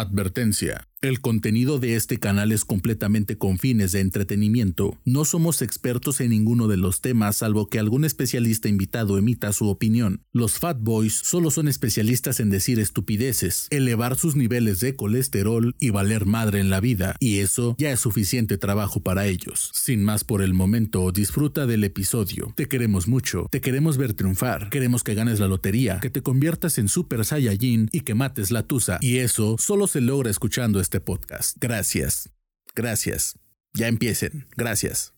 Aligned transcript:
Advertencia. 0.00 0.89
El 1.02 1.22
contenido 1.22 1.78
de 1.78 1.96
este 1.96 2.18
canal 2.18 2.52
es 2.52 2.66
completamente 2.66 3.38
con 3.38 3.58
fines 3.58 3.92
de 3.92 4.00
entretenimiento. 4.00 4.98
No 5.06 5.24
somos 5.24 5.62
expertos 5.62 6.20
en 6.20 6.28
ninguno 6.28 6.68
de 6.68 6.76
los 6.76 7.00
temas 7.00 7.36
salvo 7.36 7.70
que 7.70 7.78
algún 7.78 8.04
especialista 8.04 8.68
invitado 8.68 9.16
emita 9.16 9.50
su 9.54 9.68
opinión. 9.68 10.20
Los 10.30 10.58
Fat 10.58 10.76
Boys 10.78 11.14
solo 11.14 11.50
son 11.50 11.68
especialistas 11.68 12.38
en 12.38 12.50
decir 12.50 12.78
estupideces, 12.78 13.66
elevar 13.70 14.18
sus 14.18 14.36
niveles 14.36 14.80
de 14.80 14.94
colesterol 14.94 15.74
y 15.78 15.88
valer 15.88 16.26
madre 16.26 16.60
en 16.60 16.68
la 16.68 16.80
vida, 16.80 17.16
y 17.18 17.38
eso 17.38 17.76
ya 17.78 17.92
es 17.92 18.00
suficiente 18.00 18.58
trabajo 18.58 19.00
para 19.00 19.26
ellos. 19.26 19.70
Sin 19.72 20.04
más 20.04 20.22
por 20.22 20.42
el 20.42 20.52
momento, 20.52 21.10
disfruta 21.12 21.64
del 21.64 21.84
episodio. 21.84 22.52
Te 22.56 22.68
queremos 22.68 23.08
mucho, 23.08 23.46
te 23.50 23.62
queremos 23.62 23.96
ver 23.96 24.12
triunfar, 24.12 24.68
queremos 24.68 25.02
que 25.02 25.14
ganes 25.14 25.40
la 25.40 25.48
lotería, 25.48 25.98
que 26.00 26.10
te 26.10 26.20
conviertas 26.20 26.76
en 26.76 26.88
Super 26.88 27.24
Saiyajin 27.24 27.88
y 27.90 28.00
que 28.02 28.14
mates 28.14 28.50
la 28.50 28.64
tusa, 28.64 28.98
y 29.00 29.16
eso 29.16 29.56
solo 29.58 29.86
se 29.86 30.02
logra 30.02 30.30
escuchando 30.30 30.78
este 30.78 30.89
podcast. 30.98 31.56
Gracias. 31.60 32.30
Gracias. 32.74 33.38
Ya 33.74 33.86
empiecen. 33.86 34.48
Gracias. 34.56 35.12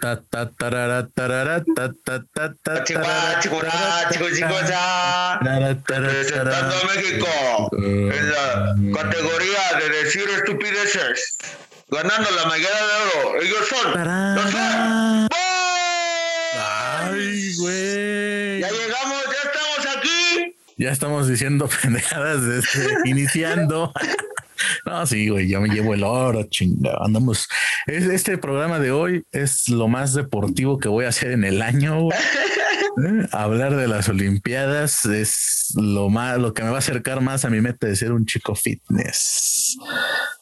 Ta, 0.00 0.22
ta, 0.30 0.50
tarara, 0.52 1.08
tarara, 1.08 1.64
ta, 1.74 1.92
ta, 2.04 2.24
ta, 2.32 2.54
ta, 2.62 2.84
tarara, 2.84 3.40
Representando 5.84 6.74
a 6.74 6.84
México 6.94 7.26
en 7.72 8.30
la 8.30 8.76
categoría 8.94 9.78
de 9.80 9.88
decir 10.04 10.22
estupideces, 10.36 11.36
ganando 11.88 12.30
la 12.30 12.46
medalla 12.46 12.68
de 12.68 12.94
oro. 13.18 13.42
Ellos 13.42 13.66
son 13.68 13.86
los 14.36 14.52
Fat 14.52 15.32
Ay, 16.54 17.56
güey. 17.56 18.60
Ya 18.60 18.70
llegamos, 18.70 19.24
ya 19.24 19.50
estamos 19.50 19.96
aquí. 19.96 20.56
Ya 20.78 20.92
estamos 20.92 21.26
diciendo 21.28 21.68
pendejadas 21.82 22.46
desde 22.46 23.08
iniciando. 23.08 23.92
No, 24.86 25.06
sí, 25.06 25.28
güey, 25.28 25.48
ya 25.48 25.60
me 25.60 25.68
llevo 25.68 25.94
el 25.94 26.04
oro, 26.04 26.44
chinga. 26.44 26.96
Andamos. 27.00 27.48
Es, 27.86 28.04
este 28.04 28.38
programa 28.38 28.78
de 28.78 28.92
hoy 28.92 29.24
es 29.32 29.68
lo 29.68 29.88
más 29.88 30.14
deportivo 30.14 30.78
que 30.78 30.88
voy 30.88 31.04
a 31.04 31.08
hacer 31.08 31.32
en 31.32 31.44
el 31.44 31.62
año. 31.62 32.02
güey. 32.02 32.18
Eh, 32.18 33.26
Hablar 33.32 33.76
de 33.76 33.88
las 33.88 34.08
Olimpiadas 34.08 35.04
es 35.04 35.72
lo 35.76 36.10
más, 36.10 36.38
lo 36.38 36.54
que 36.54 36.62
me 36.62 36.70
va 36.70 36.76
a 36.76 36.78
acercar 36.78 37.20
más 37.20 37.44
a 37.44 37.50
mi 37.50 37.60
meta 37.60 37.86
de 37.86 37.96
ser 37.96 38.12
un 38.12 38.24
chico 38.24 38.54
fitness. 38.54 39.76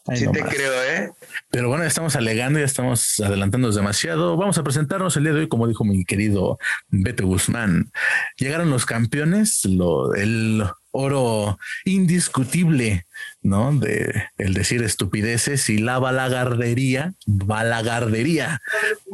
Ay, 0.08 0.18
Sí 0.18 0.24
no 0.24 0.32
te 0.32 0.42
más. 0.42 0.54
creo, 0.54 0.72
¿eh? 0.84 1.10
Pero 1.50 1.68
bueno, 1.68 1.84
ya 1.84 1.88
estamos 1.88 2.16
alegando, 2.16 2.58
ya 2.58 2.64
estamos 2.64 3.20
adelantándonos 3.20 3.74
demasiado. 3.74 4.36
Vamos 4.36 4.58
a 4.58 4.62
presentarnos 4.62 5.16
el 5.16 5.24
día 5.24 5.32
de 5.32 5.40
hoy, 5.40 5.48
como 5.48 5.66
dijo 5.66 5.84
mi 5.84 6.04
querido 6.04 6.58
Beto 6.88 7.26
Guzmán. 7.26 7.90
Llegaron 8.36 8.70
los 8.70 8.86
campeones, 8.86 9.64
lo, 9.64 10.14
el 10.14 10.64
oro 10.96 11.58
indiscutible, 11.84 13.06
¿no? 13.42 13.72
De 13.72 14.24
el 14.38 14.54
decir 14.54 14.82
estupideces 14.82 15.68
y 15.68 15.78
la 15.78 15.98
balagardería, 15.98 17.14
balagardería, 17.26 18.60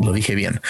lo 0.00 0.12
dije 0.12 0.34
bien. 0.34 0.60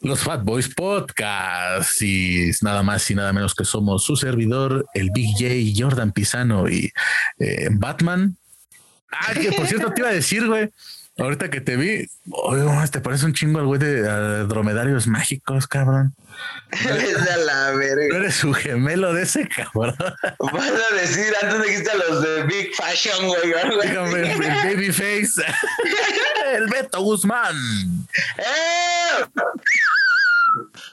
Los 0.00 0.20
Fat 0.20 0.44
Boys 0.44 0.68
Podcast 0.68 2.00
y 2.02 2.50
nada 2.62 2.82
más 2.82 3.10
y 3.10 3.14
nada 3.14 3.32
menos 3.32 3.54
que 3.54 3.64
somos 3.64 4.04
su 4.04 4.16
servidor, 4.16 4.86
el 4.94 5.10
Big 5.10 5.32
J, 5.32 5.54
Jordan 5.76 6.12
Pisano 6.12 6.68
y 6.68 6.92
eh, 7.38 7.68
Batman. 7.72 8.36
Ah, 9.10 9.32
que 9.34 9.52
por 9.52 9.66
cierto 9.66 9.92
te 9.92 10.00
iba 10.00 10.10
a 10.10 10.12
decir, 10.12 10.46
güey. 10.46 10.70
Ahorita 11.18 11.48
que 11.48 11.62
te 11.62 11.76
vi, 11.76 12.06
mames, 12.26 12.90
te 12.90 13.00
parece 13.00 13.24
un 13.24 13.32
chingo 13.32 13.58
al 13.58 13.64
güey 13.64 13.80
de 13.80 14.02
dromedarios 14.44 15.06
mágicos, 15.06 15.66
cabrón. 15.66 16.14
Eres 16.72 17.24
de 17.24 17.44
la 17.46 17.70
verga. 17.70 18.18
eres 18.18 18.34
su 18.34 18.52
gemelo 18.52 19.14
de 19.14 19.22
ese 19.22 19.48
cabrón. 19.48 19.96
Vas 19.98 20.70
a 20.92 20.94
decir, 20.94 21.32
antes 21.40 21.62
dijiste 21.62 21.90
a 21.90 21.94
los 21.94 22.22
de 22.22 22.42
Big 22.42 22.74
Fashion, 22.74 23.28
güey. 23.28 23.46
Dígame, 23.88 24.32
el 24.34 24.76
babyface. 24.76 25.42
el 26.54 26.66
Beto 26.68 27.00
Guzmán. 27.00 27.56
¡Eh! 28.36 29.24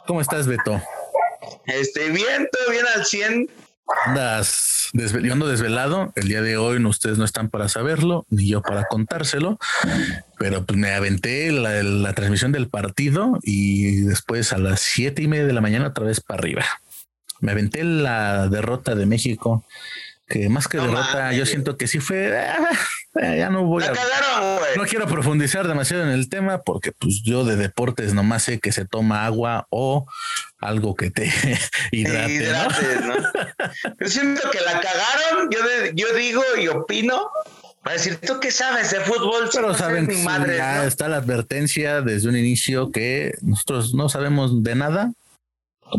¿Cómo 0.07 0.21
estás, 0.21 0.47
Beto? 0.47 0.81
Este, 1.65 2.09
bien, 2.11 2.47
todo 2.49 2.71
bien 2.71 2.85
al 2.95 3.05
100. 3.05 3.49
Andas 4.05 4.89
desve- 4.93 5.21
yo 5.25 5.33
ando 5.33 5.47
desvelado. 5.47 6.11
El 6.15 6.27
día 6.27 6.41
de 6.41 6.57
hoy 6.57 6.79
no, 6.79 6.89
ustedes 6.89 7.17
no 7.17 7.25
están 7.25 7.49
para 7.49 7.69
saberlo, 7.69 8.25
ni 8.29 8.47
yo 8.49 8.61
para 8.61 8.85
contárselo. 8.85 9.59
Pero 10.39 10.65
pues 10.65 10.77
me 10.79 10.93
aventé 10.93 11.51
la, 11.51 11.83
la 11.83 12.13
transmisión 12.13 12.51
del 12.51 12.69
partido 12.69 13.39
y 13.43 14.01
después 14.01 14.53
a 14.53 14.57
las 14.57 14.79
siete 14.81 15.21
y 15.23 15.27
media 15.27 15.45
de 15.45 15.53
la 15.53 15.61
mañana 15.61 15.87
otra 15.87 16.05
vez 16.05 16.19
para 16.21 16.39
arriba. 16.39 16.65
Me 17.39 17.51
aventé 17.51 17.83
la 17.83 18.47
derrota 18.47 18.95
de 18.95 19.05
México, 19.05 19.65
que 20.27 20.47
más 20.49 20.67
que 20.67 20.77
No 20.77 20.83
derrota, 20.87 21.13
mames. 21.15 21.37
yo 21.37 21.45
siento 21.45 21.77
que 21.77 21.87
sí 21.87 21.99
fue. 21.99 22.33
Eh, 23.15 23.35
ya 23.37 23.49
no 23.49 23.63
voy 23.65 23.83
La 23.83 23.89
a. 23.89 23.93
cagaron, 23.93 24.57
güey. 24.59 24.77
No 24.77 24.83
quiero 24.85 25.07
profundizar 25.07 25.67
demasiado 25.67 26.03
en 26.03 26.09
el 26.09 26.29
tema 26.29 26.61
porque 26.63 26.91
pues 26.91 27.21
yo 27.23 27.45
de 27.45 27.55
deportes 27.55 28.13
nomás 28.13 28.43
sé 28.43 28.59
que 28.59 28.71
se 28.71 28.85
toma 28.85 29.25
agua 29.25 29.67
o 29.69 30.05
algo 30.59 30.95
que 30.95 31.11
te 31.11 31.31
hidrate. 31.91 32.27
¿no? 32.39 32.43
Hidrates, 32.43 33.01
¿no? 33.05 33.15
Yo 33.99 34.07
siento 34.07 34.49
que 34.51 34.59
la 34.61 34.79
cagaron. 34.81 35.49
Yo, 35.51 35.59
de- 35.67 35.91
yo 35.95 36.13
digo 36.15 36.41
y 36.59 36.67
opino. 36.67 37.29
Para 37.83 37.97
decir, 37.97 38.15
¿tú 38.17 38.39
qué 38.39 38.49
sabes 38.49 38.91
de 38.91 39.01
fútbol? 39.01 39.49
Pero 39.53 39.67
no 39.67 39.73
saben 39.73 40.07
que 40.07 40.15
madre, 40.23 40.55
ya 40.55 40.75
¿no? 40.77 40.83
está 40.83 41.09
la 41.09 41.17
advertencia 41.17 41.99
desde 42.01 42.29
un 42.29 42.37
inicio 42.37 42.91
que 42.93 43.33
nosotros 43.41 43.93
no 43.93 44.07
sabemos 44.07 44.63
de 44.63 44.75
nada. 44.75 45.11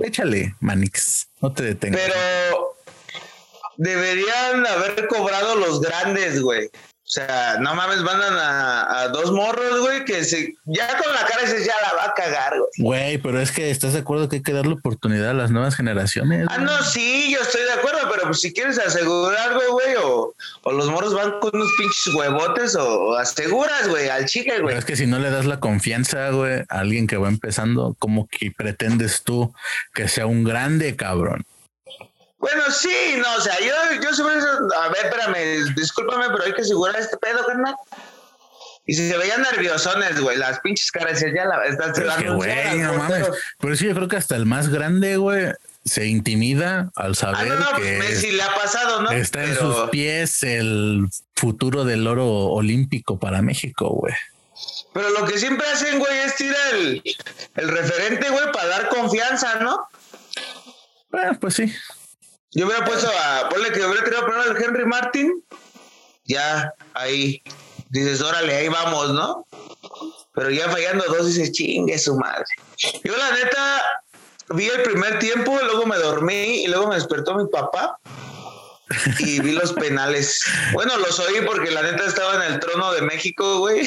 Échale, 0.03 0.55
Manix, 0.61 1.29
no 1.43 1.53
te 1.53 1.63
detengas. 1.63 2.01
Pero 2.03 2.75
deberían 3.77 4.67
haber 4.67 5.07
cobrado 5.09 5.57
los 5.57 5.81
grandes, 5.83 6.41
güey. 6.41 6.71
O 7.15 7.21
sea, 7.21 7.59
no 7.61 7.77
mames, 7.77 8.01
mandan 8.03 8.35
a, 8.37 9.03
a 9.03 9.09
dos 9.09 9.31
morros, 9.31 9.79
güey, 9.79 10.05
que 10.05 10.25
se, 10.25 10.53
ya 10.65 10.99
con 10.99 11.13
la 11.15 11.25
cara 11.25 11.43
dices, 11.43 11.65
ya 11.65 11.75
la 11.87 11.95
va 11.97 12.05
a 12.07 12.13
cagar, 12.15 12.55
güey. 12.59 12.71
Güey, 12.79 13.19
pero 13.19 13.41
es 13.41 13.53
que 13.53 13.71
estás 13.71 13.93
de 13.93 14.01
acuerdo 14.01 14.29
que 14.29 14.37
hay 14.37 14.43
que 14.43 14.53
darle 14.53 14.73
oportunidad 14.73 15.31
a 15.31 15.35
las 15.35 15.53
nuevas 15.53 15.77
generaciones. 15.77 16.49
Ah, 16.51 16.57
güey? 16.57 16.67
no, 16.67 16.83
sí, 16.83 17.31
yo 17.33 17.41
estoy 17.41 17.63
de 17.63 17.73
acuerdo, 17.73 18.01
pero 18.11 18.25
pues 18.25 18.41
si 18.41 18.53
quieres 18.53 18.81
asegurar, 18.81 19.55
güey, 19.55 19.69
güey, 19.69 19.95
o, 20.03 20.35
o 20.65 20.73
los 20.73 20.91
morros 20.91 21.15
van 21.15 21.39
con 21.39 21.53
unos 21.55 21.69
pinches 21.79 22.13
huevotes, 22.15 22.75
o, 22.75 22.85
o 22.85 23.17
aseguras, 23.17 23.87
güey, 23.89 24.09
al 24.09 24.25
chique, 24.25 24.51
Pero 24.51 24.65
güey. 24.65 24.77
es 24.77 24.85
que 24.85 24.97
si 24.97 25.07
no 25.07 25.21
le 25.21 25.31
das 25.31 25.45
la 25.47 25.61
confianza, 25.61 26.31
güey, 26.31 26.63
a 26.69 26.81
alguien 26.81 27.07
que 27.07 27.17
va 27.17 27.29
empezando, 27.29 27.95
como 28.01 28.27
que 28.27 28.51
pretendes 28.51 29.23
tú 29.23 29.55
que 29.95 30.09
sea 30.09 30.27
un 30.27 30.43
grande 30.43 30.97
cabrón? 30.97 31.47
Bueno, 32.45 32.63
sí, 32.71 33.15
no, 33.17 33.37
o 33.37 33.41
sea, 33.41 33.59
yo, 33.59 34.03
yo 34.03 34.13
sobre 34.13 34.37
eso, 34.37 34.49
a 34.79 34.89
ver, 34.89 35.07
espérame, 35.07 35.75
discúlpame, 35.75 36.27
pero 36.29 36.45
hay 36.45 36.53
que 36.53 36.61
asegurar 36.61 36.95
este 37.01 37.17
pedo, 37.17 37.43
carnal. 37.47 37.75
Y 38.85 38.93
si 38.93 39.09
se 39.09 39.17
veían 39.17 39.41
nerviosones, 39.41 40.21
güey, 40.21 40.37
las 40.37 40.61
pinches 40.61 40.93
caras, 40.93 41.21
ya 41.21 41.47
la 41.47 41.65
están 41.65 41.95
Pero 41.95 42.11
es 42.11 42.17
que, 42.19 42.29
güey, 42.29 42.79
no 42.81 42.93
mames. 42.93 43.29
Pero 43.59 43.77
sí, 43.77 43.87
yo 43.87 43.95
creo 43.95 44.09
que 44.09 44.19
hasta 44.19 44.37
el 44.37 44.45
más 44.45 44.69
grande, 44.69 45.17
güey, 45.17 45.53
se 45.87 46.05
intimida 46.05 46.93
al 46.97 47.13
Ah, 47.13 47.15
saber 47.15 47.49
no, 47.49 47.61
no, 47.61 47.77
que 47.77 47.97
pues 47.97 48.11
Messi 48.11 48.33
le 48.33 48.43
ha 48.43 48.55
pasado, 48.55 49.01
¿no? 49.01 49.11
está 49.11 49.43
en 49.43 49.57
sus 49.57 49.89
pies 49.89 50.43
el 50.43 51.09
futuro 51.35 51.87
del 51.87 52.07
oro 52.07 52.29
olímpico 52.29 53.19
para 53.19 53.41
México, 53.41 53.89
güey. 53.89 54.13
Pero 54.93 55.09
lo 55.19 55.25
que 55.25 55.39
siempre 55.39 55.67
hacen, 55.67 55.99
güey, 55.99 56.19
es 56.19 56.37
tirar 56.37 56.75
el, 56.75 57.03
el 57.57 57.69
referente, 57.71 58.29
güey, 58.29 58.53
para 58.53 58.69
dar 58.69 58.89
confianza, 58.91 59.61
¿no? 59.61 59.89
Bueno, 61.11 61.39
pues 61.41 61.55
sí. 61.55 61.75
Yo 62.55 62.67
hubiera 62.67 62.85
puesto 62.85 63.09
a, 63.09 63.49
ponle 63.49 63.73
que 63.73 63.85
hubiera 63.85 64.05
tirado 64.05 64.27
primero 64.27 64.43
al 64.51 64.63
Henry 64.63 64.87
Martin, 64.87 65.45
ya 66.25 66.73
ahí 66.95 67.43
dices, 67.91 68.23
órale, 68.23 68.55
ahí 68.55 68.69
vamos, 68.69 69.13
¿no? 69.13 69.47
Pero 70.35 70.51
ya 70.51 70.71
fallando 70.71 71.05
dos 71.05 71.27
dices, 71.27 71.53
chingue 71.53 71.99
su 71.99 72.17
madre. 72.17 72.45
Yo 73.03 73.17
la 73.17 73.33
neta 73.33 73.83
vi 74.51 74.69
el 74.69 74.83
primer 74.83 75.19
tiempo, 75.19 75.59
luego 75.63 75.87
me 75.87 75.97
dormí 75.97 76.63
y 76.65 76.67
luego 76.69 76.89
me 76.89 76.95
despertó 76.95 77.35
mi 77.35 77.47
papá 77.47 77.99
y 79.19 79.41
vi 79.41 79.53
los 79.53 79.73
penales. 79.73 80.41
Bueno, 80.73 80.97
los 80.99 81.19
oí 81.19 81.41
porque 81.45 81.71
la 81.71 81.83
neta 81.83 82.07
estaba 82.07 82.37
en 82.37 82.53
el 82.53 82.61
trono 82.61 82.93
de 82.93 83.03
México, 83.03 83.59
güey. 83.59 83.87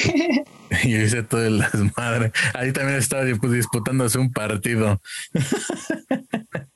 Yo 0.84 0.98
hice 0.98 1.22
todo 1.22 1.44
el 1.44 1.60
desmadre. 1.60 2.32
Ahí 2.54 2.72
también 2.72 2.98
estaba 2.98 3.24
dispu- 3.24 3.50
disputándose 3.50 4.18
un 4.18 4.32
partido. 4.32 5.00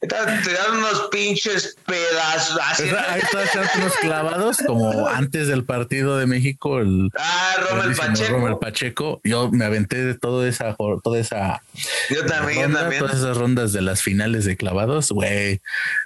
Estaban 0.00 0.42
tirando 0.42 0.78
unos 0.78 1.08
pinches 1.10 1.76
pedazos. 1.86 2.58
Ahí 2.60 3.20
estaba 3.22 3.44
echando 3.44 3.68
unos 3.76 3.92
clavados 3.96 4.56
como 4.66 5.06
antes 5.08 5.48
del 5.48 5.64
partido 5.64 6.18
de 6.18 6.26
México. 6.26 6.80
El 6.80 7.10
Ah, 7.16 7.54
grandísimo 7.70 8.06
Pacheco. 8.08 8.32
Rommel 8.32 8.58
Pacheco. 8.58 9.20
Yo 9.24 9.50
me 9.50 9.64
aventé 9.64 10.04
de 10.04 10.14
toda 10.14 10.48
esa, 10.48 10.76
toda 11.02 11.18
esa 11.18 11.62
Yo 12.10 12.26
también, 12.26 12.70
yo 12.72 12.76
también. 12.78 13.00
todas 13.00 13.16
esas 13.18 13.36
rondas 13.36 13.72
de 13.72 13.82
las 13.82 14.02
finales 14.02 14.44
de 14.44 14.56
clavados, 14.56 15.10
güey, 15.10 15.60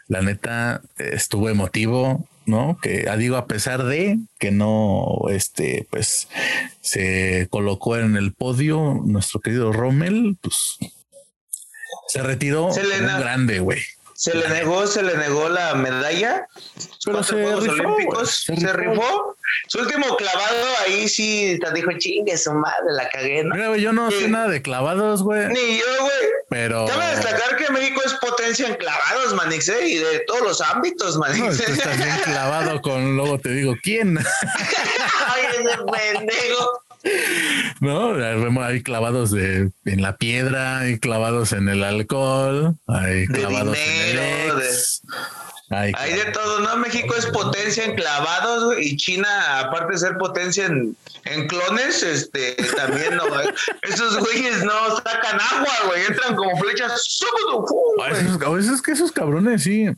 la 0.08 0.20
neta 0.22 0.82
estuvo 0.98 1.48
emotivo, 1.48 2.28
¿no? 2.46 2.78
Que 2.80 3.06
ah, 3.08 3.16
digo, 3.16 3.36
a 3.36 3.46
pesar 3.46 3.84
de 3.84 4.18
que 4.38 4.50
no, 4.50 5.18
este, 5.30 5.86
pues 5.90 6.28
se 6.80 7.48
colocó 7.50 7.96
en 7.96 8.16
el 8.16 8.32
podio 8.32 9.00
nuestro 9.04 9.40
querido 9.40 9.72
Rommel, 9.72 10.36
pues 10.40 10.78
se 12.08 12.22
retiró 12.22 12.72
Se 12.72 12.84
le 12.84 13.00
un 13.00 13.20
grande, 13.20 13.60
güey. 13.60 13.80
Se 14.16 14.34
le 14.34 14.48
negó, 14.48 14.86
se 14.86 15.02
le 15.02 15.16
negó 15.16 15.48
la 15.48 15.74
medalla. 15.74 16.48
Pero 17.04 17.22
se 17.22 17.34
Juegos 17.34 17.64
rifó, 17.64 17.82
Olímpicos, 17.88 18.30
se, 18.30 18.56
se 18.56 18.72
rifó. 18.72 18.90
rifó. 18.92 19.36
Su 19.68 19.78
último 19.78 20.16
clavado 20.16 20.66
ahí 20.84 21.08
sí 21.08 21.58
te 21.62 21.72
dijo, 21.72 21.90
chingue 21.98 22.36
su 22.36 22.52
madre, 22.52 22.86
la 22.92 23.08
cagué, 23.08 23.44
¿no? 23.44 23.54
Mira, 23.54 23.68
güey, 23.68 23.80
yo 23.80 23.92
no 23.92 24.10
sé 24.10 24.24
Sí. 24.24 24.28
nada 24.30 24.48
de 24.48 24.60
clavados, 24.62 25.22
güey, 25.22 25.46
Ni 25.48 25.78
yo, 25.78 25.84
güey. 26.00 26.28
pero. 26.50 26.86
Cabe 26.86 27.06
destacar 27.16 27.56
que 27.56 27.70
México 27.72 28.00
es 28.04 28.14
potencia 28.14 28.66
en 28.68 28.74
clavados, 28.76 29.34
Manix, 29.34 29.68
¿eh? 29.68 29.86
y 29.88 29.96
de 29.98 30.20
todos 30.26 30.42
los 30.42 30.60
ámbitos, 30.60 31.14
No, 31.14 31.20
Manix. 31.20 31.58
tú 31.64 31.72
estás 31.72 31.96
bien 31.96 32.16
clavado 32.24 32.80
con, 32.82 33.16
luego 33.16 33.38
te 33.38 33.50
digo, 33.50 33.74
¿quién? 33.82 34.18
Ay, 35.26 35.42
ese 35.50 35.76
pendejo. 35.78 36.82
¿No? 37.80 38.14
Hay 38.62 38.82
clavados 38.82 39.30
de, 39.30 39.70
en 39.84 40.02
la 40.02 40.16
piedra, 40.16 40.80
hay 40.80 40.98
clavados 40.98 41.52
en 41.52 41.68
el 41.68 41.84
alcohol, 41.84 42.76
hay 42.86 43.26
clavados 43.26 43.76
dinero, 43.76 44.22
en 44.22 44.50
el 44.50 44.62
ex. 44.62 45.02
Hay, 45.70 45.92
Hay 45.96 46.12
de 46.12 46.26
todo, 46.26 46.60
¿no? 46.60 46.76
México 46.76 47.14
es 47.16 47.26
potencia 47.26 47.84
en 47.84 47.96
clavados, 47.96 48.76
y 48.78 48.96
China, 48.96 49.60
aparte 49.60 49.94
de 49.94 49.98
ser 49.98 50.16
potencia 50.16 50.66
en, 50.66 50.96
en 51.24 51.48
clones, 51.48 52.04
este, 52.04 52.54
también, 52.76 53.16
¿no? 53.16 53.26
güey? 53.26 53.48
Esos 53.82 54.16
güeyes 54.18 54.62
no 54.62 54.96
sacan 54.96 55.40
agua, 55.40 55.74
güey, 55.86 56.04
entran 56.06 56.36
como 56.36 56.56
flechas. 56.58 57.18
A 58.04 58.08
veces, 58.10 58.38
a 58.40 58.48
veces 58.50 58.80
que 58.80 58.92
esos 58.92 59.10
cabrones 59.10 59.64
sí. 59.64 59.88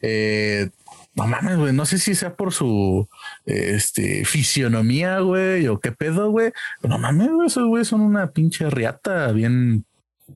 Eh, 0.00 0.70
no 1.16 1.26
mames, 1.26 1.56
güey. 1.56 1.72
No 1.72 1.84
sé 1.86 1.98
si 1.98 2.14
sea 2.14 2.34
por 2.34 2.52
su 2.52 3.08
este 3.46 4.24
fisionomía, 4.24 5.18
güey, 5.20 5.66
o 5.68 5.80
qué 5.80 5.90
pedo, 5.92 6.30
güey. 6.30 6.52
No 6.82 6.98
mames, 6.98 7.30
güey. 7.30 7.48
Esos 7.48 7.66
güey 7.66 7.84
son 7.84 8.02
una 8.02 8.30
pinche 8.30 8.70
riata 8.70 9.32
bien 9.32 9.84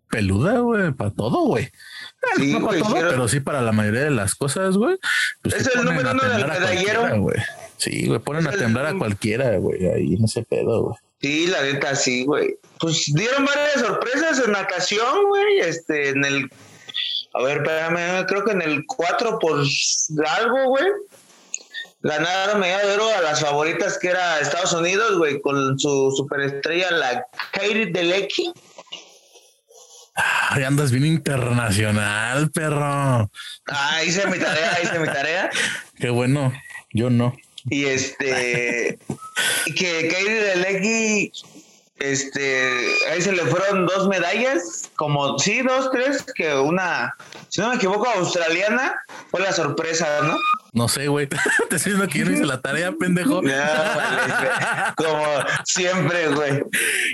peluda, 0.08 0.58
güey, 0.60 0.92
para 0.92 1.10
todo, 1.10 1.44
güey. 1.46 1.68
Sí, 2.36 2.52
no 2.52 2.66
para 2.66 2.78
todo, 2.80 2.94
pero- 2.94 3.08
pero 3.10 3.28
sí 3.28 3.40
para 3.40 3.60
la 3.62 3.72
mayoría 3.72 4.02
de 4.04 4.10
las 4.10 4.34
cosas, 4.34 4.76
güey. 4.76 4.96
Pues 5.42 5.54
Es 5.54 5.74
el 5.74 5.84
número 5.84 6.10
uno 6.12 6.22
del 6.22 6.46
medallero. 6.46 7.26
Sí, 7.76 8.06
güey, 8.06 8.18
ponen 8.20 8.42
Es 8.42 8.48
a 8.48 8.52
el 8.54 8.58
temblar 8.58 8.86
a 8.86 8.98
cualquiera, 8.98 9.56
güey, 9.58 9.86
ahí 9.86 10.14
en 10.14 10.24
ese 10.24 10.42
pedo, 10.42 10.82
güey. 10.82 10.96
Sí, 11.20 11.46
la 11.48 11.62
neta, 11.62 11.94
sí, 11.96 12.24
güey. 12.24 12.56
Pues 12.78 13.12
dieron 13.14 13.44
varias 13.44 13.80
sorpresas 13.86 14.42
en 14.44 14.52
natación, 14.52 15.26
güey, 15.28 15.60
este, 15.60 16.10
en 16.10 16.24
el... 16.24 16.50
A 17.32 17.42
ver, 17.42 17.58
espérame, 17.58 18.26
creo 18.26 18.44
que 18.44 18.52
en 18.52 18.62
el 18.62 18.84
4 18.86 19.38
por 19.38 19.62
algo, 20.38 20.68
güey. 20.68 20.84
Ganaron 22.02 22.60
medalla 22.60 22.86
de 22.86 22.94
oro 22.94 23.08
a 23.14 23.20
las 23.20 23.40
favoritas 23.40 23.98
que 23.98 24.08
era 24.08 24.40
Estados 24.40 24.72
Unidos, 24.72 25.18
güey, 25.18 25.40
con 25.40 25.78
su 25.78 26.10
superestrella, 26.16 26.90
la 26.92 27.26
Katie 27.52 27.92
Delecki. 27.92 28.52
Ay, 30.14 30.64
andas 30.64 30.90
bien 30.90 31.04
internacional, 31.04 32.50
perro. 32.50 33.30
Ah, 33.66 34.02
hice 34.04 34.26
mi 34.26 34.38
tarea, 34.38 34.78
hice 34.82 34.98
mi 34.98 35.06
tarea. 35.06 35.50
Qué 35.98 36.10
bueno. 36.10 36.52
Yo 36.92 37.10
no. 37.10 37.36
Y 37.68 37.84
este, 37.84 38.98
que 39.76 40.08
Katie 40.08 40.42
Delecki, 40.42 41.32
este, 42.00 42.70
ahí 43.10 43.20
se 43.22 43.32
le 43.32 43.42
fueron 43.44 43.86
dos 43.86 44.08
medallas, 44.08 44.90
como, 44.96 45.38
sí, 45.38 45.62
dos, 45.62 45.90
tres, 45.92 46.24
que 46.34 46.54
una, 46.54 47.14
si 47.48 47.60
no 47.60 47.68
me 47.70 47.76
equivoco, 47.76 48.08
australiana, 48.08 49.00
fue 49.30 49.40
la 49.40 49.52
sorpresa, 49.52 50.06
¿no? 50.22 50.36
No 50.72 50.88
sé, 50.88 51.08
güey. 51.08 51.26
Te 51.28 51.36
estoy 51.36 51.92
diciendo 51.92 52.06
que 52.08 52.18
yo 52.20 52.24
no 52.26 52.32
hice 52.32 52.44
la 52.46 52.60
tarea, 52.60 52.92
pendejo. 52.92 53.36
Vale, 53.42 53.52
güey. 53.52 54.94
como 54.96 55.24
siempre, 55.64 56.28
güey. 56.28 56.62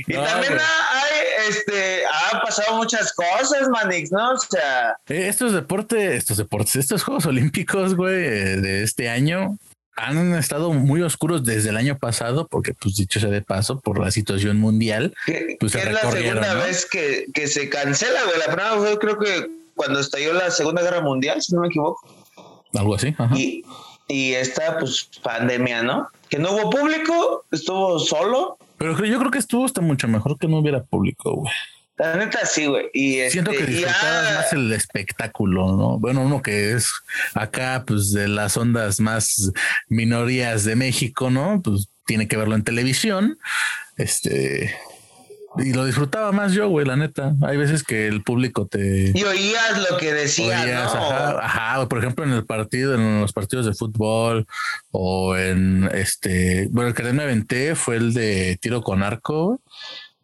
Y 0.06 0.12
No, 0.14 0.22
también 0.24 0.58
ha- 0.58 1.00
hay, 1.02 1.48
este, 1.48 2.04
han 2.06 2.40
pasado 2.42 2.76
muchas 2.76 3.12
cosas, 3.12 3.68
Manix, 3.68 4.12
¿no? 4.12 4.32
O 4.32 4.38
sea, 4.38 4.96
Eh, 5.08 5.28
estos 5.28 5.52
deportes, 5.52 6.14
estos 6.16 6.36
deportes, 6.36 6.76
estos 6.76 7.02
Juegos 7.02 7.26
Olímpicos, 7.26 7.94
güey, 7.94 8.14
de 8.60 8.82
este 8.82 9.08
año 9.08 9.58
han 9.96 10.34
estado 10.34 10.72
muy 10.72 11.00
oscuros 11.00 11.44
desde 11.44 11.70
el 11.70 11.76
año 11.76 11.96
pasado, 11.98 12.46
porque, 12.46 12.74
pues, 12.74 12.96
dicho 12.96 13.18
sea 13.18 13.30
de 13.30 13.40
paso, 13.40 13.80
por 13.80 13.98
la 13.98 14.10
situación 14.10 14.58
mundial. 14.58 15.14
que, 15.24 15.56
Pues 15.58 15.72
se 15.72 15.78
es 15.78 15.92
la 15.92 16.10
segunda 16.10 16.54
¿no? 16.54 16.60
vez 16.60 16.86
que, 16.86 17.26
que 17.32 17.48
se 17.48 17.70
cancela, 17.70 18.22
güey. 18.24 18.38
La 18.38 18.46
primera 18.46 18.76
fue, 18.76 18.98
creo 18.98 19.18
que 19.18 19.50
cuando 19.74 19.98
estalló 19.98 20.34
la 20.34 20.50
Segunda 20.50 20.82
Guerra 20.82 21.00
Mundial, 21.00 21.40
si 21.40 21.54
no 21.54 21.62
me 21.62 21.68
equivoco. 21.68 22.06
Algo 22.74 22.94
así. 22.94 23.14
Ajá. 23.16 23.34
Y, 23.36 23.64
y 24.06 24.34
esta, 24.34 24.78
pues, 24.78 25.08
pandemia, 25.22 25.82
¿no? 25.82 26.08
Que 26.28 26.38
no 26.38 26.52
hubo 26.52 26.70
público, 26.70 27.44
estuvo 27.50 27.98
solo. 27.98 28.58
Pero 28.76 29.02
yo 29.04 29.18
creo 29.18 29.30
que 29.30 29.38
estuvo 29.38 29.64
hasta 29.64 29.80
mucho 29.80 30.08
mejor 30.08 30.38
que 30.38 30.46
no 30.46 30.58
hubiera 30.58 30.82
público, 30.84 31.34
güey. 31.34 31.52
La 31.98 32.16
neta, 32.16 32.44
sí, 32.44 32.66
güey. 32.66 32.90
Y 32.92 33.30
Siento 33.30 33.52
este, 33.52 33.64
que 33.64 33.72
disfrutabas 33.72 34.34
más 34.34 34.52
el 34.52 34.72
espectáculo, 34.72 35.76
¿no? 35.76 35.98
Bueno, 35.98 36.22
uno 36.22 36.42
que 36.42 36.72
es 36.72 36.90
acá, 37.34 37.84
pues 37.86 38.12
de 38.12 38.28
las 38.28 38.56
ondas 38.56 39.00
más 39.00 39.50
minorías 39.88 40.64
de 40.64 40.76
México, 40.76 41.30
¿no? 41.30 41.62
Pues 41.62 41.88
tiene 42.04 42.28
que 42.28 42.36
verlo 42.36 42.54
en 42.54 42.64
televisión. 42.64 43.38
Este. 43.96 44.74
Y 45.58 45.72
lo 45.72 45.86
disfrutaba 45.86 46.32
más 46.32 46.52
yo, 46.52 46.68
güey, 46.68 46.84
la 46.84 46.96
neta. 46.96 47.32
Hay 47.42 47.56
veces 47.56 47.82
que 47.82 48.06
el 48.06 48.22
público 48.22 48.66
te. 48.66 49.12
y 49.14 49.24
oías 49.24 49.90
lo 49.90 49.96
que 49.96 50.12
decía, 50.12 50.60
oías, 50.62 50.94
¿no? 50.94 51.00
ajá, 51.00 51.38
ajá, 51.42 51.88
por 51.88 51.98
ejemplo, 51.98 52.24
en 52.26 52.32
el 52.32 52.44
partido, 52.44 52.94
en 52.94 53.22
los 53.22 53.32
partidos 53.32 53.64
de 53.64 53.72
fútbol 53.72 54.46
o 54.90 55.34
en 55.34 55.88
este, 55.94 56.68
bueno, 56.70 56.88
el 56.88 56.94
que 56.94 57.04
me 57.04 57.22
aventé 57.22 57.74
fue 57.74 57.96
el 57.96 58.12
de 58.12 58.58
tiro 58.60 58.82
con 58.82 59.02
arco, 59.02 59.62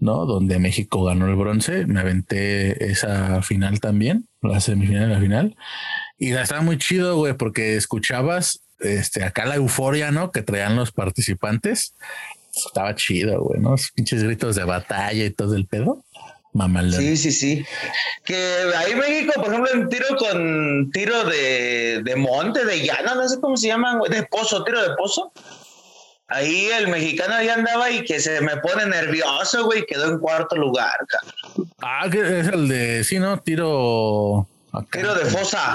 ¿no? 0.03 0.27
Donde 0.27 0.59
México 0.59 1.05
ganó 1.05 1.29
el 1.29 1.37
bronce. 1.37 1.87
Me 1.87 2.01
aventé 2.01 2.91
esa 2.91 3.41
final 3.43 3.79
también, 3.79 4.27
la 4.43 4.61
semifinal 4.61 5.09
y 5.09 5.15
la 5.15 5.21
final. 5.21 5.57
Y 6.19 6.33
estaba 6.33 6.61
muy 6.61 6.77
chido, 6.77 7.17
güey, 7.17 7.35
porque 7.35 7.77
escuchabas 7.77 8.65
este, 8.81 9.23
acá 9.23 9.47
la 9.47 9.55
euforia, 9.55 10.11
¿no? 10.11 10.33
Que 10.33 10.43
traían 10.43 10.75
los 10.75 10.91
participantes. 10.91 11.95
Estaba 12.53 12.97
chido, 12.97 13.43
güey, 13.43 13.61
¿no? 13.61 13.77
Esos 13.77 13.93
pinches 13.93 14.25
gritos 14.25 14.57
de 14.57 14.65
batalla 14.65 15.25
y 15.25 15.31
todo 15.31 15.55
el 15.55 15.67
pedo. 15.69 16.05
Mamalón. 16.53 17.01
Sí, 17.01 17.17
sí, 17.17 17.31
sí. 17.31 17.65
Que 18.25 18.37
ahí 18.77 18.97
México, 18.97 19.33
por 19.37 19.55
ejemplo, 19.55 19.73
en 19.73 19.89
tiro 19.89 20.07
con 20.19 20.91
tiro 20.91 21.25
de, 21.25 22.03
de 22.05 22.17
monte, 22.17 22.65
de 22.65 22.85
llano, 22.85 23.15
no 23.15 23.29
sé 23.29 23.41
cómo 23.41 23.57
se 23.57 23.69
llaman, 23.69 24.01
güey, 24.01 24.11
de 24.11 24.25
pozo, 24.25 24.65
tiro 24.65 24.83
de 24.83 24.97
pozo. 24.97 25.33
Ahí 26.33 26.67
el 26.71 26.89
mexicano 26.89 27.43
ya 27.43 27.55
andaba 27.55 27.91
y 27.91 28.05
que 28.05 28.19
se 28.21 28.41
me 28.41 28.57
pone 28.59 28.87
nervioso, 28.87 29.65
güey, 29.67 29.85
quedó 29.87 30.07
en 30.11 30.19
cuarto 30.19 30.57
lugar, 30.57 30.95
cabrón. 31.09 31.71
Ah, 31.83 32.07
que 32.11 32.41
es 32.41 32.49
el 32.49 32.69
de, 32.69 33.05
sí, 33.05 33.19
¿no? 33.19 33.39
Tiro. 33.39 34.49
acá, 34.73 34.99
Tiro 35.01 35.15
de 35.15 35.27
fosa. 35.27 35.75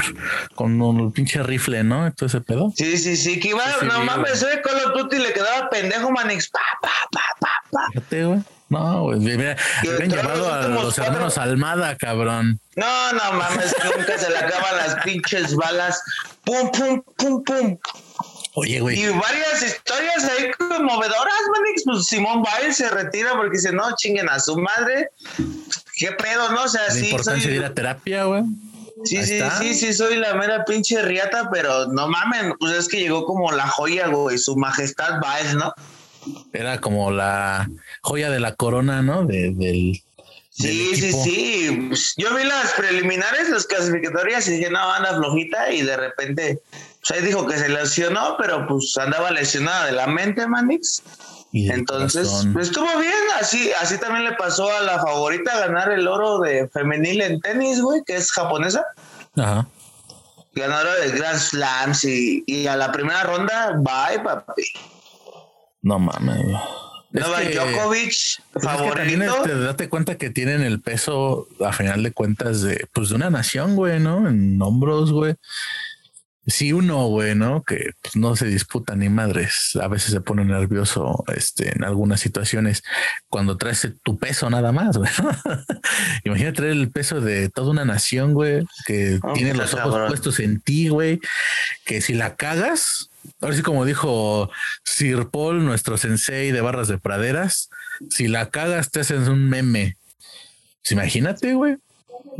Con 0.56 0.82
un 0.82 1.12
pinche 1.12 1.44
rifle, 1.44 1.84
¿no? 1.84 2.12
Todo 2.14 2.26
ese 2.28 2.42
pedo. 2.42 2.72
Sí, 2.76 2.98
sí, 2.98 3.16
sí, 3.16 3.40
que 3.40 3.50
iba, 3.50 3.64
Sí, 3.66 3.72
sí, 3.82 3.86
no 3.88 4.04
mames, 4.04 4.42
eh, 4.44 4.62
Call 4.64 4.78
of 4.86 4.94
Duty 4.98 5.20
le 5.20 5.34
quedaba 5.34 5.70
pendejo, 5.70 6.10
Manix, 6.12 6.50
pa, 6.50 6.60
pa, 6.82 6.90
pa, 7.12 7.22
pa, 7.40 7.50
pa. 7.72 7.88
Fíjate, 7.94 8.26
güey. 8.26 8.40
No, 8.70 9.04
güey. 9.04 9.20
Mira, 9.20 9.56
habían 9.82 10.10
llevado 10.10 10.52
a 10.54 10.68
los 10.68 10.96
cuatro- 10.96 11.04
hermanos 11.06 11.38
Almada, 11.38 11.96
cabrón. 11.96 12.60
No, 12.76 13.14
no 13.14 13.32
mames, 13.34 13.74
nunca 13.96 14.18
se 14.18 14.30
le 14.30 14.38
acaban 14.40 14.76
las 14.78 14.96
pinches 15.06 15.56
balas. 15.56 16.04
Pum, 16.44 16.70
pum, 16.72 17.02
pum, 17.18 17.44
pum. 17.46 17.78
Oye, 18.60 18.78
Y 18.78 18.80
güey. 18.80 19.04
varias 19.10 19.62
historias 19.64 20.24
ahí 20.24 20.50
conmovedoras, 20.58 21.34
Manix. 21.56 21.84
Pues 21.86 22.06
Simón 22.08 22.42
Biles 22.42 22.78
se 22.78 22.90
retira 22.90 23.34
porque 23.36 23.58
dice, 23.58 23.72
no, 23.72 23.84
chinguen 23.98 24.28
a 24.30 24.40
su 24.40 24.58
madre. 24.58 25.10
¿Qué 25.96 26.12
pedo, 26.14 26.52
no? 26.52 26.64
O 26.64 26.68
sea, 26.68 26.82
La 26.88 26.92
sí, 26.92 27.06
importancia 27.06 27.44
soy, 27.44 27.52
de 27.52 27.58
ir 27.58 27.66
a 27.66 27.74
terapia, 27.76 28.24
güey. 28.24 28.42
sí, 29.06 29.24
sí, 29.24 29.40
sí, 29.60 29.74
sí, 29.76 29.94
soy 29.94 30.16
la 30.18 30.34
mera 30.34 30.66
pinche 30.66 31.00
riata, 31.04 31.50
pero 31.54 31.86
no 31.86 32.08
mamen, 32.08 32.54
pues 32.60 32.74
es 32.74 32.88
que 32.88 33.00
llegó 33.00 33.26
como 33.26 33.52
la 33.52 33.68
joya, 33.68 34.08
güey, 34.08 34.40
su 34.40 34.56
majestad 34.58 35.20
Biles, 35.22 35.54
¿no? 35.54 35.72
Era 36.52 36.82
como 36.82 37.12
la 37.12 37.70
joya 38.02 38.32
de 38.32 38.40
la 38.40 38.56
corona, 38.56 39.04
¿no? 39.04 39.24
De, 39.24 39.52
del. 39.54 40.02
Sí, 40.50 40.90
del 40.90 40.96
sí, 40.96 41.12
sí. 41.14 42.14
Yo 42.18 42.36
vi 42.36 42.44
las 42.44 42.72
preliminares, 42.74 43.50
las 43.50 43.68
clasificatorias 43.68 44.48
y 44.48 44.54
dije, 44.54 44.72
no, 44.72 44.80
anda 44.92 45.16
flojita 45.16 45.72
y 45.72 45.84
de 45.84 45.96
repente, 45.96 46.60
ahí 47.12 47.22
dijo 47.22 47.46
que 47.48 47.58
se 47.58 47.70
lesionó, 47.70 48.36
pero 48.38 48.66
pues 48.68 48.96
andaba 48.98 49.32
lesionada 49.32 49.86
de 49.86 49.92
la 49.94 50.08
mente, 50.08 50.48
Manix. 50.48 51.02
Entonces, 51.54 52.28
corazón. 52.28 52.54
pues, 52.54 52.68
estuvo 52.68 53.00
bien, 53.00 53.14
así, 53.40 53.72
así 53.82 53.98
también 53.98 54.26
le 54.26 54.34
pasó 54.34 54.70
a 54.70 54.82
la 54.82 55.00
favorita 55.00 55.58
ganar 55.60 55.92
el 55.92 56.08
oro 56.08 56.40
de 56.40 56.68
femenil 56.70 57.22
en 57.22 57.40
tenis, 57.40 57.82
güey, 57.82 58.02
que 58.06 58.16
es 58.18 58.32
japonesa, 58.32 58.84
Ajá. 59.36 59.68
ganadora 60.54 60.96
de 60.96 61.10
Grand 61.12 61.40
Slams 61.40 62.04
y, 62.04 62.44
y 62.46 62.68
a 62.68 62.76
la 62.76 62.92
primera 62.92 63.24
ronda, 63.24 63.74
bye, 63.78 64.20
papi. 64.24 64.64
No 65.82 66.00
mames. 66.00 66.42
Es 67.14 67.24
que- 67.26 67.56
Djokovic, 67.56 68.14
Pues 68.52 68.66
es 68.66 68.82
que 68.82 68.90
también 68.92 69.22
favorito. 69.24 69.46
este, 69.46 69.60
date 69.60 69.90
cuenta 69.90 70.18
que 70.18 70.30
tienen 70.30 70.62
el 70.62 70.82
peso 70.82 71.48
a 71.66 71.72
final 71.72 72.04
de 72.04 72.12
cuentas 72.12 72.62
de 72.62 72.86
pues 72.94 73.10
de 73.10 73.16
una 73.16 73.30
nación, 73.30 73.76
güey, 73.76 74.00
¿no? 74.00 74.28
En 74.28 74.62
hombros, 74.62 75.12
güey. 75.14 75.36
Si 76.48 76.72
uno, 76.72 77.08
güey, 77.08 77.36
¿no? 77.36 77.64
Que 77.64 77.92
pues, 78.02 78.16
no 78.16 78.36
se 78.38 78.48
disputa 78.48 78.96
ni 78.96 79.10
madres, 79.10 79.78
a 79.82 79.90
veces 79.90 80.12
se 80.12 80.22
pone 80.22 80.46
nervioso 80.46 81.26
este, 81.36 81.76
en 81.76 81.84
algunas 81.84 82.22
situaciones 82.22 82.84
cuando 83.28 83.58
traes 83.58 83.88
tu 84.02 84.18
peso 84.18 84.50
nada 84.50 84.72
más, 84.72 84.98
güey. 84.98 85.12
Imagínate 86.24 86.58
traer 86.58 86.72
el 86.72 86.90
peso 86.90 87.20
de 87.20 87.50
toda 87.50 87.72
una 87.72 87.84
nación, 87.84 88.34
güey, 88.34 88.66
que 88.86 89.20
tiene 89.34 89.54
los 89.54 89.74
ojos 89.74 90.08
puestos 90.08 90.40
en 90.40 90.62
ti, 90.62 90.88
güey, 90.88 91.20
que 91.86 92.00
si 92.00 92.14
la 92.14 92.36
cagas, 92.36 93.10
ahora 93.42 93.56
sí 93.56 93.62
como 93.62 93.84
dijo 93.84 94.50
Sir 94.86 95.28
Paul, 95.30 95.66
nuestro 95.66 95.98
sensei 95.98 96.52
de 96.52 96.62
barras 96.62 96.88
de 96.88 96.98
praderas, 96.98 97.70
si 98.10 98.30
la 98.30 98.50
cagas 98.50 98.92
te 98.92 99.02
haces 99.02 99.28
un 99.28 99.50
meme. 99.50 99.98
Pues, 100.82 100.94
imagínate, 100.94 101.54
güey. 101.56 101.76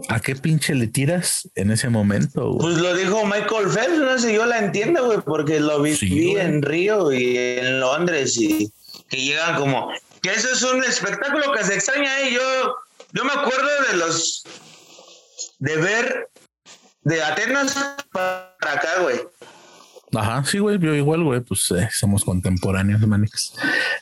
¿A 0.10 0.20
qué 0.20 0.36
pinche 0.36 0.76
le 0.76 0.88
tiras 0.88 1.50
en 1.56 1.72
ese 1.72 1.90
momento? 1.90 2.58
Pues 2.60 2.78
lo 2.78 2.96
dijo 2.96 3.26
Michael 3.26 3.70
Phelps, 3.70 3.98
no 4.00 4.20
sé, 4.20 4.34
yo 4.34 4.46
la 4.46 4.60
entiendo, 4.60 5.06
güey, 5.06 5.20
porque 5.22 5.60
lo 5.60 5.82
vi 5.82 5.98
en 6.38 6.62
Río 6.62 7.12
y 7.12 7.38
en 7.38 7.80
Londres 7.80 8.38
y 8.38 8.72
que 9.10 9.18
llegan 9.18 9.60
como 9.60 9.92
que 10.22 10.32
eso 10.32 10.50
es 10.52 10.62
un 10.64 10.84
espectáculo 10.84 11.52
que 11.54 11.64
se 11.64 11.76
extraña 11.76 12.22
y 12.22 12.34
yo 12.34 12.76
yo 13.14 13.24
me 13.24 13.32
acuerdo 13.32 13.70
de 13.90 13.98
los 13.98 14.44
de 15.60 15.78
ver 15.78 16.30
de 17.02 17.24
Atenas 17.24 17.76
para 18.12 18.54
acá, 18.60 19.02
güey. 19.02 19.20
Ajá, 20.14 20.44
sí, 20.46 20.60
güey, 20.60 20.78
yo 20.80 20.94
igual, 20.94 21.24
güey, 21.24 21.42
pues 21.42 21.72
eh, 21.72 21.90
somos 21.92 22.24
contemporáneos, 22.24 23.02
manix. 23.08 23.54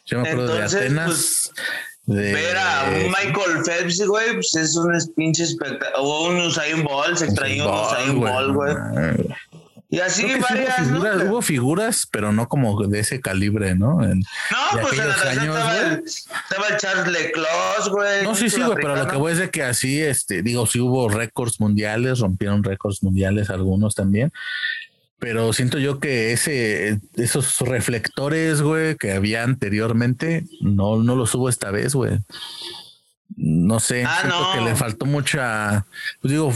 Yo 0.06 0.20
me 0.20 0.30
acuerdo 0.30 0.56
de 0.56 0.63
Atenas. 0.63 1.06
Pues, 1.08 1.51
Ver 2.08 2.58
a 2.58 2.90
un 2.90 3.12
Michael 3.12 3.64
Phelps, 3.66 4.06
güey, 4.06 4.34
pues 4.34 4.56
es 4.56 4.76
un 4.76 4.94
pinche 5.16 5.44
espectáculo. 5.44 6.04
O 6.04 6.28
un 6.28 6.40
Usain 6.40 6.84
Bolt, 6.84 7.18
se 7.18 7.26
extrañó 7.26 7.72
un 7.72 7.86
Usain 7.86 8.20
Bolt, 8.20 8.54
güey. 8.54 8.76
Y 9.90 10.00
así 10.00 10.26
varias, 10.40 10.80
hubo 10.80 10.84
figuras, 10.84 11.18
¿no? 11.18 11.32
hubo 11.32 11.42
figuras, 11.42 12.08
pero 12.12 12.32
no 12.34 12.48
como 12.50 12.86
de 12.88 13.00
ese 13.00 13.22
calibre, 13.22 13.76
¿no? 13.76 14.02
no, 14.02 14.22
pues 14.82 15.00
en 15.00 15.08
la 15.08 15.14
años, 15.14 15.58
estaba, 15.58 15.78
el, 15.78 16.04
estaba, 16.04 16.68
el, 16.70 16.78
Charles 16.78 17.08
Leclerc, 17.08 17.88
güey. 17.92 18.24
No, 18.24 18.36
sí, 18.36 18.50
sí, 18.50 18.62
güey, 18.62 18.76
pero 18.76 18.96
lo 18.96 19.08
que 19.08 19.16
voy 19.16 19.34
es 19.34 19.38
de 19.38 19.50
que 19.52 19.64
así, 19.64 20.02
este, 20.02 20.42
digo, 20.42 20.66
sí 20.66 20.80
hubo 20.80 21.08
récords 21.08 21.60
mundiales, 21.60 22.20
rompieron 22.20 22.64
récords 22.64 23.04
mundiales 23.04 23.50
algunos 23.50 23.96
también, 23.96 24.34
pero 25.20 25.54
siento 25.54 25.80
yo 25.80 26.00
que 26.00 26.34
ese, 26.34 27.00
esos 27.16 27.60
reflectores, 27.60 28.62
güey, 28.62 28.96
que 28.96 29.14
había 29.14 29.44
anteriormente, 29.44 30.46
no, 30.62 30.98
no 30.98 31.16
los 31.16 31.34
hubo 31.36 31.50
esta 31.50 31.72
vez, 31.72 31.96
güey. 31.96 32.20
No 33.36 33.80
sé, 33.80 34.04
ah, 34.06 34.18
siento 34.22 34.52
que 34.54 34.62
le 34.62 34.76
faltó 34.76 35.06
mucha, 35.06 35.86
pues 36.22 36.32
digo, 36.32 36.54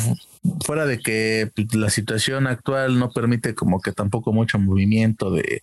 fuera 0.66 0.86
de 0.86 1.00
que 1.00 1.52
pues, 1.56 1.74
la 1.74 1.90
situación 1.90 2.48
actual 2.48 3.00
no 3.00 3.12
permite 3.12 3.56
como 3.56 3.82
que 3.82 3.92
tampoco 3.92 4.34
mucho 4.34 4.60
movimiento 4.60 5.32
de, 5.32 5.62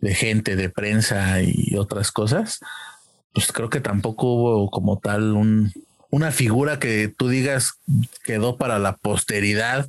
de 0.00 0.14
gente, 0.14 0.56
de 0.56 0.68
prensa 0.68 1.42
y 1.42 1.76
otras 1.76 2.12
cosas, 2.12 2.60
pues 3.32 3.52
creo 3.52 3.70
que 3.70 3.80
tampoco 3.80 4.26
hubo 4.34 4.70
como 4.70 4.98
tal 4.98 5.32
un, 5.32 5.72
una 6.10 6.32
figura 6.32 6.78
que 6.78 7.08
tú 7.08 7.28
digas 7.28 7.74
quedó 8.24 8.56
para 8.56 8.78
la 8.78 8.96
posteridad 8.96 9.88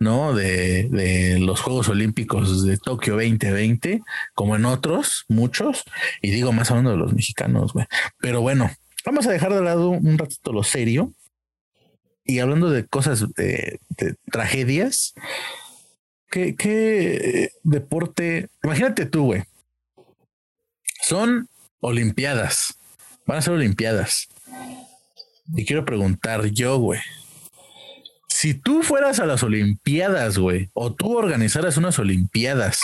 ¿no? 0.00 0.34
De, 0.34 0.88
de, 0.88 1.38
los 1.38 1.60
Juegos 1.60 1.88
Olímpicos 1.88 2.64
de 2.66 2.78
Tokio 2.78 3.14
2020, 3.14 4.02
como 4.34 4.56
en 4.56 4.64
otros, 4.64 5.26
muchos, 5.28 5.84
y 6.20 6.32
digo 6.32 6.52
más 6.52 6.70
hablando 6.70 6.90
de 6.90 6.96
los 6.96 7.12
mexicanos, 7.12 7.72
güey. 7.72 7.86
Pero 8.18 8.40
bueno, 8.40 8.70
vamos 9.04 9.26
a 9.26 9.30
dejar 9.30 9.54
de 9.54 9.62
lado 9.62 9.90
un 9.90 10.18
ratito 10.18 10.52
lo 10.52 10.64
serio 10.64 11.12
y 12.24 12.38
hablando 12.40 12.70
de 12.70 12.86
cosas, 12.86 13.26
de, 13.34 13.78
de 13.90 14.14
tragedias, 14.32 15.14
¿qué, 16.30 16.56
¿qué 16.56 17.50
deporte? 17.62 18.48
Imagínate 18.62 19.04
tú, 19.04 19.24
güey. 19.24 19.42
Son 21.02 21.48
Olimpiadas, 21.80 22.78
van 23.26 23.38
a 23.38 23.42
ser 23.42 23.52
Olimpiadas. 23.54 24.28
Y 25.54 25.64
quiero 25.64 25.84
preguntar 25.84 26.46
yo, 26.46 26.78
güey, 26.78 27.00
si 28.40 28.54
tú 28.54 28.82
fueras 28.82 29.20
a 29.20 29.26
las 29.26 29.42
Olimpiadas, 29.42 30.38
güey, 30.38 30.70
o 30.72 30.94
tú 30.94 31.14
organizaras 31.14 31.76
unas 31.76 31.98
Olimpiadas, 31.98 32.80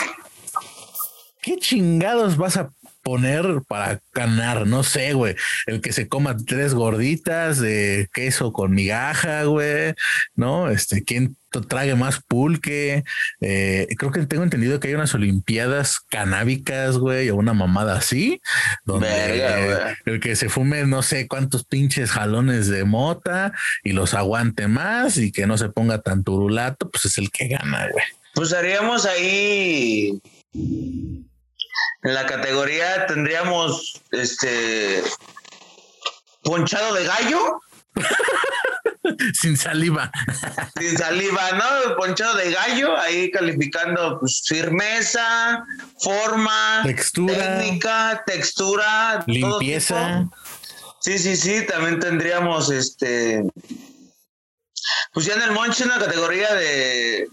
¿qué 1.41 1.57
chingados 1.57 2.37
vas 2.37 2.59
a 2.59 2.75
poner 3.07 3.63
para 3.69 4.01
ganar? 4.13 4.67
No 4.67 4.83
sé, 4.83 5.13
güey. 5.13 5.37
El 5.67 5.81
que 5.81 5.93
se 5.93 6.09
coma 6.09 6.37
tres 6.37 6.75
gorditas 6.75 7.61
de 7.61 8.09
queso 8.13 8.53
con 8.53 8.73
migaja, 8.75 9.45
güey. 9.45 9.95
¿No? 10.35 10.69
Este, 10.69 11.05
¿quién 11.05 11.37
trague 11.69 11.95
más 11.95 12.21
pulque? 12.21 13.05
Eh, 13.41 13.87
creo 13.97 14.11
que 14.11 14.27
tengo 14.27 14.43
entendido 14.43 14.81
que 14.81 14.89
hay 14.89 14.95
unas 14.95 15.15
olimpiadas 15.15 16.01
canábicas, 16.01 16.99
güey, 16.99 17.31
o 17.31 17.37
una 17.37 17.55
mamada 17.55 17.97
así, 17.97 18.43
donde 18.85 19.95
el 20.05 20.19
que 20.19 20.35
se 20.35 20.49
fume 20.49 20.85
no 20.85 21.03
sé 21.03 21.29
cuántos 21.29 21.65
pinches 21.65 22.11
jalones 22.11 22.67
de 22.67 22.85
mota 22.85 23.53
y 23.85 23.93
los 23.93 24.15
aguante 24.15 24.67
más 24.67 25.17
y 25.17 25.31
que 25.31 25.47
no 25.47 25.57
se 25.59 25.69
ponga 25.69 26.03
tan 26.03 26.25
turulato, 26.25 26.91
pues 26.91 27.05
es 27.05 27.19
el 27.19 27.31
que 27.31 27.47
gana, 27.47 27.89
güey. 27.89 28.05
Pues 28.35 28.53
haríamos 28.53 29.07
ahí 29.07 30.21
en 32.03 32.15
la 32.15 32.27
categoría 32.27 33.07
tendríamos 33.07 34.01
este 34.13 35.03
ponchado 36.43 36.95
de 36.95 37.05
gallo. 37.05 37.61
Sin 39.35 39.57
saliva. 39.57 40.11
Sin 40.79 40.99
saliva, 40.99 41.53
¿no? 41.53 41.97
Ponchado 41.97 42.37
de 42.37 42.51
gallo, 42.51 42.97
ahí 42.99 43.31
calificando 43.31 44.19
pues, 44.21 44.43
firmeza, 44.47 45.65
forma, 46.01 46.83
textura, 46.85 47.59
técnica, 47.59 48.23
textura, 48.27 49.25
limpieza. 49.27 50.29
Sí, 51.01 51.19
sí, 51.19 51.37
sí, 51.37 51.67
también 51.67 52.01
tendríamos 52.01 52.71
este. 52.71 53.45
Pues 55.13 55.27
ya 55.27 55.35
en 55.35 55.43
el 55.43 55.53
Monche 55.53 55.85
una 55.85 55.99
categoría 55.99 56.53
de 56.55 57.29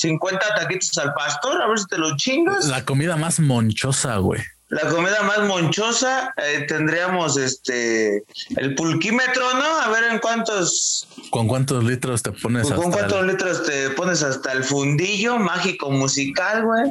50 0.00 0.54
taquitos 0.54 0.96
al 0.98 1.12
pastor, 1.14 1.60
a 1.60 1.68
ver 1.68 1.78
si 1.78 1.86
te 1.86 1.98
lo 1.98 2.16
chingas. 2.16 2.66
La 2.66 2.84
comida 2.84 3.16
más 3.16 3.38
monchosa, 3.38 4.16
güey. 4.16 4.40
La 4.70 4.88
comida 4.88 5.22
más 5.24 5.40
monchosa, 5.40 6.32
eh, 6.36 6.64
tendríamos 6.68 7.36
este 7.36 8.22
el 8.56 8.76
pulquímetro, 8.76 9.54
¿no? 9.54 9.80
A 9.80 9.88
ver 9.88 10.04
en 10.12 10.20
cuántos. 10.20 11.08
¿Con 11.30 11.48
cuántos 11.48 11.82
litros 11.82 12.22
te 12.22 12.30
pones 12.30 12.68
¿Con, 12.68 12.76
¿con 12.76 12.92
cuántos 12.92 13.26
litros 13.26 13.64
te 13.64 13.90
pones 13.90 14.22
hasta 14.22 14.52
el 14.52 14.62
fundillo 14.62 15.38
mágico 15.38 15.90
musical, 15.90 16.64
güey? 16.64 16.84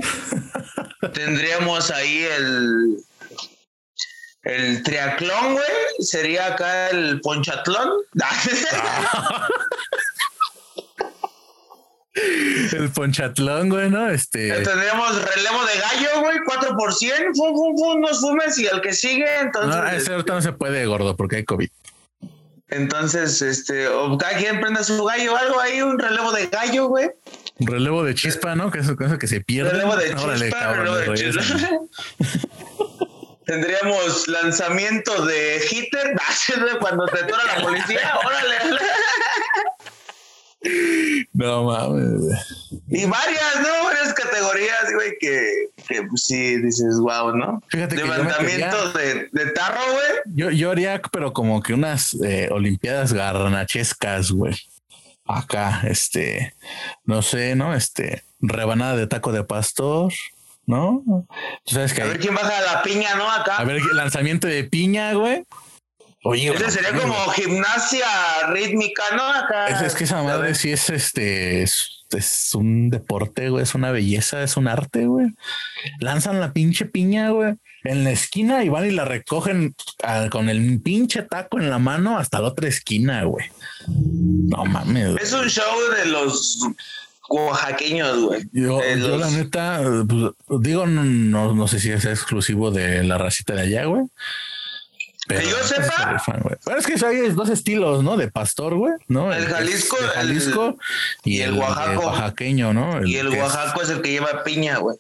tendríamos 1.13 1.89
ahí 1.89 2.24
el. 2.24 2.98
El 4.44 4.84
triatlón, 4.84 5.54
güey. 5.54 5.66
Sería 6.00 6.48
acá 6.48 6.89
el 6.89 7.22
ponchatlón. 7.22 7.92
El 12.74 12.92
ponchatlón, 12.92 13.70
güey, 13.70 13.90
¿no? 13.90 14.10
Este. 14.10 14.52
Tendríamos 14.52 15.36
relevo 15.36 15.66
de 15.66 15.80
gallo, 15.80 16.22
güey, 16.22 16.38
4 16.46 16.76
por 16.78 16.94
100, 16.94 17.36
fum, 17.36 17.56
fum, 17.56 17.78
fum, 17.78 18.02
nos 18.02 18.20
fumes 18.20 18.58
y 18.58 18.68
al 18.68 18.82
que 18.82 18.94
sigue, 18.94 19.28
entonces. 19.42 19.76
No, 19.76 19.88
ese 19.88 20.12
ahorita 20.12 20.34
no 20.34 20.42
se 20.42 20.52
puede, 20.54 20.86
gordo, 20.86 21.16
porque 21.16 21.38
hay 21.38 21.46
COVID. 21.46 21.70
Entonces, 22.72 23.42
este, 23.42 23.88
o 23.88 24.18
cada 24.18 24.38
quien 24.38 24.62
prenda 24.62 24.84
su 24.84 25.04
gallo, 25.04 25.36
algo 25.36 25.60
ahí, 25.60 25.82
un 25.82 25.98
relevo 25.98 26.32
de 26.32 26.48
gallo, 26.48 26.88
güey. 26.88 27.10
Un 27.58 27.68
relevo 27.68 28.04
de 28.04 28.14
chispa, 28.14 28.56
¿no? 28.56 28.70
Que 28.70 28.80
es 28.80 28.92
cosa 28.92 29.18
que 29.18 29.28
se 29.28 29.42
pierde. 29.42 29.72
Relevo 29.72 29.96
de 29.96 30.16
chispa, 30.16 30.74
relevo 30.74 30.96
de 30.98 31.14
chispa. 31.16 31.42
Tendríamos 33.50 34.28
lanzamiento 34.28 35.26
de 35.26 35.60
hitter, 35.72 36.16
cuando 36.80 37.08
te 37.08 37.24
tora 37.24 37.44
la 37.46 37.64
policía, 37.64 38.14
órale. 38.24 38.56
No 41.34 41.63
mames. 41.63 42.22
Y 42.89 43.06
varias, 43.06 43.62
¿no? 43.62 43.86
Varias 43.86 44.13
categorías, 44.13 44.94
güey, 44.94 45.12
que, 45.20 45.68
que 45.88 46.04
pues, 46.04 46.24
sí 46.25 46.58
dices, 46.58 47.00
wow, 47.00 47.36
¿no? 47.36 47.62
Fíjate 47.70 47.96
Levantamiento 47.96 48.92
de, 48.92 49.30
de, 49.32 49.51
tarro, 49.51 49.80
güey. 49.92 50.36
Yo, 50.36 50.50
yo 50.51 50.72
haría, 50.72 51.01
pero 51.12 51.32
como 51.32 51.62
que 51.62 51.74
unas 51.74 52.13
eh, 52.24 52.50
olimpiadas 52.51 53.13
garnachescas, 53.13 54.32
güey. 54.32 54.56
Acá, 55.25 55.82
este, 55.88 56.56
no 57.06 57.22
sé, 57.22 57.56
¿no? 57.56 57.74
Este, 57.74 58.24
rebanada 58.42 58.96
de 58.96 59.08
taco 59.08 59.32
de 59.32 59.44
pastor. 59.44 60.12
¿No? 60.66 61.04
¿Tú 61.66 61.74
sabes 61.74 61.94
que 61.96 62.04
a 62.04 62.06
ver 62.06 62.20
quién 62.20 62.36
baja 62.36 62.62
la 62.62 62.84
piña, 62.84 63.16
¿no? 63.16 63.28
Acá. 63.28 63.56
A 63.56 63.63
ver, 63.63 63.82
lanzamiento 63.92 64.48
de 64.48 64.66
piña, 64.66 65.13
güey. 65.13 65.44
Oye, 66.24 66.54
Ese 66.54 66.72
sería 66.72 66.94
como 67.00 67.16
gimnasia 67.30 68.06
rítmica, 68.52 69.04
¿no? 69.16 69.24
Acá. 69.24 69.68
Es, 69.86 69.96
que 69.96 70.04
esa 70.04 70.22
madre 70.22 70.54
sí 70.54 70.72
es 70.72 70.90
este, 70.90 71.64
es, 71.64 72.52
un 72.54 72.90
deporte, 72.90 73.50
güey, 73.50 73.64
es 73.64 73.74
una 73.74 73.92
belleza, 73.92 74.44
es 74.44 74.58
un 74.58 74.68
arte, 74.68 75.06
güey. 75.06 75.28
Lanzan 76.00 76.42
la 76.42 76.52
pinche 76.52 76.86
piña, 76.86 77.30
güey, 77.30 77.56
en 77.86 78.04
la 78.04 78.12
esquina 78.12 78.66
y 78.66 78.70
van 78.70 78.86
y 78.86 78.92
la 78.92 79.06
recogen 79.06 79.76
con 80.30 80.50
el 80.50 80.82
pinche 80.82 81.24
taco 81.24 81.58
en 81.58 81.70
la 81.70 81.80
mano 81.80 82.18
hasta 82.20 82.42
la 82.42 82.50
otra 82.50 82.68
esquina, 82.68 83.24
güey. 83.24 83.50
No 83.88 84.66
mames. 84.66 85.16
Es 85.22 85.32
un 85.32 85.48
show 85.48 85.72
de 85.96 86.06
los 86.08 86.68
oaxaqueños, 87.30 88.20
güey. 88.24 88.44
Yo, 88.52 88.82
Eh, 88.82 89.00
yo 89.00 89.08
los- 89.08 89.22
la 89.22 89.30
neta, 89.30 89.82
pues, 90.08 90.62
digo, 90.62 90.86
no, 90.86 91.06
no, 91.06 91.54
no 91.54 91.68
sé 91.68 91.80
si 91.80 91.92
es 91.92 92.04
exclusivo 92.04 92.72
de 92.72 93.04
la 93.06 93.18
racita 93.18 93.54
de 93.54 93.62
allá, 93.62 93.86
güey. 93.86 94.04
Que 95.29 95.45
yo 95.48 95.57
sepa. 95.63 96.19
fan. 96.19 96.41
Pero 96.65 96.77
es 96.79 96.86
que 96.88 97.05
hay 97.05 97.29
dos 97.31 97.50
estilos, 97.50 98.03
¿no? 98.03 98.17
De 98.17 98.29
pastor, 98.31 98.75
güey, 98.75 98.93
¿no? 99.07 99.31
El 99.33 99.45
Jalisco, 99.45 99.98
el- 100.00 100.07
Jalisco 100.09 100.77
y, 101.24 101.38
y 101.38 101.41
el 101.41 101.53
el, 101.53 101.59
oaxaco. 101.59 102.01
oaxaqueño, 102.07 102.74
¿no? 102.74 103.05
y 103.05 103.15
el 103.17 103.33
es- 103.33 103.39
oaxaco 103.39 103.81
es 103.83 103.89
el 103.89 104.01
que 104.01 104.12
lleva 104.12 104.43
piña, 104.43 104.77
güey. 104.79 104.98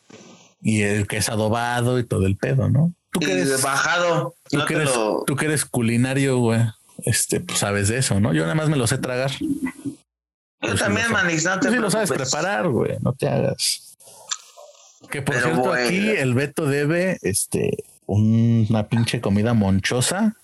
y 0.61 0.81
el 0.83 1.07
que 1.07 1.17
es 1.17 1.29
adobado 1.29 1.97
y 1.99 2.03
todo 2.05 2.25
el 2.27 2.37
pedo, 2.37 2.69
¿no? 2.69 2.93
Tú 3.11 3.21
que 3.21 3.31
eres, 3.31 3.61
bajado. 3.63 4.35
tú 4.49 4.57
No 4.59 4.65
que 4.65 4.73
eres, 4.75 4.95
lo... 4.95 5.23
tú 5.25 5.35
que 5.35 5.45
eres 5.45 5.65
culinario, 5.65 6.37
güey. 6.37 6.61
Este, 7.05 7.39
pues 7.39 7.59
sabes 7.59 7.87
de 7.87 7.97
eso, 7.97 8.19
¿no? 8.19 8.33
Yo 8.33 8.43
nada 8.43 8.55
más 8.55 8.69
me 8.69 8.75
lo 8.77 8.85
sé 8.85 8.97
tragar. 8.99 9.31
Yo 9.31 9.47
Pero 10.59 10.75
también. 10.75 11.09
Manix, 11.11 11.45
no 11.45 11.59
te 11.59 11.67
Tú 11.69 11.73
sí 11.73 11.79
lo 11.79 11.89
sabes 11.89 12.11
preparar, 12.11 12.67
güey. 12.67 12.97
No 13.01 13.13
te 13.13 13.27
hagas. 13.27 13.95
Que 15.09 15.21
por 15.23 15.33
Pero 15.33 15.47
cierto, 15.47 15.63
bueno. 15.69 15.85
aquí 15.87 16.09
el 16.09 16.33
Beto 16.35 16.65
debe 16.65 17.17
este 17.23 17.83
una 18.09 18.87
pinche 18.87 19.21
comida 19.21 19.53
monchosa 19.53 20.35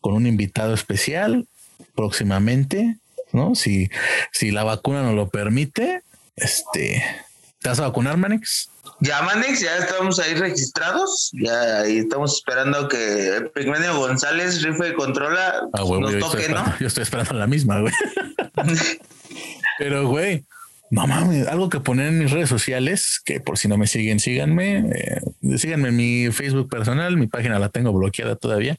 con 0.00 0.14
un 0.14 0.26
invitado 0.26 0.74
especial 0.74 1.48
próximamente, 1.94 2.98
¿no? 3.32 3.54
Si, 3.54 3.88
si 4.32 4.50
la 4.50 4.64
vacuna 4.64 5.02
nos 5.02 5.14
lo 5.14 5.28
permite, 5.28 6.02
este. 6.36 7.02
¿Te 7.60 7.70
vas 7.70 7.80
a 7.80 7.88
vacunar, 7.88 8.16
Manix? 8.18 8.68
Ya, 9.00 9.22
Manix, 9.22 9.60
ya 9.60 9.76
estamos 9.78 10.18
ahí 10.18 10.34
registrados. 10.34 11.30
Ya 11.32 11.80
ahí 11.80 11.98
estamos 11.98 12.34
esperando 12.34 12.86
que 12.88 13.50
Pigmenio 13.54 13.98
González, 13.98 14.62
rife 14.62 14.90
y 14.90 14.94
controla, 14.94 15.62
Ah, 15.72 15.82
güey, 15.82 16.00
nos 16.02 16.12
yo, 16.12 16.18
toque, 16.18 16.42
estoy 16.42 16.54
¿no? 16.54 16.64
yo 16.80 16.86
estoy 16.86 17.02
esperando 17.02 17.34
la 17.34 17.46
misma, 17.46 17.80
güey. 17.80 17.94
Pero, 19.78 20.06
güey, 20.08 20.44
no 20.90 21.06
mames, 21.06 21.46
algo 21.48 21.68
que 21.68 21.80
poner 21.80 22.08
en 22.08 22.18
mis 22.18 22.30
redes 22.30 22.48
sociales, 22.48 23.20
que 23.24 23.40
por 23.40 23.58
si 23.58 23.68
no 23.68 23.76
me 23.76 23.86
siguen, 23.86 24.20
síganme. 24.20 24.84
eh, 24.94 25.20
síganme 25.58 25.88
en 25.88 25.96
mi 25.96 26.30
Facebook 26.30 26.68
personal, 26.68 27.16
mi 27.16 27.26
página 27.26 27.58
la 27.58 27.68
tengo 27.70 27.92
bloqueada 27.92 28.36
todavía. 28.36 28.76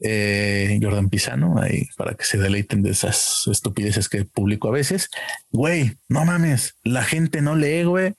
Eh, 0.00 0.78
Jordan 0.80 1.08
Pisano, 1.08 1.60
ahí 1.60 1.88
para 1.96 2.14
que 2.14 2.24
se 2.24 2.38
deleiten 2.38 2.82
de 2.82 2.90
esas 2.90 3.48
estupideces 3.50 4.08
que 4.08 4.24
publico 4.24 4.68
a 4.68 4.72
veces. 4.72 5.10
Güey, 5.50 5.96
no 6.08 6.24
mames, 6.24 6.76
la 6.84 7.02
gente 7.02 7.42
no 7.42 7.56
lee, 7.56 7.84
güey. 7.84 8.14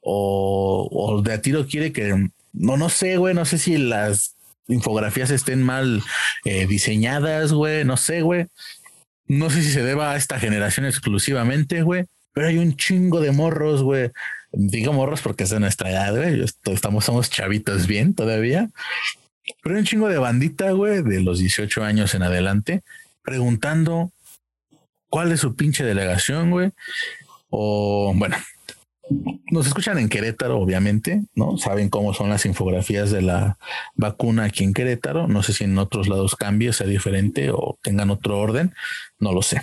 O, 0.00 1.20
de 1.22 1.34
a 1.34 1.42
tiro 1.42 1.66
quiere 1.66 1.92
que 1.92 2.30
no, 2.52 2.76
no 2.76 2.88
sé, 2.88 3.18
güey, 3.18 3.34
no 3.34 3.44
sé 3.44 3.58
si 3.58 3.76
las 3.76 4.36
infografías 4.68 5.30
estén 5.30 5.62
mal 5.62 6.02
eh, 6.44 6.66
diseñadas, 6.66 7.52
güey, 7.52 7.84
no 7.84 7.96
sé, 7.96 8.22
güey. 8.22 8.46
No 9.26 9.50
sé 9.50 9.62
si 9.62 9.70
se 9.70 9.82
deba 9.82 10.12
a 10.12 10.16
esta 10.16 10.38
generación 10.38 10.86
exclusivamente, 10.86 11.82
güey, 11.82 12.06
pero 12.38 12.50
hay 12.50 12.58
un 12.58 12.76
chingo 12.76 13.20
de 13.20 13.32
morros, 13.32 13.82
güey. 13.82 14.12
Digo 14.52 14.92
morros 14.92 15.22
porque 15.22 15.42
es 15.42 15.50
de 15.50 15.58
nuestra 15.58 15.90
edad, 15.90 16.14
güey. 16.14 16.44
Estamos, 16.66 17.04
somos 17.04 17.30
chavitos 17.30 17.88
bien 17.88 18.14
todavía. 18.14 18.70
Pero 19.60 19.74
hay 19.74 19.80
un 19.80 19.84
chingo 19.84 20.08
de 20.08 20.18
bandita, 20.18 20.70
güey, 20.70 21.02
de 21.02 21.20
los 21.20 21.40
18 21.40 21.82
años 21.82 22.14
en 22.14 22.22
adelante, 22.22 22.82
preguntando 23.24 24.12
cuál 25.08 25.32
es 25.32 25.40
su 25.40 25.56
pinche 25.56 25.82
delegación, 25.82 26.52
güey. 26.52 26.70
O 27.50 28.12
bueno, 28.14 28.36
nos 29.50 29.66
escuchan 29.66 29.98
en 29.98 30.08
Querétaro, 30.08 30.58
obviamente, 30.58 31.22
¿no? 31.34 31.56
Saben 31.56 31.88
cómo 31.88 32.12
son 32.14 32.28
las 32.28 32.44
infografías 32.46 33.10
de 33.10 33.22
la 33.22 33.58
vacuna 33.94 34.44
aquí 34.44 34.64
en 34.64 34.74
Querétaro. 34.74 35.28
No 35.28 35.42
sé 35.42 35.52
si 35.52 35.64
en 35.64 35.78
otros 35.78 36.08
lados 36.08 36.36
cambie, 36.36 36.72
sea 36.72 36.86
diferente 36.86 37.50
o 37.50 37.78
tengan 37.82 38.10
otro 38.10 38.38
orden. 38.38 38.74
No 39.18 39.32
lo 39.32 39.42
sé. 39.42 39.62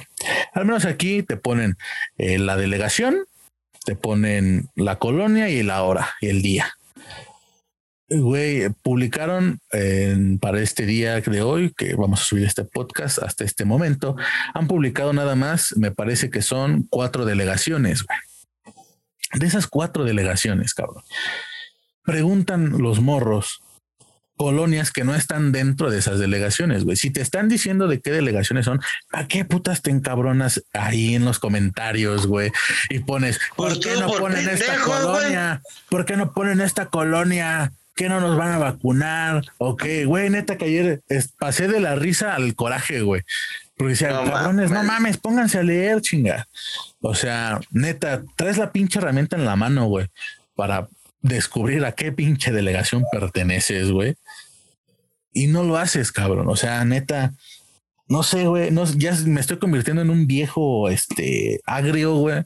Al 0.54 0.66
menos 0.66 0.86
aquí 0.86 1.24
te 1.24 1.38
ponen 1.38 1.78
eh, 2.18 2.40
la 2.40 2.58
delegación, 2.58 3.26
te 3.86 3.96
ponen 3.96 4.70
la 4.76 4.98
colonia 4.98 5.50
y 5.50 5.64
la 5.64 5.84
hora 5.84 6.10
y 6.22 6.28
el 6.28 6.42
día. 6.42 6.74
Güey, 8.08 8.70
publicaron 8.84 9.60
para 10.40 10.62
este 10.62 10.86
día 10.86 11.20
de 11.20 11.42
hoy, 11.42 11.74
que 11.76 11.96
vamos 11.96 12.22
a 12.22 12.24
subir 12.24 12.46
este 12.46 12.64
podcast 12.64 13.18
hasta 13.18 13.44
este 13.44 13.66
momento, 13.66 14.16
han 14.54 14.68
publicado 14.68 15.12
nada 15.12 15.36
más, 15.36 15.76
me 15.76 15.90
parece 15.90 16.30
que 16.30 16.44
son 16.44 16.86
cuatro 16.92 17.26
delegaciones, 17.26 18.04
güey. 18.04 18.18
De 19.34 19.48
esas 19.48 19.68
cuatro 19.68 20.04
delegaciones, 20.04 20.74
cabrón. 20.74 21.04
Preguntan 22.04 22.82
los 22.82 23.02
morros 23.02 23.62
colonias 24.38 24.92
que 24.92 25.04
no 25.04 25.16
están 25.16 25.52
dentro 25.52 25.90
de 25.90 26.00
esas 26.00 26.20
delegaciones, 26.20 26.84
güey. 26.84 26.98
Si 26.98 27.10
te 27.10 27.22
están 27.22 27.48
diciendo 27.48 27.88
de 27.88 28.02
qué 28.02 28.12
delegaciones 28.12 28.66
son, 28.66 28.82
¿a 29.12 29.28
qué 29.28 29.46
putas 29.46 29.82
te 29.82 29.92
encabronas 29.92 30.64
ahí 30.74 31.16
en 31.16 31.26
los 31.26 31.40
comentarios, 31.40 32.28
güey? 32.28 32.52
Y 32.90 33.00
pones, 33.00 33.40
¿por 33.56 33.80
qué 33.80 33.96
no 33.96 34.08
por 34.08 34.20
ponen 34.20 34.48
esta 34.50 34.74
pendejo, 34.74 34.92
colonia? 34.92 35.62
¿Por 35.90 36.06
qué 36.06 36.18
no 36.18 36.34
ponen 36.34 36.62
esta 36.62 36.88
colonia? 36.88 37.72
¿Qué 37.96 38.10
no 38.10 38.20
nos 38.20 38.38
van 38.38 38.52
a 38.52 38.58
vacunar? 38.58 39.46
Ok, 39.58 39.86
güey, 40.06 40.30
neta 40.30 40.58
que 40.58 40.66
ayer 40.66 41.02
pasé 41.40 41.70
de 41.70 41.80
la 41.80 41.96
risa 41.96 42.36
al 42.36 42.54
coraje, 42.54 43.02
güey. 43.02 43.22
Porque 43.78 43.92
decía, 43.92 44.10
No 44.12 44.32
cabrones, 44.32 44.72
no 44.72 44.84
mames. 44.84 45.18
pónganse 45.18 45.60
a 45.60 45.64
leer, 45.64 46.02
chinga. 46.02 46.48
O 47.02 47.14
sea, 47.14 47.60
neta, 47.72 48.24
traes 48.36 48.58
la 48.58 48.72
pinche 48.72 49.00
herramienta 49.00 49.36
en 49.36 49.46
la 49.46 49.56
mano, 49.56 49.86
güey, 49.86 50.08
para 50.56 50.88
descubrir 51.22 51.84
a 51.86 51.92
qué 51.92 52.12
pinche 52.12 52.52
delegación 52.52 53.04
perteneces, 53.12 53.92
güey. 53.92 54.16
Y 55.34 55.48
no 55.48 55.64
lo 55.64 55.78
haces, 55.78 56.12
cabrón. 56.12 56.48
O 56.48 56.56
sea, 56.56 56.86
neta, 56.86 57.34
no 58.08 58.24
sé, 58.24 58.46
güey, 58.46 58.72
no, 58.72 58.86
ya 58.86 59.14
me 59.26 59.42
estoy 59.42 59.58
convirtiendo 59.58 60.02
en 60.02 60.10
un 60.10 60.28
viejo, 60.28 60.90
este, 60.90 61.60
agrio, 61.66 62.16
güey. 62.16 62.44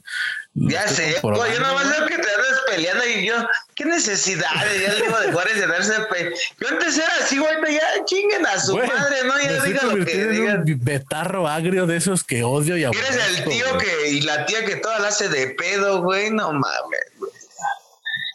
Ya 0.54 0.88
sé, 0.88 1.14
yo 1.22 1.28
güey. 1.30 1.52
veo 1.52 2.06
que 2.08 2.16
te 2.16 2.29
peleando 2.70 3.06
y 3.06 3.26
yo, 3.26 3.34
qué 3.74 3.84
necesidad, 3.84 4.50
ya 4.54 4.92
le 4.94 5.02
digo 5.02 5.18
de 5.20 5.32
Juárez 5.32 5.56
de 5.60 5.66
darse 5.66 5.92
pe... 6.10 6.32
Yo 6.58 6.68
antes 6.68 6.96
era 6.96 7.12
así, 7.22 7.38
güey, 7.38 7.50
ya 7.74 8.04
chinguen 8.04 8.46
a 8.46 8.58
su 8.60 8.72
Güey, 8.72 8.88
madre, 8.88 9.16
¿no? 9.24 9.38
Ya 9.40 9.62
digan 9.64 9.98
lo 9.98 10.04
que 10.04 10.26
un 10.26 10.84
betarro 10.84 11.48
agrio 11.48 11.86
de 11.86 11.96
esos 11.96 12.24
que 12.24 12.42
odio 12.44 12.76
y 12.76 12.84
Eres 12.84 13.10
el 13.10 13.20
aborrezco, 13.20 13.50
tío 13.50 13.74
güey. 13.74 13.86
que, 13.86 14.08
y 14.10 14.20
la 14.22 14.46
tía 14.46 14.64
que 14.64 14.76
toda 14.76 14.98
la 15.00 15.08
hace 15.08 15.28
de 15.28 15.48
pedo, 15.48 16.02
güey, 16.02 16.30
no 16.30 16.52
mames, 16.52 17.12
güey. 17.18 17.30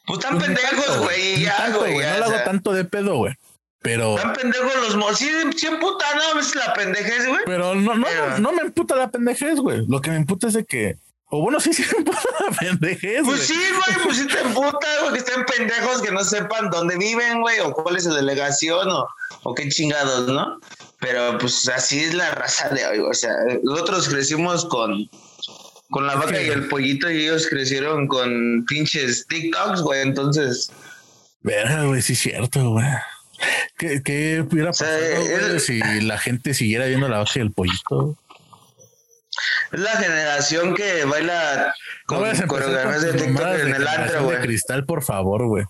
Pues 0.08 0.20
están 0.20 0.38
Pues 0.38 0.46
pendejos, 0.48 0.86
tanto, 0.86 1.04
güey, 1.04 1.42
ya, 1.42 1.58
tanto, 1.58 1.80
güey, 1.80 2.00
ya, 2.00 2.14
No 2.14 2.20
lo 2.20 2.26
hago 2.26 2.44
tanto 2.44 2.74
de 2.74 2.86
pedo, 2.86 3.16
güey. 3.16 3.34
Pero, 3.82 4.16
Están 4.18 4.34
pendejos 4.34 4.76
los 4.82 4.96
mos. 4.96 5.18
Sí, 5.18 5.30
sí, 5.58 5.68
puta, 5.80 6.06
no, 6.16 6.40
es 6.40 6.56
la 6.56 6.74
pendejez, 6.74 7.28
güey. 7.28 7.42
pero 7.46 7.76
no, 7.76 7.96
no, 7.96 8.06
Pero- 8.08 8.40
no 8.40 8.52
me 8.52 8.62
emputa 8.64 8.96
la 8.96 9.10
pendejez, 9.12 9.56
güey. 9.60 9.86
Lo 9.88 10.02
que 10.02 10.10
me 10.10 10.16
emputa 10.18 10.48
es 10.48 10.54
de 10.54 10.66
que, 10.66 10.98
o 11.28 11.42
bueno, 11.42 11.60
sí, 11.60 11.74
sí 11.74 11.84
me 11.98 12.04
la 12.12 12.58
pendejez. 12.60 13.22
Pues 13.24 13.42
sí, 13.42 13.54
güey, 13.56 14.04
pues 14.04 14.18
sí 14.18 14.28
te 14.28 14.40
emputa, 14.42 14.88
güey, 15.02 15.14
que 15.14 15.20
estén 15.20 15.44
pendejos 15.46 16.02
que 16.02 16.12
no 16.12 16.24
sepan 16.24 16.70
dónde 16.70 16.98
viven, 16.98 17.42
güey, 17.42 17.60
o 17.62 17.72
cuál 17.74 17.96
es 17.98 18.04
su 18.04 18.14
delegación, 18.14 18.90
o, 18.90 19.08
o 19.44 19.56
qué 19.56 19.68
chingados, 19.70 20.28
¿no? 20.28 20.60
Pero 21.00 21.38
pues 21.38 21.68
así 21.70 22.00
es 22.00 22.14
la 22.14 22.32
raza 22.32 22.70
de 22.70 22.86
hoy, 22.86 23.00
o 23.00 23.14
sea, 23.14 23.32
nosotros 23.64 24.08
crecimos 24.08 24.66
con, 24.66 25.10
con 25.92 26.08
la 26.08 26.16
vaca 26.16 26.42
y 26.42 26.48
el 26.48 26.68
pollito 26.68 27.10
y 27.12 27.24
ellos 27.24 27.48
crecieron 27.48 28.08
con 28.08 28.64
pinches 28.68 29.26
TikToks, 29.28 29.82
güey, 29.82 30.02
entonces, 30.02 30.72
Verga, 31.42 31.84
güey, 31.84 32.02
sí 32.02 32.14
es 32.14 32.20
cierto, 32.20 32.72
güey. 32.72 32.88
¿Qué, 33.78 34.02
qué 34.04 34.44
hubiera 34.50 34.74
sea, 34.74 34.88
pasado, 34.88 35.22
güey, 35.22 35.34
él- 35.52 35.60
si 35.60 35.80
la 36.02 36.18
gente 36.18 36.54
siguiera 36.56 36.86
viendo 36.86 37.08
la 37.10 37.20
vaca 37.20 37.32
y 37.36 37.40
el 37.42 37.52
pollito? 37.52 38.18
Es 39.72 39.80
la 39.80 39.92
generación 39.92 40.74
que 40.76 41.06
baila 41.06 41.74
No 42.10 42.18
con 42.18 42.30
con 42.38 42.48
coreografías 42.48 43.02
de 43.02 43.14
TikTok 43.14 43.48
en 43.48 43.72
de 43.72 43.78
el 43.78 43.88
antro, 43.88 44.24
güey. 44.24 44.40
cristal, 44.42 44.86
por 44.86 45.04
favor, 45.04 45.46
güey. 45.48 45.66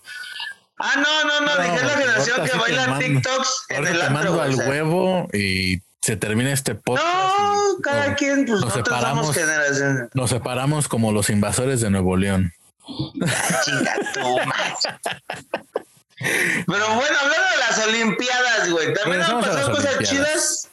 Ah, 0.78 0.94
no, 0.98 1.24
no, 1.24 1.42
no, 1.42 1.56
No, 1.56 1.62
dije 1.64 1.86
la 1.86 1.94
generación 1.94 2.44
que 2.44 2.50
te 2.52 2.58
baila 2.58 2.88
mando. 2.88 3.06
TikToks 3.06 3.66
en 3.70 3.78
el 3.88 3.94
te 3.94 4.02
antro, 4.04 4.14
mando 4.14 4.34
güey, 4.36 4.46
al 4.60 4.70
huevo 4.70 5.28
y 5.34 5.80
se 6.02 6.18
termina 6.18 6.52
este 6.52 6.76
podcast. 6.76 7.08
No, 7.08 7.54
y- 7.80 7.82
cada 7.82 8.08
no, 8.10 8.16
quien, 8.16 8.46
pues 8.46 8.62
nos 8.62 8.76
nosotros 8.76 9.00
somos 9.02 9.28
separamos. 9.28 9.36
generación. 9.36 10.10
Nos 10.14 10.30
separamos 10.30 10.88
como 10.88 11.12
los 11.12 11.30
invasores 11.30 11.80
de 11.82 11.90
Nuevo 11.90 12.18
León. 12.18 12.52
Chinga 13.64 13.96
tu 14.14 14.38
madre. 14.46 15.85
Pero 16.18 16.66
bueno, 16.96 17.18
hablando 17.22 17.48
de 17.52 17.58
las 17.70 17.88
Olimpiadas, 17.88 18.70
güey, 18.70 18.94
también 18.94 19.22
han 19.22 19.42
pasado 19.42 19.72
cosas 19.72 20.00
chidas. 20.00 20.70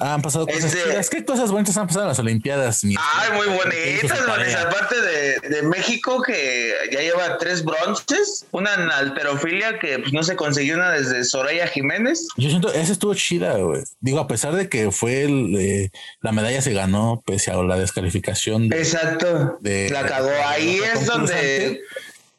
Ah, 0.00 0.14
han 0.14 0.22
pasado 0.22 0.46
cosas 0.46 0.64
Este- 0.64 0.82
chidas. 0.84 1.10
¿Qué 1.10 1.24
cosas 1.24 1.50
buenas 1.50 1.76
han 1.76 1.86
pasado 1.86 2.04
en 2.04 2.08
las 2.10 2.18
Olimpiadas? 2.20 2.84
Ay, 2.84 2.90
muy? 3.34 3.46
¿Qué 3.70 4.00
hizo 4.04 4.08
bonitas, 4.14 4.26
tarea? 4.26 4.62
Aparte 4.62 5.00
de, 5.00 5.40
de 5.48 5.62
México, 5.62 6.22
que 6.22 6.72
ya 6.92 7.00
lleva 7.00 7.36
tres 7.38 7.64
bronces, 7.64 8.46
una 8.52 8.74
en 8.74 8.90
alterofilia 8.92 9.78
que 9.80 9.98
pues, 9.98 10.12
no 10.12 10.22
se 10.22 10.36
consiguió 10.36 10.76
una 10.76 10.92
desde 10.92 11.24
Soraya 11.24 11.66
Jiménez. 11.66 12.28
Yo 12.36 12.48
siento, 12.48 12.72
esa 12.72 12.92
estuvo 12.92 13.14
chida, 13.14 13.56
güey. 13.56 13.82
Digo, 14.00 14.20
a 14.20 14.28
pesar 14.28 14.54
de 14.54 14.68
que 14.68 14.92
fue 14.92 15.22
el, 15.24 15.56
eh, 15.58 15.90
la 16.20 16.30
medalla 16.32 16.62
se 16.62 16.72
ganó 16.72 17.22
pese 17.26 17.50
a 17.50 17.56
la 17.56 17.76
descalificación. 17.76 18.68
de- 18.68 18.78
Exacto. 18.78 19.58
De- 19.60 19.90
la 19.90 20.06
cagó. 20.06 20.30
Ahí 20.46 20.78
es 20.80 21.06
donde 21.06 21.80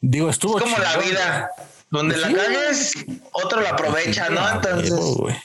digo, 0.00 0.30
estuvo 0.30 0.58
es 0.58 0.64
como 0.64 0.78
la 0.78 0.96
vida. 0.96 1.50
Donde 1.92 2.14
Pues 2.14 2.22
la 2.22 2.28
sí. 2.28 2.34
cagues, 2.34 2.92
otro 3.32 3.60
la 3.60 3.70
aprovecha, 3.70 4.28
¿no? 4.30 4.40
Ah, 4.40 4.52
Entonces, 4.56 4.90
güey. 5.16 5.36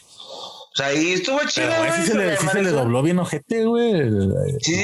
sea, 0.73 0.87
ahí 0.87 1.13
estuvo 1.13 1.39
chido, 1.47 1.67
güey. 1.77 1.91
Sí, 1.91 2.07
se, 2.07 2.15
le, 2.15 2.37
sí 2.37 2.47
se 2.47 2.61
le 2.63 2.71
dobló 2.71 3.03
bien 3.03 3.19
ojete, 3.19 3.65
güey. 3.65 4.09
Sí, 4.61 4.75
sí, 4.75 4.83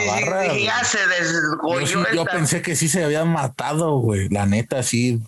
sí, 0.51 0.63
ya 0.65 0.83
se 0.83 0.97
desgolló. 1.07 1.85
Yo, 1.85 2.03
yo 2.13 2.25
pensé 2.25 2.61
que 2.61 2.75
sí 2.75 2.87
se 2.89 3.03
había 3.03 3.25
matado, 3.25 3.97
güey. 3.99 4.27
La 4.29 4.45
neta, 4.45 4.83
sí, 4.83 5.21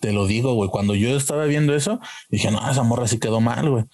te 0.00 0.12
lo 0.12 0.26
digo, 0.26 0.54
güey. 0.54 0.70
Cuando 0.70 0.94
yo 0.94 1.16
estaba 1.16 1.44
viendo 1.44 1.74
eso, 1.76 2.00
dije, 2.30 2.50
no, 2.50 2.68
esa 2.70 2.82
morra 2.82 3.06
sí 3.06 3.18
quedó 3.18 3.40
mal, 3.40 3.68
güey. 3.70 3.84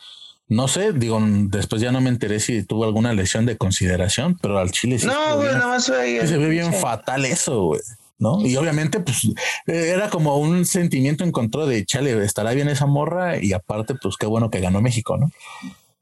No 0.51 0.67
sé, 0.67 0.93
digo, 0.95 1.21
después 1.23 1.83
ya 1.83 1.93
no 1.93 2.01
me 2.01 2.09
enteré 2.09 2.41
si 2.41 2.63
tuvo 2.63 2.85
alguna 2.85 3.13
lesión 3.13 3.45
de 3.45 3.59
consideración, 3.59 4.39
pero 4.41 4.59
al 4.59 4.71
chile 4.71 4.99
sí. 4.99 5.07
No, 5.07 5.37
güey, 5.37 5.53
nada 5.53 5.67
más 5.67 5.87
fue 5.87 6.27
Se 6.27 6.39
ve 6.39 6.49
bien 6.49 6.73
fatal 6.73 7.27
eso, 7.27 7.65
güey. 7.65 7.81
¿No? 8.19 8.45
Y 8.45 8.57
obviamente, 8.57 9.01
pues 9.01 9.27
era 9.67 10.11
como 10.11 10.39
un 10.39 10.65
sentimiento 10.67 11.25
en 11.25 11.33
contra 11.33 11.67
de 11.67 11.85
chale, 11.85 12.25
estará 12.25 12.53
bien 12.53 12.69
esa 12.69 12.87
morra 12.87 13.39
y 13.39 13.53
aparte, 13.53 13.95
pues 13.95 14.17
qué 14.17 14.27
bueno 14.27 14.51
que 14.51 14.61
ganó 14.61 14.81
México, 14.81 15.17
¿no? 15.17 15.31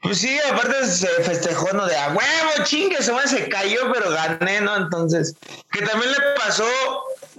Pues 0.00 0.18
sí, 0.18 0.38
aparte 0.50 0.86
se 0.86 1.08
festejó, 1.08 1.72
¿no? 1.72 1.86
De 1.86 1.96
a 1.96 2.08
huevo, 2.08 2.64
chingue, 2.64 3.02
se, 3.02 3.12
se 3.28 3.48
cayó, 3.48 3.92
pero 3.92 4.10
gané, 4.10 4.60
¿no? 4.60 4.76
Entonces, 4.76 5.34
que 5.72 5.84
también 5.84 6.12
le 6.12 6.18
pasó 6.36 6.64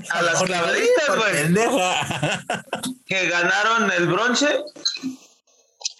a 0.10 0.22
las 0.22 0.44
clavaditas, 0.44 1.16
güey. 1.16 1.54
que 3.06 3.30
ganaron 3.30 3.92
el 3.92 4.08
bronce. 4.08 4.48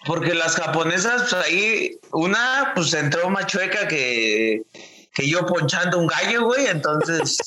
Porque 0.06 0.34
las 0.34 0.56
japonesas, 0.56 1.28
pues 1.30 1.44
ahí, 1.44 1.98
una, 2.12 2.72
pues 2.74 2.92
entró 2.94 3.28
más 3.30 3.46
chueca 3.46 3.88
que, 3.88 4.62
que 5.14 5.28
yo 5.28 5.44
ponchando 5.46 5.98
un 5.98 6.06
gallo, 6.06 6.44
güey. 6.44 6.66
Entonces, 6.66 7.38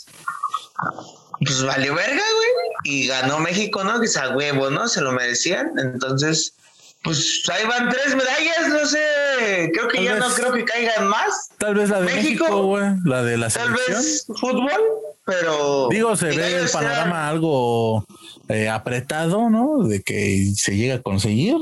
pues 1.45 1.63
valió 1.63 1.95
verga, 1.95 2.13
güey. 2.15 2.49
Y 2.83 3.07
ganó 3.07 3.39
México, 3.39 3.83
¿no? 3.83 3.99
Que 3.99 4.05
es 4.05 4.17
a 4.17 4.35
huevo, 4.35 4.69
¿no? 4.69 4.87
Se 4.87 5.01
lo 5.01 5.11
merecían. 5.11 5.71
Entonces, 5.77 6.55
pues 7.03 7.43
ahí 7.51 7.65
van 7.65 7.89
tres 7.89 8.15
medallas, 8.15 8.69
no 8.69 8.85
sé. 8.85 9.71
Creo 9.73 9.87
que 9.87 10.03
ya 10.03 10.15
no 10.15 10.29
creo 10.29 10.53
que 10.53 10.65
caigan 10.65 11.07
más. 11.07 11.49
Tal 11.57 11.75
vez 11.75 11.89
la 11.89 12.01
de 12.01 12.05
México, 12.05 12.63
güey. 12.67 12.85
La 13.05 13.23
de 13.23 13.37
la 13.37 13.49
selección. 13.49 13.85
Tal 13.85 13.95
vez 13.95 14.25
fútbol, 14.27 14.81
pero. 15.25 15.87
Digo, 15.89 16.15
se 16.15 16.27
ve 16.27 16.59
el 16.59 16.69
panorama 16.69 17.27
algo 17.27 18.05
eh, 18.49 18.69
apretado, 18.69 19.49
¿no? 19.49 19.83
De 19.83 20.01
que 20.01 20.51
se 20.55 20.75
llega 20.75 20.95
a 20.95 21.01
conseguir. 21.01 21.55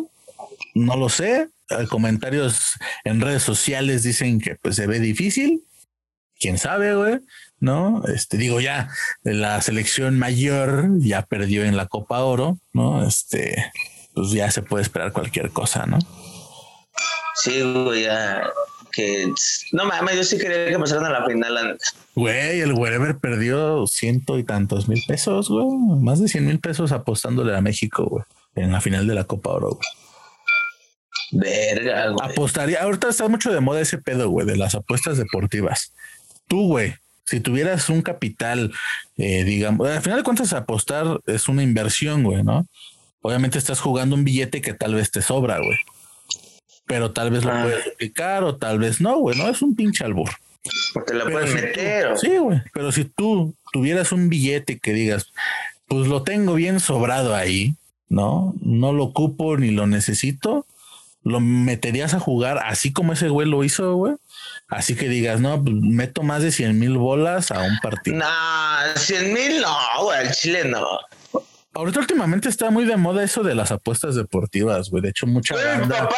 No 0.74 0.98
lo 0.98 1.08
sé. 1.08 1.50
Comentarios 1.90 2.74
en 3.04 3.22
redes 3.22 3.44
sociales 3.44 4.04
dicen 4.04 4.42
que 4.42 4.56
pues 4.56 4.76
se 4.76 4.88
ve 4.88 5.00
difícil. 5.00 5.64
Quién 6.38 6.58
sabe, 6.58 6.96
güey. 6.96 7.20
¿No? 7.60 8.04
Este, 8.14 8.38
digo, 8.38 8.60
ya 8.60 8.90
la 9.24 9.62
selección 9.62 10.18
mayor 10.18 10.90
ya 11.00 11.24
perdió 11.24 11.64
en 11.64 11.78
la 11.78 11.88
Copa 11.88 12.24
Oro, 12.24 12.58
¿no? 12.74 13.06
Este, 13.06 13.72
pues 14.14 14.32
ya 14.32 14.50
se 14.52 14.62
puede 14.62 14.84
esperar 14.84 15.12
cualquier 15.12 15.52
cosa, 15.52 15.86
¿no? 15.86 16.00
Sí, 17.36 17.62
güey, 17.62 18.04
ya 18.04 18.42
que 18.92 19.32
no 19.72 19.86
mames, 19.86 20.16
yo 20.16 20.24
sí 20.24 20.38
quería 20.38 20.68
que 20.68 20.80
pasaran 20.80 21.06
a 21.06 21.20
la 21.20 21.26
final. 21.26 21.78
Güey, 22.16 22.62
el 22.62 22.74
Wherever 22.74 23.18
perdió 23.18 23.86
ciento 23.88 24.38
y 24.38 24.44
tantos 24.44 24.88
mil 24.88 25.02
pesos, 25.08 25.50
güey, 25.50 25.68
más 26.02 26.20
de 26.20 26.28
cien 26.28 26.46
mil 26.46 26.60
pesos 26.60 26.92
apostándole 26.92 27.56
a 27.56 27.62
México, 27.62 28.06
güey, 28.06 28.24
en 28.56 28.72
la 28.72 28.82
final 28.82 29.08
de 29.08 29.16
la 29.16 29.24
Copa 29.26 29.52
Oro. 29.52 29.80
Verga, 31.32 32.10
güey. 32.10 32.32
Apostaría, 32.32 32.82
ahorita 32.82 33.10
está 33.10 33.28
mucho 33.28 33.54
de 33.54 33.60
moda 33.60 33.82
ese 33.82 34.00
pedo, 34.00 34.30
güey, 34.30 34.48
de 34.48 34.58
las 34.58 34.76
apuestas 34.76 35.18
deportivas. 35.18 35.94
Tú, 36.48 36.68
güey, 36.68 36.96
si 37.30 37.40
tuvieras 37.42 37.90
un 37.90 38.02
capital, 38.02 38.72
eh, 39.18 39.44
digamos, 39.44 39.88
al 39.88 40.02
final 40.02 40.18
de 40.18 40.24
cuentas 40.24 40.52
apostar 40.54 41.22
es 41.28 41.48
una 41.48 41.62
inversión, 41.62 42.24
güey, 42.24 42.44
¿no? 42.44 42.66
Obviamente 43.22 43.60
estás 43.60 43.80
jugando 43.80 44.16
un 44.16 44.24
billete 44.24 44.62
que 44.62 44.74
tal 44.74 44.96
vez 44.96 45.12
te 45.12 45.22
sobra, 45.22 45.60
güey. 45.60 45.78
Pero 46.88 47.12
tal 47.12 47.30
vez 47.30 47.46
lo 47.46 47.52
ah. 47.52 47.62
puedes 47.62 47.88
aplicar 47.88 48.44
o 48.44 48.56
tal 48.56 48.80
vez 48.80 49.00
no, 49.00 49.20
güey, 49.20 49.38
no 49.38 49.48
es 49.48 49.62
un 49.62 49.76
pinche 49.76 50.04
albur. 50.04 50.30
Porque 50.94 51.14
lo 51.14 51.30
puedes 51.30 51.54
meter. 51.54 52.18
sí, 52.18 52.38
güey, 52.38 52.62
pero 52.74 52.92
si 52.92 53.06
tú 53.06 53.54
tuvieras 53.72 54.12
un 54.12 54.30
billete 54.30 54.80
que 54.80 54.94
digas, 54.94 55.32
pues 55.88 56.08
lo 56.08 56.24
tengo 56.24 56.56
bien 56.56 56.80
sobrado 56.80 57.36
ahí, 57.36 57.76
¿no? 58.08 58.56
No 58.60 58.92
lo 58.92 59.04
ocupo 59.04 59.56
ni 59.56 59.70
lo 59.70 59.86
necesito, 59.86 60.66
lo 61.24 61.40
meterías 61.40 62.16
a 62.16 62.20
jugar 62.20 62.60
así 62.66 62.92
como 62.92 63.14
ese 63.14 63.30
güey 63.30 63.48
lo 63.48 63.64
hizo, 63.64 63.94
güey. 63.94 64.16
Así 64.70 64.96
que 64.96 65.10
digas, 65.10 65.42
no, 65.42 65.64
pues, 65.64 65.76
meto 65.76 66.22
más 66.22 66.44
de 66.44 66.52
100 66.52 66.78
mil 66.78 66.98
bolas 66.98 67.52
a 67.52 67.62
un 67.64 67.78
partido. 67.82 68.18
No, 68.18 68.26
100 68.96 69.34
mil 69.34 69.62
no, 69.62 70.04
güey, 70.04 70.28
el 70.28 70.32
Chile 70.32 70.66
no. 70.66 70.86
Ahorita 71.74 72.00
últimamente 72.00 72.50
está 72.50 72.70
muy 72.70 72.86
de 72.86 72.98
moda 72.98 73.24
eso 73.24 73.42
de 73.42 73.56
las 73.56 73.72
apuestas 73.72 74.16
deportivas, 74.16 74.90
güey. 74.90 75.02
De 75.02 75.10
hecho, 75.10 75.26
mucha 75.26 75.56
Mi 75.56 75.88
papá 75.88 76.16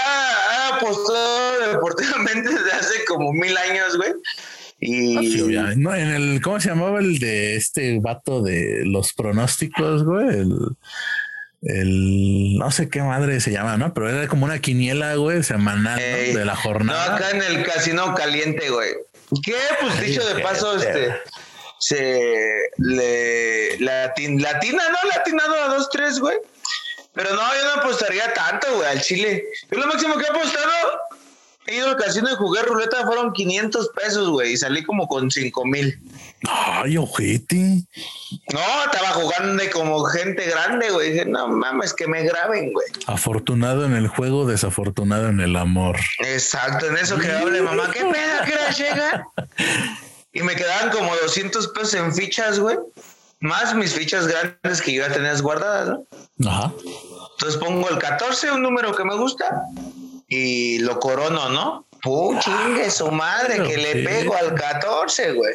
ha 0.50 0.76
apostado 0.76 1.72
deportivamente 1.72 2.50
desde 2.50 2.72
hace 2.72 3.06
como 3.06 3.32
mil 3.32 3.56
años, 3.58 3.96
güey. 3.96 4.12
Y 4.80 5.18
ah, 5.18 5.22
sí, 5.22 5.78
no, 5.78 5.94
en 5.94 6.08
el, 6.08 6.42
¿cómo 6.42 6.60
se 6.60 6.70
llamaba 6.70 7.00
el 7.00 7.20
de 7.20 7.56
este 7.56 8.00
vato 8.00 8.42
de 8.42 8.84
los 8.86 9.14
pronósticos, 9.14 10.04
güey? 10.04 10.28
El, 10.28 10.58
el 11.64 12.58
no 12.58 12.72
sé 12.72 12.90
qué 12.90 13.02
madre 13.02 13.40
se 13.40 13.52
llama, 13.52 13.78
¿no? 13.78 13.94
Pero 13.94 14.10
era 14.10 14.28
como 14.28 14.46
una 14.46 14.60
quiniela, 14.60 15.16
güey, 15.16 15.44
semanal 15.44 16.00
de 16.00 16.46
la 16.46 16.56
jornada. 16.56 17.08
No, 17.08 17.16
acá 17.16 17.32
en 17.32 17.44
el 17.44 17.64
casino 17.66 18.14
caliente, 18.16 18.70
güey. 18.70 18.92
¿Qué? 19.44 19.56
Pues 19.80 20.02
dicho 20.02 20.26
de 20.26 20.42
paso, 20.42 20.78
este 20.78 21.14
se 21.82 22.70
le 22.78 23.80
latin, 23.80 24.42
latina, 24.42 24.84
no 24.90 25.10
latinado 25.10 25.56
a 25.56 25.68
dos, 25.70 25.90
tres, 25.90 26.20
güey. 26.20 26.38
Pero 27.14 27.34
no, 27.34 27.42
yo 27.42 27.76
no 27.76 27.82
apostaría 27.82 28.34
tanto, 28.34 28.68
güey, 28.76 28.88
al 28.88 29.02
Chile. 29.02 29.44
Yo 29.70 29.80
lo 29.80 29.88
máximo 29.88 30.16
que 30.18 30.24
he 30.24 30.30
apostado, 30.30 31.02
ido 31.74 31.96
y 31.96 32.36
jugué 32.36 32.62
ruleta, 32.64 33.06
fueron 33.06 33.34
500 33.34 33.90
pesos, 33.90 34.30
güey, 34.30 34.54
y 34.54 34.58
salí 34.58 34.84
como 34.84 35.08
con 35.08 35.30
5 35.30 35.66
mil. 35.66 36.00
Ay, 36.48 36.98
ojete. 36.98 37.84
No, 38.54 38.84
estaba 38.86 39.10
jugando 39.10 39.62
de 39.62 39.70
como 39.70 40.04
gente 40.06 40.46
grande, 40.50 40.90
güey. 40.90 41.12
Dije, 41.12 41.26
no 41.26 41.48
mames, 41.48 41.94
que 41.94 42.08
me 42.08 42.24
graben, 42.24 42.74
güey. 42.74 42.88
Afortunado 43.08 43.86
en 43.86 43.94
el 43.94 44.08
juego, 44.08 44.46
desafortunado 44.46 45.28
en 45.28 45.40
el 45.40 45.56
amor. 45.56 45.98
Exacto, 46.20 46.88
en 46.88 46.98
eso 46.98 47.18
que 47.18 47.32
hable 47.32 47.62
mamá. 47.62 47.92
¿Qué 47.92 48.02
pedo? 48.02 48.46
¿Qué 48.46 48.54
hora 48.54 48.72
llega? 48.72 49.28
Y 50.34 50.42
me 50.44 50.56
quedaban 50.56 50.92
como 50.92 51.14
200 51.14 51.68
pesos 51.70 51.94
en 51.96 52.14
fichas, 52.16 52.58
güey. 52.58 52.78
Más 53.42 53.76
mis 53.76 53.94
fichas 53.94 54.28
grandes 54.28 54.82
que 54.82 54.94
yo 54.94 55.06
ya 55.06 55.12
tenías 55.12 55.42
guardadas, 55.42 55.90
¿no? 56.38 56.50
Ajá. 56.50 56.72
Entonces 57.34 57.60
pongo 57.60 57.90
el 57.90 57.98
14, 57.98 58.52
un 58.52 58.62
número 58.62 58.96
que 58.96 59.04
me 59.04 59.16
gusta, 59.18 59.64
y 60.32 60.80
lo 60.80 60.98
corono, 60.98 61.50
¿no? 61.50 61.86
Pum, 62.02 62.40
chingue 62.40 62.90
su 62.90 63.12
madre, 63.12 63.62
que 63.64 63.76
le 63.76 64.04
pego 64.06 64.34
al 64.34 64.56
14, 64.56 65.34
güey. 65.34 65.54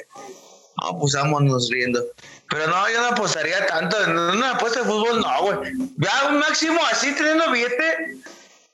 No, 0.83 0.99
pues 0.99 1.15
vámonos 1.15 1.71
riendo. 1.71 2.05
Pero 2.51 2.67
no, 2.67 2.91
yo 2.91 3.01
no 3.01 3.07
apostaría 3.09 3.67
tanto. 3.67 3.97
En 4.05 4.11
una 4.19 4.53
apuesta 4.53 4.81
de 4.81 4.85
fútbol, 4.85 5.23
no, 5.23 5.43
güey. 5.43 5.73
Ya 5.97 6.29
un 6.29 6.41
máximo 6.41 6.79
así 6.93 7.11
teniendo 7.15 7.51
billete, 7.51 8.19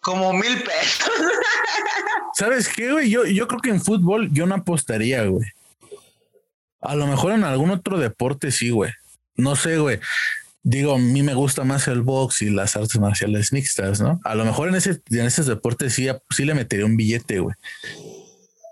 como 0.01 0.33
mil 0.33 0.61
pesos. 0.65 1.09
¿Sabes 2.35 2.69
qué, 2.69 2.91
güey? 2.91 3.09
Yo, 3.09 3.25
yo 3.25 3.47
creo 3.47 3.61
que 3.61 3.71
en 3.71 3.81
fútbol 3.81 4.29
yo 4.33 4.45
no 4.45 4.57
apostaría, 4.57 5.23
güey. 5.23 5.47
A 6.81 6.97
lo 6.97 7.07
mejor 7.07 7.31
en 7.31 7.45
algún 7.45 7.71
otro 7.71 7.97
deporte 7.97 8.51
sí, 8.51 8.71
güey. 8.71 8.91
No 9.37 9.55
sé, 9.55 9.79
güey. 9.79 10.01
Digo, 10.65 10.95
a 10.95 10.99
mí 10.99 11.23
me 11.23 11.35
gusta 11.35 11.65
más 11.65 11.89
el 11.89 12.03
box 12.03 12.43
y 12.43 12.51
las 12.51 12.77
artes 12.77 12.99
marciales 13.01 13.53
mixtas, 13.53 14.01
¿no? 14.01 14.21
A 14.25 14.35
lo 14.35 14.45
mejor 14.45 14.69
en 14.69 14.77
ese, 14.77 15.03
en 15.11 15.27
ese 15.27 15.43
deporte 15.43 15.91
sí, 15.91 16.09
sí 16.31 16.45
le 16.45 16.55
metería 16.55 16.87
un 16.87 16.97
billete, 16.97 17.41
güey. 17.41 17.57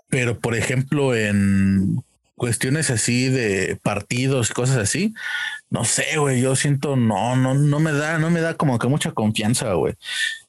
Pero, 0.09 0.39
por 0.39 0.55
ejemplo, 0.55 1.15
en 1.15 2.03
cuestiones 2.35 2.89
así 2.89 3.29
de 3.29 3.77
partidos 3.83 4.49
y 4.49 4.53
cosas 4.53 4.77
así, 4.77 5.13
no 5.69 5.85
sé, 5.85 6.17
güey, 6.17 6.41
yo 6.41 6.55
siento, 6.55 6.95
no, 6.95 7.35
no, 7.35 7.53
no 7.53 7.79
me 7.79 7.91
da, 7.91 8.17
no 8.17 8.29
me 8.29 8.41
da 8.41 8.55
como 8.55 8.79
que 8.79 8.87
mucha 8.87 9.11
confianza, 9.11 9.73
güey. 9.73 9.95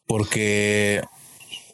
Porque 0.06 1.02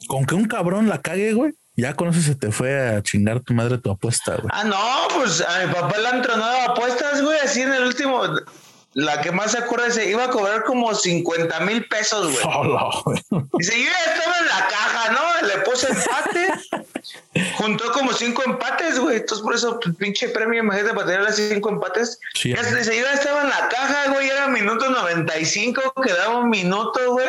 con 0.09 0.26
que 0.26 0.35
un 0.35 0.46
cabrón 0.46 0.88
la 0.88 1.02
cague, 1.02 1.35
güey, 1.35 1.52
ya 1.76 1.94
con 1.94 2.09
eso 2.09 2.20
se 2.20 2.35
te 2.35 2.50
fue 2.50 2.96
a 2.96 3.02
chingar 3.02 3.40
tu 3.40 3.54
madre 3.54 3.78
tu 3.78 3.90
apuesta, 3.90 4.35
güey. 4.35 4.48
Ah, 4.50 4.64
no, 4.64 5.16
pues 5.16 5.40
a 5.40 5.64
mi 5.64 5.72
papá 5.72 5.96
le 5.96 6.09
han 6.09 6.22
tronado 6.22 6.72
apuestas, 6.72 7.22
güey, 7.22 7.38
así 7.38 7.62
en 7.62 7.72
el 7.72 7.85
último. 7.85 8.22
La 8.94 9.20
que 9.20 9.31
más 9.31 9.53
se 9.53 9.59
acuerda 9.59 9.90
se 9.90 10.09
iba 10.09 10.24
a 10.24 10.31
cobrar 10.31 10.64
como 10.64 10.94
50 10.94 11.61
mil 11.61 11.87
pesos, 11.88 12.33
güey. 12.33 13.44
Dice, 13.59 13.79
yo 13.79 13.85
ya 13.85 14.12
estaba 14.12 14.38
en 14.38 14.46
la 14.46 14.66
caja, 14.68 15.12
¿no? 15.12 15.46
Le 15.46 15.59
puse 15.59 15.88
empate. 15.88 16.48
juntó 17.59 17.92
como 17.92 18.12
cinco 18.12 18.42
empates, 18.44 18.98
güey. 18.98 19.18
Entonces, 19.18 19.44
por 19.44 19.55
eso, 19.55 19.79
pues, 19.81 19.94
pinche 19.96 20.29
premio, 20.31 20.62
imagínate, 20.62 20.94
para 20.94 21.07
tener 21.07 21.22
las 21.22 21.37
cinco 21.37 21.68
empates. 21.68 22.18
Sí, 22.35 22.55
dice, 22.55 22.96
yo 22.96 23.05
ya 23.05 23.12
estaba 23.12 23.42
en 23.42 23.51
la 23.51 23.68
caja, 23.68 24.11
güey. 24.12 24.29
Era 24.29 24.48
minuto 24.48 24.88
95, 24.88 25.92
quedaba 26.03 26.38
un 26.38 26.48
minuto, 26.48 27.12
güey. 27.12 27.29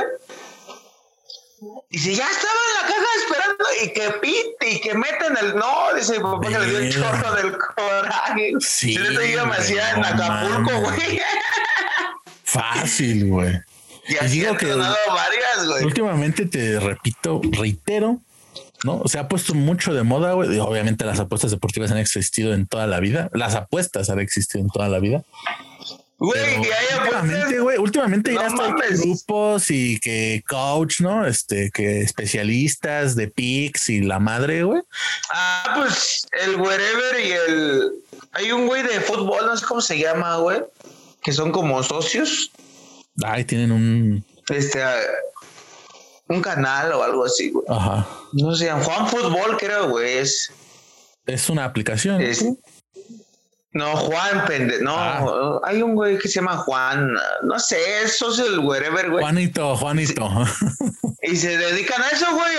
Y 1.89 2.00
si 2.00 2.15
ya 2.15 2.30
estaba 2.30 2.54
en 2.67 2.82
la 2.82 2.88
caja 2.88 3.08
esperando 3.17 3.65
y 3.84 3.93
que 3.93 4.12
pite 4.19 4.69
y 4.69 4.80
que 4.82 4.93
meten 4.93 5.38
el 5.41 5.56
no, 5.56 5.93
dice 5.95 6.17
mi 6.17 6.24
papá 6.24 6.48
que 6.48 6.60
le 6.60 6.65
dio 6.65 6.80
un 6.80 6.89
chorro 6.89 7.36
del 7.36 7.58
coraje. 7.58 8.54
Sí. 8.60 8.93
Si 8.93 8.98
le 8.98 9.32
iba 9.32 9.43
hacía 9.43 9.91
en 9.91 10.06
Acapulco, 10.06 10.82
güey. 10.82 11.22
Fácil, 12.43 13.28
güey. 13.28 13.60
Y 14.08 14.17
así 14.17 14.39
digo 14.39 14.58
que 14.58 14.74
varias, 14.74 15.67
güey. 15.67 15.84
Últimamente 15.86 16.45
te 16.45 16.80
repito, 16.80 17.41
reitero 17.52 18.19
¿no? 18.84 19.04
Se 19.06 19.19
ha 19.19 19.28
puesto 19.28 19.54
mucho 19.54 19.93
de 19.93 20.04
moda, 20.04 20.34
güey. 20.34 20.58
Obviamente 20.60 21.06
las 21.06 21.19
apuestas 21.19 21.52
deportivas 21.52 21.91
han 21.91 21.98
existido 21.98 22.54
en 22.54 22.67
toda 22.67 22.88
la 22.88 23.00
vida. 23.00 23.30
Las 23.34 23.56
apuestas 23.56 24.10
han 24.10 24.19
existido 24.19 24.63
en 24.63 24.69
toda 24.69 24.89
la 24.89 25.00
vida. 25.00 25.24
Güey, 26.19 26.62
que 26.62 26.73
hay 26.73 26.86
últimamente, 26.99 27.60
güey, 27.62 27.77
últimamente 27.77 28.34
ya 28.34 28.47
está 28.47 28.75
grupos 29.01 29.71
y 29.71 29.97
que 30.01 30.43
coach, 30.45 30.99
¿no? 30.99 31.25
Este, 31.25 31.71
que 31.71 32.01
especialistas 32.01 33.15
de 33.15 33.29
PIX 33.29 33.89
y 33.89 34.01
la 34.01 34.19
madre, 34.19 34.63
güey. 34.63 34.82
Ah, 35.32 35.75
pues 35.77 36.27
el 36.43 36.58
wherever 36.58 37.25
y 37.25 37.32
el... 37.32 37.91
Hay 38.34 38.51
un 38.51 38.67
güey 38.67 38.84
de 38.84 38.99
fútbol, 38.99 39.45
no 39.45 39.55
sé 39.55 39.65
cómo 39.65 39.79
se 39.79 39.97
llama, 39.97 40.36
güey, 40.38 40.62
que 41.23 41.32
son 41.32 41.53
como 41.53 41.82
socios. 41.84 42.51
Ay, 43.23 43.45
tienen 43.45 43.71
un... 43.71 44.25
Este, 44.49 44.84
un 46.27 46.41
canal 46.41 46.91
o 46.91 47.01
algo 47.01 47.23
así, 47.23 47.49
güey. 47.49 47.65
Ajá. 47.69 48.05
No 48.34 48.53
sé, 48.55 48.69
Juan 48.69 49.08
Fútbol 49.08 49.58
creo, 49.58 49.89
güey, 49.89 50.17
es... 50.17 50.51
Es 51.25 51.49
una 51.49 51.63
aplicación. 51.63 52.21
No, 53.71 53.95
Juan, 53.95 54.45
pende... 54.47 54.82
No, 54.82 54.95
ah. 54.97 55.62
hay 55.63 55.82
un 55.84 55.93
güey 55.93 56.17
que 56.17 56.27
se 56.27 56.36
llama 56.36 56.58
Juan. 56.58 57.13
No 57.43 57.60
sé, 57.60 57.77
eso 58.03 58.32
es 58.32 58.39
el 58.39 58.60
wherever, 58.60 59.10
güey. 59.10 59.21
Juanito, 59.21 59.75
Juanito. 59.77 60.27
Y 61.21 61.36
se 61.36 61.58
dedican 61.58 62.01
a 62.01 62.08
eso, 62.10 62.25
güey. 62.34 62.55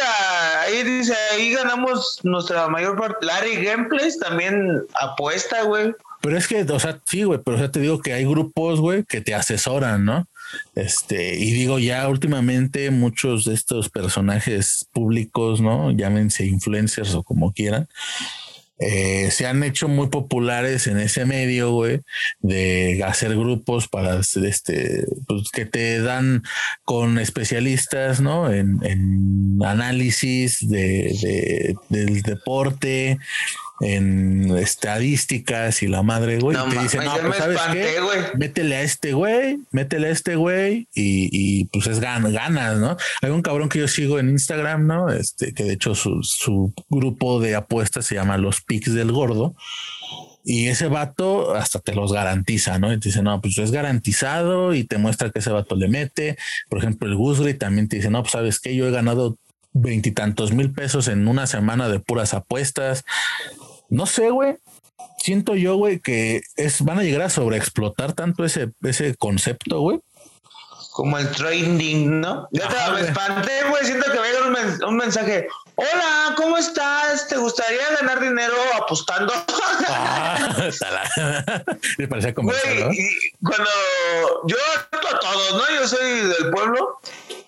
ahí 0.61 0.85
dice, 0.85 1.15
ahí 1.33 1.53
ganamos 1.53 2.21
nuestra 2.23 2.69
mayor 2.69 2.97
parte. 2.97 3.27
Larry 3.27 3.65
Gameplays 3.65 4.19
también 4.19 4.83
apuesta, 5.01 5.63
güey. 5.63 5.95
Pero 6.21 6.37
es 6.37 6.47
que, 6.47 6.63
o 6.63 6.79
sea, 6.79 7.01
sí, 7.07 7.25
güey, 7.25 7.41
pero 7.45 7.57
ya 7.57 7.71
te 7.71 7.81
digo 7.81 8.01
que 8.01 8.13
hay 8.13 8.25
grupos, 8.25 8.81
güey, 8.81 9.05
que 9.05 9.23
te 9.23 9.35
asesoran, 9.35 10.05
¿no? 10.05 10.29
Este, 10.75 11.37
y 11.37 11.53
digo, 11.53 11.79
ya 11.79 12.07
últimamente 12.09 12.91
muchos 12.91 13.45
de 13.47 13.55
estos 13.55 13.89
personajes 13.89 14.87
públicos, 14.93 15.61
¿no? 15.61 15.91
Llámense 15.91 16.45
influencers 16.45 17.15
o 17.15 17.23
como 17.23 17.53
quieran, 17.53 17.89
eh, 18.81 19.31
se 19.31 19.47
han 19.47 19.63
hecho 19.63 19.89
muy 19.89 20.09
populares 20.09 20.87
en 20.87 20.99
ese 20.99 21.27
medio, 21.27 21.71
güey, 21.73 22.01
de 22.41 23.03
hacer 23.07 23.37
grupos 23.37 23.89
para 23.89 24.21
este, 24.21 25.05
pues, 25.27 25.51
que 25.53 25.67
te 25.67 26.01
dan 26.01 26.43
con 26.85 27.19
especialistas, 27.19 28.21
¿no? 28.21 28.51
En, 28.51 28.81
análisis 29.63 30.67
de, 30.67 31.77
del 31.91 32.23
deporte, 32.23 33.19
en 33.81 34.57
estadísticas 34.59 35.83
y 35.83 35.89
la 35.89 36.03
madre, 36.03 36.39
güey, 36.39 36.57
no, 36.57 36.69
te 36.69 36.79
dicen, 36.79 37.05
no, 37.05 37.15
pues, 37.17 37.37
¿sabes 37.37 37.61
qué? 37.73 37.97
Métele 38.37 38.77
a 38.77 38.83
este 38.83 39.13
güey, 39.15 39.59
métele 39.71 40.09
a 40.09 40.11
este 40.11 40.37
güey 40.37 40.87
y, 40.95 41.65
pues 41.67 41.87
es 41.87 42.01
ganas, 42.01 42.79
¿no? 42.79 42.97
Hay 43.23 43.31
un 43.31 43.43
cabrón 43.43 43.69
que 43.69 43.79
yo 43.79 43.89
sigo 43.89 44.19
en 44.19 44.29
Instagram, 44.31 44.87
¿no? 44.87 45.09
Este, 45.11 45.53
que 45.55 45.65
de 45.65 45.73
hecho 45.73 45.95
su, 45.95 46.23
su 46.23 46.73
grupo 46.89 47.41
de 47.41 47.55
apuestas 47.55 48.07
se 48.07 48.17
llama 48.17 48.37
Los 48.37 48.61
Pics 48.61 48.93
del 48.93 49.13
Gordo. 49.13 49.55
Y 50.43 50.69
ese 50.69 50.89
vato 50.89 51.55
hasta 51.55 51.81
te 51.81 51.95
los 51.95 52.13
garantiza, 52.13 52.79
¿no? 52.79 52.93
Y 52.93 52.99
te 52.99 53.11
dice, 53.11 53.23
no, 53.23 53.41
pues 53.41 53.59
es 53.59 53.71
garantizado 53.71 54.75
y 54.75 54.85
te 54.85 54.97
muestra 54.97 55.31
que 55.31 55.41
ese 55.41 55.51
vato 55.51 55.77
le 55.77 55.87
mete. 55.89 56.39
Por 56.69 56.79
ejemplo, 56.79 57.07
el 57.09 57.15
Gusgri 57.15 57.55
también 57.55 57.89
te 57.89 57.97
dice, 57.97 58.11
no, 58.11 58.23
pues 58.23 58.33
sabes 58.33 58.59
que 58.59 58.75
yo 58.75 58.89
he 58.89 58.91
ganado 58.91 59.37
veintitantos 59.73 60.53
mil 60.53 60.73
pesos 60.73 61.09
en 61.09 61.29
una 61.29 61.47
semana 61.47 61.89
de 61.89 62.01
puras 62.01 62.35
apuestas. 62.35 63.05
No 63.91 64.07
sé, 64.07 64.31
güey. 64.31 64.57
Siento 65.19 65.55
yo, 65.57 65.77
güey, 65.77 65.99
que 66.01 66.43
es, 66.57 66.83
van 66.83 66.99
a 66.99 67.03
llegar 67.03 67.23
a 67.23 67.31
sobreexplotar 67.31 68.15
tanto 68.15 68.45
ese, 68.45 68.71
ese 68.83 69.17
concepto, 69.17 69.81
güey. 69.81 70.01
Como 70.93 71.19
el 71.19 71.31
trading, 71.31 72.21
¿no? 72.21 72.49
Ya 72.53 72.69
te 72.69 72.93
me 72.93 73.01
espanté, 73.01 73.65
güey. 73.69 73.85
Siento 73.85 74.11
que 74.11 74.19
va 74.19 74.25
a 74.25 74.29
llegar 74.29 74.87
un, 74.87 74.97
mensaje. 74.97 75.47
Hola, 75.77 76.35
¿cómo 76.37 76.57
estás? 76.59 77.29
¿Te 77.29 77.37
gustaría 77.37 77.91
ganar 78.01 78.21
dinero 78.21 78.55
apostando? 78.77 79.33
Ah, 79.93 80.69
me 81.99 82.07
parecía 82.07 82.35
como. 82.35 82.53
cuando 82.53 83.71
yo 84.47 84.57
acepto 84.77 85.09
a 85.09 85.19
todos, 85.19 85.55
¿no? 85.55 85.75
Yo 85.75 85.89
soy 85.89 86.21
del 86.21 86.51
pueblo 86.51 87.01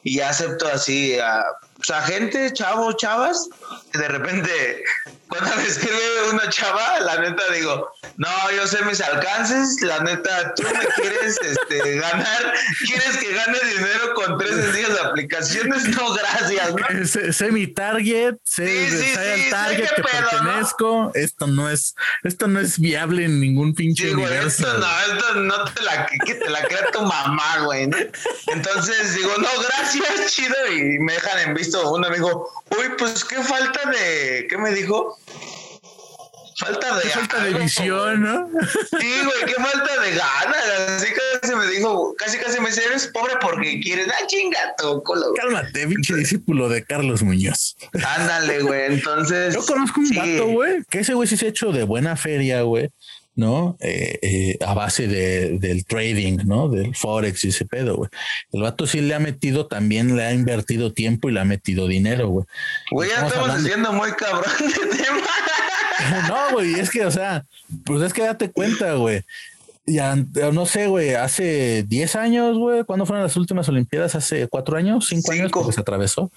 y 0.03 0.21
acepto 0.21 0.67
así 0.67 1.19
a 1.19 1.45
o 1.83 1.85
sea, 1.85 2.03
gente, 2.03 2.53
chavos, 2.53 2.97
chavas, 2.97 3.49
de 3.93 4.09
repente, 4.09 4.85
cuando 5.29 5.57
me 5.57 5.65
escribe 5.65 6.31
una 6.31 6.49
chava, 6.49 7.01
la 7.01 7.21
neta 7.21 7.43
digo, 7.53 7.91
no, 8.19 8.29
yo 8.55 8.67
sé 8.67 8.85
mis 8.85 9.01
alcances, 9.01 9.81
la 9.83 10.01
neta, 10.01 10.55
tú 10.55 10.63
me 10.63 10.87
quieres 11.03 11.39
este, 11.43 11.97
ganar, 11.97 12.55
quieres 12.87 13.17
que 13.17 13.33
gane 13.33 13.59
dinero 13.75 14.15
con 14.15 14.39
tres 14.39 14.75
días 14.75 14.93
de 14.93 15.01
aplicaciones, 15.01 15.89
no, 15.89 16.13
gracias, 16.13 16.75
¿no? 16.75 17.33
Sé, 17.33 17.51
mi 17.51 17.67
target, 17.67 18.37
sé, 18.45 18.87
el 19.35 19.51
target 19.51 19.89
que 19.97 20.03
pertenezco, 20.03 21.11
esto 21.15 21.47
no 21.49 21.69
es, 21.69 21.95
esto 22.23 22.47
no 22.47 22.61
es 22.61 22.79
viable 22.79 23.25
en 23.25 23.41
ningún 23.41 23.75
pinche 23.75 24.07
digo, 24.07 24.23
universo. 24.23 24.67
Esto 24.67 24.79
no, 24.79 25.01
esto 25.01 25.35
no 25.35 25.65
te 25.65 25.83
la, 25.83 26.07
que 26.07 26.35
te 26.35 26.51
la 26.51 26.63
crea 26.63 26.91
tu 26.93 27.03
mamá, 27.03 27.59
güey, 27.65 27.89
Entonces 28.49 29.15
digo, 29.17 29.33
no, 29.39 29.49
gracias, 29.63 30.33
chido, 30.33 30.55
y 30.71 30.99
me 31.01 31.15
dejan 31.15 31.39
en 31.49 31.55
vista 31.55 31.72
un 31.75 32.05
amigo, 32.05 32.51
uy, 32.71 32.91
pues 32.99 33.25
qué 33.25 33.37
falta 33.37 33.91
de, 33.91 34.47
¿qué 34.49 34.59
me 34.59 34.73
dijo? 34.73 35.19
Falta 36.59 36.97
de, 36.97 37.09
falta 37.09 37.45
de 37.45 37.55
visión, 37.55 38.23
¿no? 38.23 38.49
Sí, 39.01 39.13
güey, 39.25 39.45
qué 39.47 39.55
falta 39.55 40.01
de 40.01 40.11
ganas. 40.11 40.91
Así 40.97 41.09
casi 41.41 41.55
me 41.55 41.67
dijo, 41.67 42.15
casi 42.17 42.39
casi 42.39 42.61
me 42.61 42.69
dice, 42.69 42.85
eres 42.85 43.09
pobre 43.09 43.35
porque 43.41 43.81
quieres, 43.81 44.07
ah, 44.09 44.27
chingato, 44.27 45.03
colo. 45.03 45.33
Cálmate, 45.35 45.89
pinche 45.89 46.15
discípulo 46.15 46.69
de 46.69 46.85
Carlos 46.85 47.23
Muñoz. 47.23 47.77
Ándale, 48.07 48.63
güey, 48.63 48.95
entonces. 48.95 49.55
Yo 49.55 49.65
conozco 49.67 50.01
un 50.01 50.11
vato, 50.11 50.47
güey, 50.49 50.85
que 50.89 51.01
ese 51.01 51.15
güey 51.15 51.29
sí 51.29 51.37
se 51.37 51.47
ha 51.47 51.49
hecho 51.49 51.73
de 51.73 51.85
buena 51.85 52.17
feria, 52.17 52.63
güey. 52.63 52.91
¿No? 53.35 53.77
Eh, 53.81 54.19
eh, 54.23 54.59
a 54.65 54.75
base 54.75 55.07
de, 55.07 55.59
del 55.59 55.85
trading, 55.85 56.39
¿no? 56.45 56.69
Del 56.69 56.95
Forex 56.95 57.45
y 57.45 57.49
ese 57.49 57.65
pedo, 57.65 57.97
güey. 57.97 58.11
El 58.53 58.63
vato 58.63 58.87
sí 58.87 59.01
le 59.01 59.15
ha 59.15 59.19
metido 59.19 59.67
también, 59.67 60.17
le 60.17 60.25
ha 60.25 60.33
invertido 60.33 60.93
tiempo 60.93 61.29
y 61.29 61.33
le 61.33 61.41
ha 61.41 61.45
metido 61.45 61.89
dinero, 61.89 62.29
güey. 62.29 62.47
Güey, 62.91 63.11
ya 63.11 63.27
estamos, 63.27 63.63
diciendo 63.63 63.93
muy 63.93 64.13
cabrón 64.13 64.53
de 64.61 64.97
tema. 64.97 66.29
no, 66.29 66.53
güey, 66.53 66.75
es 66.75 66.91
que, 66.91 67.05
o 67.05 67.11
sea, 67.11 67.45
pues 67.85 68.03
es 68.03 68.13
que 68.13 68.23
date 68.23 68.51
cuenta, 68.51 68.95
güey 68.95 69.25
ya 69.85 70.15
no 70.53 70.65
sé, 70.67 70.87
güey, 70.87 71.15
hace 71.15 71.83
10 71.83 72.17
años, 72.17 72.57
güey, 72.57 72.85
¿cuándo 72.85 73.05
fueron 73.05 73.25
las 73.25 73.37
últimas 73.37 73.69
Olimpiadas? 73.69 74.15
Hace 74.15 74.47
cuatro 74.47 74.77
años, 74.77 75.07
cinco, 75.09 75.33
años, 75.33 75.51
porque 75.51 75.73
se 75.73 75.81
atravesó. 75.81 76.31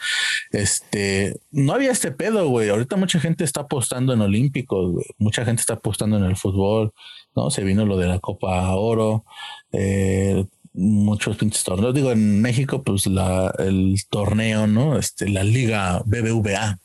Este, 0.51 1.39
no 1.51 1.73
había 1.73 1.91
este 1.91 2.11
pedo, 2.11 2.47
güey. 2.49 2.69
Ahorita 2.69 2.95
mucha 2.95 3.19
gente 3.19 3.43
está 3.43 3.61
apostando 3.61 4.13
en 4.13 4.21
Olímpicos, 4.21 4.93
güey. 4.93 5.05
Mucha 5.17 5.45
gente 5.45 5.59
está 5.59 5.75
apostando 5.75 6.17
en 6.17 6.23
el 6.23 6.35
fútbol, 6.35 6.93
¿no? 7.35 7.51
Se 7.51 7.63
vino 7.63 7.85
lo 7.85 7.97
de 7.97 8.07
la 8.07 8.19
Copa 8.19 8.73
Oro, 8.75 9.25
eh, 9.71 10.45
muchos 10.73 11.37
pinches 11.37 11.63
torneos. 11.63 11.93
Digo, 11.93 12.11
en 12.11 12.41
México, 12.41 12.83
pues 12.83 13.05
la, 13.05 13.53
el 13.59 13.95
torneo, 14.09 14.65
¿no? 14.65 14.97
Este, 14.97 15.29
la 15.29 15.43
Liga 15.43 16.01
BBVA. 16.05 16.79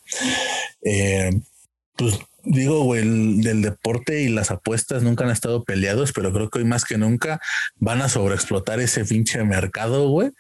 Eh, 0.83 1.31
pues 1.97 2.19
digo, 2.45 2.85
güey, 2.85 3.03
el, 3.03 3.43
del 3.43 3.63
deporte 3.63 4.23
y 4.23 4.29
las 4.29 4.51
apuestas 4.51 5.03
nunca 5.03 5.25
han 5.25 5.31
estado 5.31 5.65
peleados, 5.65 6.13
pero 6.13 6.33
creo 6.33 6.51
que 6.51 6.59
hoy 6.59 6.65
más 6.65 6.85
que 6.85 6.99
nunca 6.99 7.41
van 7.79 8.03
a 8.03 8.09
sobreexplotar 8.09 8.81
ese 8.81 9.05
pinche 9.05 9.43
mercado, 9.45 10.09
güey. 10.09 10.31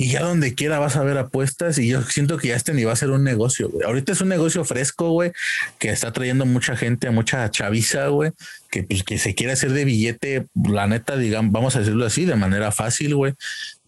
Y 0.00 0.12
ya 0.12 0.22
donde 0.22 0.54
quiera 0.54 0.78
vas 0.78 0.94
a 0.94 1.02
ver 1.02 1.18
apuestas 1.18 1.76
y 1.78 1.88
yo 1.88 2.02
siento 2.02 2.38
que 2.38 2.48
ya 2.48 2.56
este 2.56 2.72
ni 2.72 2.84
va 2.84 2.92
a 2.92 2.96
ser 2.96 3.10
un 3.10 3.24
negocio. 3.24 3.68
Ahorita 3.84 4.12
es 4.12 4.20
un 4.20 4.28
negocio 4.28 4.64
fresco, 4.64 5.10
güey, 5.10 5.32
que 5.80 5.90
está 5.90 6.12
trayendo 6.12 6.46
mucha 6.46 6.76
gente, 6.76 7.10
mucha 7.10 7.50
chaviza, 7.50 8.06
güey, 8.06 8.30
que, 8.70 8.84
pues, 8.84 9.02
que 9.02 9.18
se 9.18 9.34
quiere 9.34 9.54
hacer 9.54 9.72
de 9.72 9.84
billete, 9.84 10.46
la 10.54 10.86
neta, 10.86 11.16
digamos, 11.16 11.50
vamos 11.50 11.74
a 11.74 11.80
decirlo 11.80 12.06
así, 12.06 12.26
de 12.26 12.36
manera 12.36 12.70
fácil, 12.70 13.16
güey, 13.16 13.34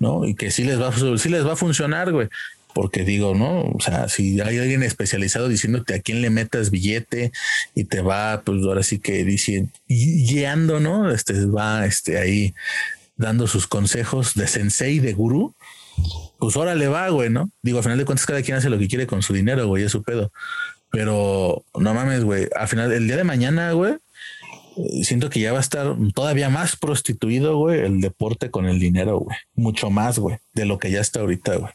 ¿no? 0.01 0.27
Y 0.27 0.35
que 0.35 0.51
sí 0.51 0.65
les 0.65 0.81
va, 0.81 0.93
sí 1.17 1.29
les 1.29 1.47
va 1.47 1.53
a 1.53 1.57
funcionar, 1.57 2.11
güey 2.11 2.29
porque 2.75 3.05
digo, 3.05 3.35
¿no? 3.35 3.63
O 3.63 3.81
sea, 3.81 4.09
si 4.09 4.41
hay 4.41 4.59
alguien 4.59 4.83
especializado 4.83 5.49
diciéndote 5.49 5.95
a 5.95 6.01
quién 6.01 6.23
le 6.23 6.31
metas 6.31 6.71
billete 6.71 7.33
y 7.75 7.85
te 7.85 8.01
va, 8.01 8.43
pues 8.45 8.63
ahora 8.65 8.83
sí 8.83 8.99
que 8.99 9.25
dice, 9.25 9.69
guiando, 9.89 10.81
¿no? 10.81 11.11
Este 11.11 11.47
va 11.47 11.87
este 11.87 12.19
ahí 12.19 12.55
dando 13.17 13.47
sus 13.47 13.67
consejos 13.67 14.35
de 14.35 14.47
sensei, 14.47 14.99
de 14.99 15.13
gurú, 15.13 15.55
pues 16.39 16.57
ahora 16.57 16.75
le 16.75 16.89
va, 16.89 17.09
güey, 17.11 17.29
¿no? 17.29 17.51
Digo, 17.63 17.79
al 17.79 17.85
final 17.85 17.99
de 17.99 18.05
cuentas, 18.05 18.27
cada 18.27 18.43
quien 18.43 18.57
hace 18.57 18.71
lo 18.71 18.79
que 18.79 18.89
quiere 18.89 19.07
con 19.07 19.23
su 19.23 19.35
dinero, 19.35 19.67
güey, 19.67 19.85
es 19.85 19.93
su 19.93 20.03
pedo. 20.03 20.33
Pero 20.91 21.65
no 21.79 21.95
mames, 21.95 22.25
güey, 22.25 22.49
al 22.57 22.67
final, 22.67 22.91
el 22.93 23.07
día 23.07 23.17
de 23.17 23.25
mañana, 23.25 23.73
güey, 23.73 23.97
siento 25.03 25.31
que 25.31 25.41
ya 25.41 25.53
va 25.53 25.59
a 25.59 25.63
estar 25.63 25.95
todavía 26.15 26.49
más 26.49 26.77
prostituido, 26.77 27.57
güey, 27.59 27.81
el 27.81 28.01
deporte 28.01 28.51
con 28.51 28.67
el 28.67 28.79
dinero, 28.79 29.19
güey. 29.19 29.37
Mucho 29.55 29.91
más, 29.91 30.19
güey, 30.19 30.39
de 30.55 30.65
lo 30.65 30.79
que 30.79 30.91
ya 30.91 31.01
está 31.01 31.21
ahorita, 31.21 31.57
güey. 31.57 31.73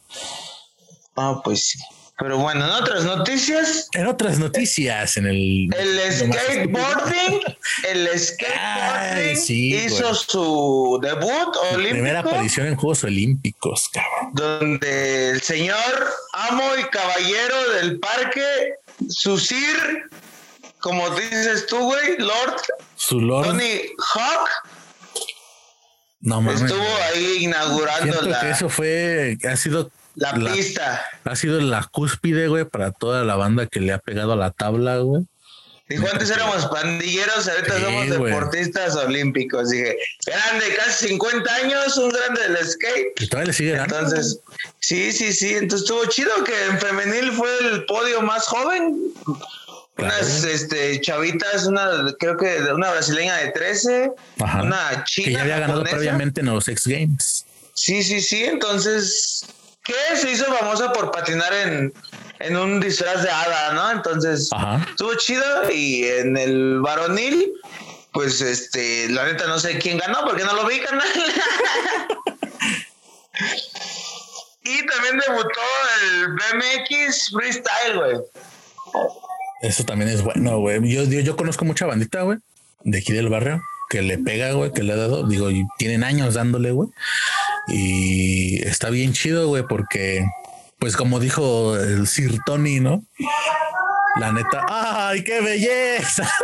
Ah, 1.15 1.41
pues 1.43 1.69
sí. 1.69 1.79
Pero 2.17 2.37
bueno, 2.37 2.65
en 2.65 2.71
otras 2.71 3.03
noticias. 3.03 3.89
En 3.93 4.07
otras 4.07 4.39
noticias, 4.39 5.17
en 5.17 5.27
el. 5.27 5.69
El 5.77 6.13
skateboarding. 6.13 7.41
el 7.89 8.19
skateboarding 8.19 9.85
hizo 9.85 10.13
su 10.15 10.99
debut 11.01 11.55
olímpico. 11.73 11.93
Primera 11.93 12.19
aparición 12.19 12.67
en 12.67 12.75
Juegos 12.77 13.03
Olímpicos, 13.03 13.89
cabrón. 13.91 14.31
Donde 14.33 15.31
el 15.31 15.41
señor 15.41 16.13
amo 16.33 16.63
y 16.79 16.83
caballero 16.85 17.69
del 17.81 17.99
parque, 17.99 18.75
su 19.09 19.37
sir, 19.37 20.09
como 20.79 21.09
dices 21.09 21.67
tú, 21.67 21.77
güey, 21.79 22.17
Lord. 22.17 22.61
Su 22.95 23.19
Lord. 23.19 23.47
Tony 23.47 23.81
Hawk. 24.13 24.49
No 26.21 26.41
mames. 26.41 26.61
Estuvo 26.61 26.87
ahí 27.11 27.43
inaugurando 27.43 28.21
la. 28.21 28.49
eso 28.49 28.69
fue, 28.69 29.37
ha 29.43 29.57
sido 29.57 29.91
la, 30.15 30.33
pista. 30.33 31.05
Ha 31.23 31.35
sido 31.35 31.59
la 31.61 31.83
cúspide, 31.83 32.47
güey, 32.47 32.65
para 32.65 32.91
toda 32.91 33.23
la 33.23 33.35
banda 33.35 33.67
que 33.67 33.79
le 33.79 33.93
ha 33.93 33.99
pegado 33.99 34.33
a 34.33 34.35
la 34.35 34.51
tabla, 34.51 34.97
güey. 34.97 35.25
Dijo, 35.87 36.07
antes 36.11 36.31
éramos 36.31 36.65
pandilleros, 36.65 37.47
ahorita 37.47 37.79
somos 37.79 38.09
deportistas 38.09 38.95
olímpicos. 38.95 39.69
Dije, 39.69 39.95
grande, 40.25 40.65
casi 40.75 41.09
50 41.09 41.55
años, 41.55 41.97
un 41.97 42.09
grande 42.09 42.41
del 42.41 42.67
skate. 42.67 43.21
Y 43.21 43.27
todavía 43.27 43.47
le 43.47 43.53
sigue 43.53 43.71
dando. 43.73 43.95
Entonces, 43.95 44.39
sí, 44.79 45.11
sí, 45.11 45.31
sí. 45.31 45.53
Entonces 45.53 45.81
estuvo 45.81 46.03
chido 46.05 46.31
que 46.43 46.65
en 46.65 46.79
femenil 46.79 47.31
fue 47.33 47.49
el 47.71 47.85
podio 47.85 48.23
más 48.23 48.45
joven. 48.45 48.95
Unas 49.97 50.43
este, 50.43 50.99
chavitas, 51.01 51.67
una, 51.67 51.87
creo 52.19 52.35
que 52.35 52.57
una 52.73 52.89
brasileña 52.91 53.37
de 53.37 53.51
13, 53.51 54.11
una 54.39 55.03
chica. 55.05 55.29
Que 55.29 55.33
ya 55.33 55.41
había 55.41 55.59
ganado 55.59 55.83
previamente 55.83 56.41
en 56.41 56.47
los 56.47 56.67
X 56.67 56.87
Games. 56.87 57.45
Sí, 57.75 58.01
sí, 58.03 58.21
sí. 58.21 58.43
Entonces, 58.43 59.45
que 59.85 59.93
se 60.17 60.31
hizo 60.31 60.45
famosa 60.45 60.91
por 60.91 61.11
patinar 61.11 61.53
en, 61.53 61.93
en 62.39 62.57
un 62.57 62.79
disfraz 62.81 63.21
de 63.23 63.29
hada, 63.29 63.73
¿no? 63.73 63.91
Entonces, 63.91 64.49
estuvo 64.89 65.13
chido 65.15 65.71
y 65.71 66.05
en 66.05 66.35
el 66.35 66.81
varonil, 66.81 67.53
pues 68.11 68.41
este, 68.41 69.07
la 69.09 69.25
neta 69.25 69.45
no 69.47 69.59
sé 69.59 69.77
quién 69.77 69.99
ganó 69.99 70.25
porque 70.25 70.43
no 70.43 70.53
lo 70.53 70.65
vi, 70.65 70.79
canal. 70.79 71.07
y 74.63 74.85
también 74.87 75.21
debutó 75.27 75.61
el 76.01 76.27
BMX 76.29 77.29
Freestyle, 77.31 77.97
güey. 77.97 78.17
Eso 79.61 79.83
también 79.85 80.09
es 80.09 80.23
bueno, 80.23 80.59
güey. 80.59 80.79
Yo, 80.91 81.03
yo, 81.03 81.19
yo 81.19 81.35
conozco 81.35 81.63
mucha 81.63 81.85
bandita, 81.85 82.23
güey, 82.23 82.39
de 82.81 82.97
aquí 82.97 83.13
del 83.13 83.29
barrio, 83.29 83.61
que 83.89 84.01
le 84.01 84.17
pega, 84.17 84.53
güey, 84.53 84.71
que 84.71 84.83
le 84.83 84.93
ha 84.93 84.97
dado, 84.97 85.27
digo, 85.27 85.49
tienen 85.77 86.03
años 86.03 86.33
dándole, 86.33 86.71
güey. 86.71 86.89
Y 87.67 88.65
está 88.67 88.89
bien 88.89 89.13
chido, 89.13 89.47
güey, 89.47 89.63
porque, 89.67 90.25
pues 90.79 90.97
como 90.97 91.19
dijo 91.19 91.77
el 91.77 92.07
Sir 92.07 92.39
Tony, 92.45 92.79
¿no? 92.79 93.03
La 94.19 94.31
neta, 94.31 94.65
¡ay, 94.69 95.23
qué 95.23 95.41
belleza! 95.41 96.27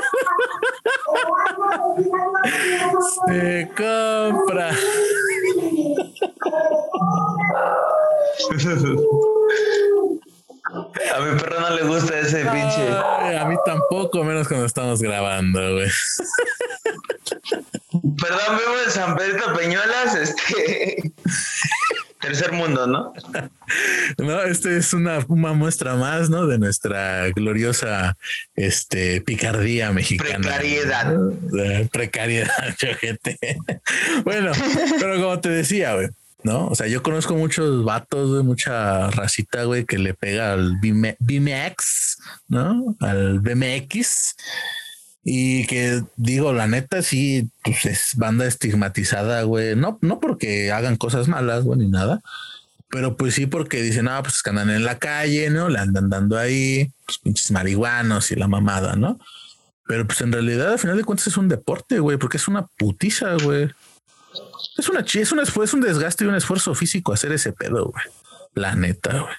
Se 3.27 3.69
compra. 3.75 4.71
A 10.73 11.19
mi 11.19 11.39
perro 11.39 11.59
no 11.59 11.75
le 11.75 11.83
gusta 11.83 12.19
ese 12.19 12.45
pinche. 12.45 12.89
a 13.37 13.45
mí 13.45 13.55
tampoco, 13.65 14.23
menos 14.23 14.47
cuando 14.47 14.65
estamos 14.65 15.01
grabando, 15.01 15.59
güey. 15.73 15.89
Perdón, 17.91 18.57
vivo 18.57 18.73
en 18.85 18.91
San 18.91 19.15
Pedro 19.17 19.53
Peñuelas, 19.53 20.15
este. 20.15 21.13
Tercer 22.21 22.51
mundo, 22.51 22.85
¿no? 22.85 23.13
No, 24.19 24.41
este 24.43 24.77
es 24.77 24.93
una, 24.93 25.25
una, 25.27 25.53
muestra 25.53 25.95
más, 25.95 26.29
¿no? 26.29 26.45
De 26.45 26.59
nuestra 26.59 27.27
gloriosa 27.31 28.15
este, 28.55 29.21
picardía 29.21 29.91
mexicana. 29.91 30.37
Precariedad. 30.39 31.15
Precariedad, 31.91 32.75
gente. 32.99 33.39
Bueno, 34.23 34.51
pero 34.99 35.15
como 35.15 35.39
te 35.41 35.49
decía, 35.49 35.95
güey, 35.95 36.09
¿no? 36.43 36.67
O 36.67 36.75
sea, 36.75 36.87
yo 36.87 37.03
conozco 37.03 37.35
muchos 37.35 37.83
vatos, 37.83 38.35
de 38.35 38.43
mucha 38.43 39.09
racita, 39.11 39.63
güey, 39.63 39.85
que 39.85 39.97
le 39.97 40.13
pega 40.13 40.53
al 40.53 40.77
BMX, 40.79 42.17
¿no? 42.47 42.95
Al 42.99 43.39
BMX. 43.39 44.35
Y 45.23 45.67
que 45.67 46.01
digo, 46.15 46.51
la 46.51 46.67
neta, 46.67 47.01
sí, 47.03 47.49
pues 47.63 47.85
es 47.85 48.11
banda 48.15 48.45
estigmatizada, 48.45 49.43
güey. 49.43 49.75
No, 49.75 49.99
no 50.01 50.19
porque 50.19 50.71
hagan 50.71 50.97
cosas 50.97 51.27
malas, 51.27 51.63
güey, 51.63 51.79
ni 51.79 51.87
nada. 51.87 52.21
Pero 52.89 53.15
pues 53.15 53.35
sí, 53.35 53.45
porque 53.45 53.81
dicen, 53.81 54.07
ah, 54.07 54.21
pues 54.21 54.41
que 54.41 54.49
andan 54.49 54.69
en 54.69 54.83
la 54.83 54.99
calle, 54.99 55.49
¿no? 55.49 55.69
Le 55.69 55.79
andan 55.79 56.09
dando 56.09 56.37
ahí, 56.37 56.91
pues 57.05 57.19
pinches 57.19 57.51
marihuanos 57.51 58.31
y 58.31 58.35
la 58.35 58.47
mamada, 58.47 58.95
¿no? 58.95 59.19
Pero 59.87 60.05
pues 60.07 60.21
en 60.21 60.31
realidad, 60.31 60.73
al 60.73 60.79
final 60.79 60.97
de 60.97 61.03
cuentas, 61.03 61.27
es 61.27 61.37
un 61.37 61.47
deporte, 61.47 61.99
güey, 61.99 62.17
porque 62.17 62.37
es 62.37 62.47
una 62.47 62.65
putiza, 62.65 63.35
güey. 63.43 63.69
Es 64.77 64.89
una 64.89 65.01
es 65.01 65.31
un 65.31 65.39
esfuerzo, 65.39 65.77
un 65.77 65.83
desgaste 65.83 66.23
y 66.23 66.27
un 66.27 66.35
esfuerzo 66.35 66.73
físico 66.75 67.13
hacer 67.13 67.31
ese 67.31 67.51
pedo, 67.51 67.85
güey. 67.85 68.03
La 68.53 68.75
neta, 68.75 69.19
güey. 69.19 69.33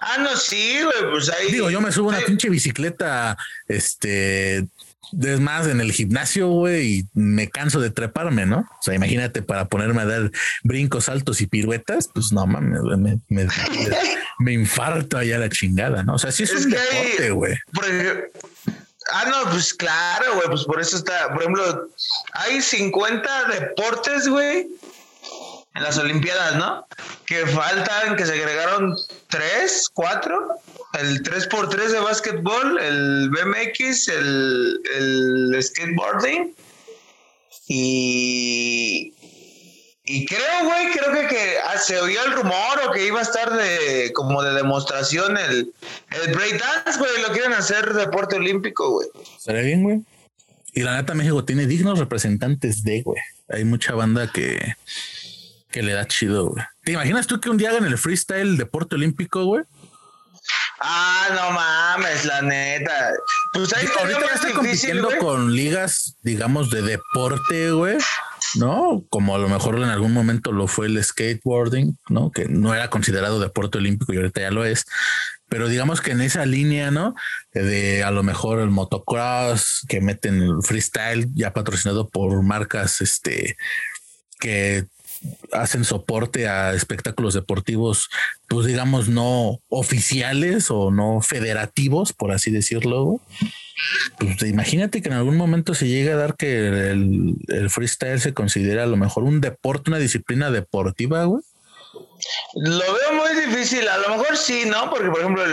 Ah, 0.00 0.18
no, 0.18 0.36
sí, 0.36 0.78
güey, 0.82 1.10
pues 1.10 1.28
ahí. 1.30 1.50
Digo, 1.50 1.70
yo 1.70 1.80
me 1.80 1.90
subo 1.90 2.08
una 2.08 2.20
pinche 2.20 2.48
bicicleta, 2.48 3.36
este, 3.66 4.58
es 4.58 5.40
más 5.40 5.66
en 5.66 5.80
el 5.80 5.92
gimnasio, 5.92 6.48
güey, 6.48 6.98
y 6.98 7.08
me 7.14 7.48
canso 7.48 7.80
de 7.80 7.90
treparme, 7.90 8.46
¿no? 8.46 8.58
O 8.58 8.82
sea, 8.82 8.94
imagínate 8.94 9.42
para 9.42 9.66
ponerme 9.66 10.02
a 10.02 10.06
dar 10.06 10.30
brincos, 10.62 11.06
saltos 11.06 11.40
y 11.40 11.46
piruetas, 11.46 12.10
pues 12.14 12.32
no 12.32 12.46
mames, 12.46 12.80
me, 12.82 13.18
me, 13.28 13.48
me, 14.38 14.52
infarto 14.52 15.18
allá 15.18 15.38
la 15.38 15.48
chingada, 15.48 16.04
¿no? 16.04 16.14
O 16.14 16.18
sea, 16.18 16.30
sí 16.30 16.44
es, 16.44 16.52
un 16.52 16.70
deporte, 16.70 17.30
güey. 17.30 17.54
Ah, 19.10 19.24
no, 19.24 19.50
pues 19.50 19.72
claro, 19.72 20.34
güey, 20.34 20.48
pues 20.48 20.64
por 20.64 20.80
eso 20.80 20.96
está, 20.96 21.30
por 21.30 21.40
ejemplo, 21.42 21.88
hay 22.32 22.60
50 22.60 23.44
deportes, 23.48 24.28
güey, 24.28 24.68
en 25.74 25.82
las 25.82 25.96
Olimpiadas, 25.96 26.56
¿no? 26.56 26.86
Que 27.26 27.46
faltan, 27.46 28.16
que 28.16 28.26
se 28.26 28.32
agregaron 28.32 28.96
tres, 29.28 29.88
cuatro, 29.92 30.48
el 30.94 31.22
3x3 31.22 31.88
de 31.88 32.00
básquetbol, 32.00 32.78
el 32.78 33.30
BMX, 33.30 34.08
el, 34.08 34.80
el 34.94 35.62
skateboarding 35.62 36.54
y 37.68 39.14
y 40.10 40.24
creo, 40.24 40.64
güey, 40.64 40.90
creo 40.90 41.12
que, 41.12 41.26
que 41.26 41.58
ah, 41.58 41.76
se 41.76 42.00
oía 42.00 42.22
el 42.24 42.32
rumor 42.32 42.80
o 42.86 42.92
que 42.92 43.06
iba 43.06 43.18
a 43.18 43.22
estar 43.22 43.52
de 43.52 44.10
como 44.14 44.42
de 44.42 44.54
demostración 44.54 45.36
el, 45.36 45.70
el 46.10 46.34
breakdance, 46.34 46.98
güey, 46.98 47.10
lo 47.20 47.28
quieren 47.32 47.52
hacer 47.52 47.92
deporte 47.92 48.36
olímpico, 48.36 48.90
güey. 48.90 49.08
Sería 49.38 49.60
bien, 49.60 49.82
güey. 49.82 50.00
Y 50.72 50.80
la 50.80 50.96
neta 50.96 51.12
México 51.12 51.44
tiene 51.44 51.66
dignos 51.66 51.98
representantes 51.98 52.84
de, 52.84 53.02
güey. 53.02 53.20
Hay 53.50 53.64
mucha 53.64 53.94
banda 53.94 54.32
que, 54.32 54.76
que 55.70 55.82
le 55.82 55.92
da 55.92 56.06
chido, 56.06 56.52
güey. 56.52 56.64
¿Te 56.84 56.92
imaginas 56.92 57.26
tú 57.26 57.38
que 57.38 57.50
un 57.50 57.58
día 57.58 57.68
hagan 57.68 57.84
el 57.84 57.98
freestyle 57.98 58.56
deporte 58.56 58.94
olímpico, 58.94 59.44
güey? 59.44 59.64
Ah, 60.80 61.26
no 61.34 61.50
mames, 61.50 62.24
la 62.24 62.40
neta. 62.40 63.12
Pues 63.52 63.74
ahí 63.74 63.86
ahorita 63.98 64.20
ya 64.20 64.34
está 64.34 64.52
compitiendo 64.52 65.10
con 65.18 65.54
ligas, 65.54 66.16
digamos, 66.22 66.70
de 66.70 66.80
deporte, 66.80 67.72
güey. 67.72 67.98
¿No? 68.54 69.04
Como 69.08 69.34
a 69.34 69.38
lo 69.38 69.48
mejor 69.48 69.76
en 69.76 69.84
algún 69.84 70.12
momento 70.12 70.52
lo 70.52 70.66
fue 70.66 70.86
el 70.86 71.02
skateboarding, 71.02 71.98
¿no? 72.08 72.30
Que 72.30 72.46
no 72.46 72.74
era 72.74 72.90
considerado 72.90 73.40
deporte 73.40 73.78
olímpico 73.78 74.12
y 74.12 74.16
ahorita 74.16 74.40
ya 74.40 74.50
lo 74.50 74.64
es. 74.64 74.84
Pero 75.48 75.68
digamos 75.68 76.00
que 76.00 76.12
en 76.12 76.20
esa 76.20 76.44
línea, 76.44 76.90
¿no? 76.90 77.14
De 77.52 78.02
a 78.02 78.10
lo 78.10 78.22
mejor 78.22 78.60
el 78.60 78.70
motocross 78.70 79.84
que 79.88 80.00
meten 80.00 80.42
el 80.42 80.62
freestyle 80.62 81.28
ya 81.34 81.52
patrocinado 81.52 82.08
por 82.08 82.42
marcas, 82.42 83.00
este, 83.00 83.56
que 84.38 84.86
hacen 85.52 85.84
soporte 85.84 86.48
a 86.48 86.74
espectáculos 86.74 87.34
deportivos, 87.34 88.08
pues 88.48 88.66
digamos, 88.66 89.08
no 89.08 89.60
oficiales 89.68 90.70
o 90.70 90.90
no 90.90 91.20
federativos, 91.20 92.12
por 92.12 92.32
así 92.32 92.50
decirlo. 92.50 93.20
Pues 94.18 94.42
imagínate 94.42 95.02
que 95.02 95.08
en 95.08 95.14
algún 95.14 95.36
momento 95.36 95.74
se 95.74 95.88
llega 95.88 96.14
a 96.14 96.16
dar 96.16 96.36
que 96.36 96.68
el, 96.90 97.36
freestyle 97.70 98.20
se 98.20 98.34
considera 98.34 98.84
a 98.84 98.86
lo 98.86 98.96
mejor 98.96 99.24
un 99.24 99.40
deporte, 99.40 99.90
una 99.90 99.98
disciplina 99.98 100.50
deportiva, 100.50 101.24
güey. 101.24 101.42
Lo 102.54 102.78
veo 102.78 103.12
muy 103.14 103.46
difícil, 103.46 103.88
a 103.88 103.98
lo 103.98 104.16
mejor 104.16 104.36
sí, 104.36 104.64
¿no? 104.66 104.90
Porque, 104.90 105.08
por 105.08 105.20
ejemplo, 105.20 105.44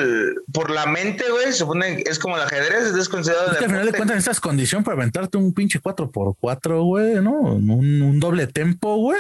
por 0.52 0.72
la 0.72 0.86
mente, 0.86 1.24
güey, 1.30 1.48
se 1.48 1.60
supone 1.60 1.98
que 1.98 2.10
es 2.10 2.20
como 2.20 2.36
el 2.36 2.42
ajedrez, 2.42 2.94
es 2.96 3.08
considerado. 3.08 3.52
Es 3.52 3.58
que 3.58 3.66
al 3.66 3.72
final 3.72 3.86
de 3.86 3.92
cuentas 3.92 4.16
necesitas 4.16 4.40
condición 4.40 4.84
para 4.84 4.98
aventarte 4.98 5.38
un 5.38 5.54
pinche 5.54 5.80
4x4, 5.80 6.84
güey, 6.84 7.16
¿no? 7.16 7.32
Un, 7.32 7.70
un 7.70 8.20
doble 8.20 8.48
tempo, 8.48 8.98
güey. 8.98 9.20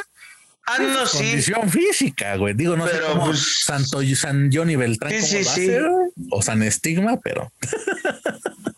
Ah, 0.65 0.79
no, 0.79 1.05
sí. 1.05 1.17
Condición 1.17 1.69
física, 1.69 2.35
güey. 2.37 2.55
Digo, 2.55 2.75
no 2.75 2.87
sé 2.87 2.99
cómo 3.07 3.25
pues, 3.27 3.63
Santo 3.63 3.99
San 4.15 4.49
Johnny 4.51 4.75
Beltrán 4.75 5.11
sí, 5.21 5.43
sí, 5.43 5.69
o 6.31 6.41
San 6.41 6.63
Estigma, 6.63 7.19
pero. 7.23 7.51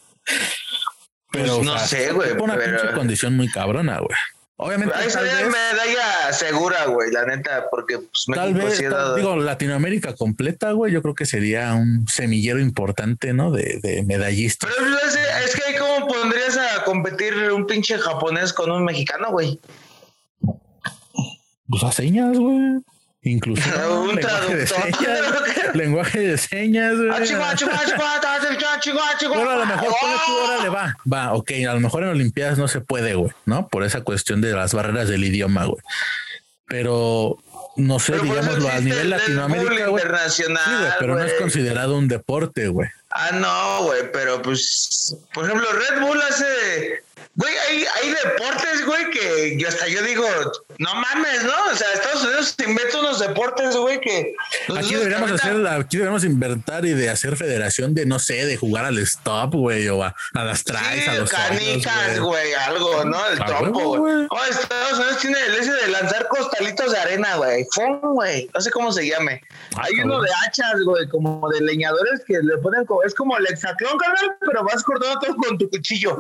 pero 1.42 1.56
pues 1.56 1.66
no 1.68 1.80
sé, 1.80 2.12
güey. 2.12 2.32
Una 2.32 2.58
pinche 2.58 2.92
condición 2.94 3.36
muy 3.36 3.50
cabrona, 3.50 4.00
güey. 4.00 4.18
Obviamente, 4.60 4.96
Ahí 4.98 5.08
sería 5.12 5.36
vez, 5.36 5.48
medalla 5.50 6.34
segura, 6.34 6.86
güey, 6.86 7.12
la 7.12 7.26
neta, 7.26 7.68
porque 7.70 8.00
pues, 8.00 8.26
tal 8.34 8.54
México 8.56 8.66
vez, 8.68 8.78
sí 8.80 8.84
tal- 8.90 9.16
digo, 9.16 9.36
Latinoamérica 9.36 10.16
completa, 10.16 10.72
güey, 10.72 10.92
yo 10.92 11.04
creo 11.04 11.14
que 11.14 11.28
sería 11.28 11.76
un 11.76 12.08
semillero 12.08 12.60
importante, 12.60 13.34
¿no? 13.34 13.52
De, 13.52 13.80
de 13.84 14.02
medallistas. 14.04 14.72
Pero 14.76 14.90
pues, 15.00 15.14
es, 15.16 15.54
es 15.56 15.64
que 15.64 15.78
cómo 15.78 16.08
pondrías 16.08 16.58
a 16.58 16.84
competir 16.86 17.36
un 17.52 17.68
pinche 17.68 18.00
japonés 18.00 18.52
con 18.52 18.72
un 18.72 18.84
mexicano, 18.84 19.30
güey. 19.30 19.60
Pues 21.70 21.84
a 21.84 21.92
señas, 21.92 22.36
güey. 22.38 22.80
Incluso 23.28 23.62
Un 24.02 24.16
lenguaje 24.16 24.56
de 24.56 24.68
señas. 24.68 25.22
lenguaje 25.74 26.20
de 26.20 26.38
señas. 26.38 26.96
Bueno, 29.28 29.52
a 29.52 29.56
lo 29.58 29.66
mejor 29.66 29.88
tú, 29.88 30.34
¡Oh! 30.68 30.72
va, 30.72 30.96
va, 31.12 31.34
ok, 31.34 31.52
a 31.70 31.74
lo 31.74 31.80
mejor 31.80 32.04
en 32.04 32.10
Olimpiadas 32.10 32.58
no 32.58 32.68
se 32.68 32.82
puede, 32.82 33.16
güey, 33.16 33.32
¿no? 33.46 33.68
Por 33.68 33.84
esa 33.84 34.02
cuestión 34.02 34.42
de 34.42 34.54
las 34.54 34.74
barreras 34.74 35.10
del 35.10 35.24
idioma, 35.24 35.66
güey. 35.66 35.82
Pero 36.68 37.38
no 37.78 38.00
sé, 38.00 38.20
digámoslo 38.20 38.70
a 38.70 38.80
nivel 38.80 39.10
Latinoamérica, 39.10 39.88
güey. 39.88 40.04
internacional, 40.04 40.64
Sí, 40.66 40.72
güey, 40.80 40.92
pero 41.00 41.16
no 41.16 41.24
es 41.24 41.34
considerado 41.34 41.98
un 41.98 42.08
deporte, 42.08 42.68
güey. 42.68 42.90
Ah, 43.12 43.32
no, 43.34 43.84
güey, 43.84 44.12
pero 44.12 44.42
pues, 44.42 45.16
por 45.34 45.46
ejemplo, 45.46 45.68
Red 45.72 46.02
Bull 46.02 46.22
hace, 46.22 47.04
güey, 47.36 47.54
hay, 47.70 47.86
hay 48.02 48.10
deportes, 48.10 48.86
güey, 48.86 49.10
que 49.12 49.58
yo 49.60 49.68
hasta 49.68 49.88
yo 49.88 50.02
digo, 50.04 50.26
no 50.80 50.96
mames, 50.96 51.44
¿no? 51.44 51.54
O 51.72 51.76
sea, 51.76 51.88
Estados 51.94 52.24
Unidos 52.24 52.56
se 52.58 52.64
inventa 52.70 53.00
unos 53.00 53.20
deportes, 53.20 53.76
güey, 53.76 54.00
que... 54.02 54.34
Aquí 54.76 54.96
deberíamos 54.96 55.32
hacer, 55.32 55.56
la- 55.56 55.76
aquí 55.76 55.98
deberíamos 55.98 56.24
inventar 56.24 56.86
y 56.86 56.94
de 56.94 57.10
hacer 57.10 57.36
federación 57.38 57.94
de, 57.94 58.06
no 58.06 58.20
sé, 58.20 58.46
de 58.46 58.58
jugar 58.58 58.86
al 58.86 58.98
stop, 59.00 59.54
güey, 59.54 59.88
o 59.90 60.04
a, 60.04 60.16
a 60.34 60.44
las 60.44 60.64
tries, 60.64 61.04
Sí, 61.04 61.10
a 61.10 61.14
los 61.16 61.30
canicas, 61.30 62.10
hoyos, 62.10 62.20
güey, 62.22 62.54
algo, 62.54 63.06
¿no? 63.06 63.28
El 63.30 63.38
trompo, 63.46 63.98
güey. 64.00 64.28
Oh, 64.30 64.44
Estados 64.50 64.94
Unidos 65.00 65.18
tiene 65.20 65.38
el 65.46 65.54
ese 65.56 65.72
de 65.74 65.88
lanzar 65.90 66.28
costalitos 66.30 66.92
de 66.92 66.98
arena, 66.98 67.36
güey. 67.36 67.66
¡Fum, 67.74 68.00
güey! 68.14 68.50
No 68.54 68.62
sé 68.62 68.72
cómo 68.72 68.92
se 68.92 69.08
llame. 69.08 69.42
Ah, 69.76 69.84
Hay 69.86 69.96
cabrón. 69.96 70.12
uno 70.12 70.22
de 70.24 70.30
hachas, 70.46 70.82
güey, 70.86 71.08
como 71.10 71.48
de 71.50 71.62
leñadores 71.62 72.22
que 72.26 72.40
le 72.42 72.58
ponen 72.58 72.86
como, 72.86 73.04
es 73.04 73.14
como 73.14 73.38
el 73.38 73.46
hexatlón, 73.48 73.98
carnal, 73.98 74.36
pero 74.40 74.64
vas 74.64 74.84
cortando 74.84 75.20
todo 75.20 75.36
con 75.36 75.58
tu 75.58 75.70
cuchillo. 75.70 76.18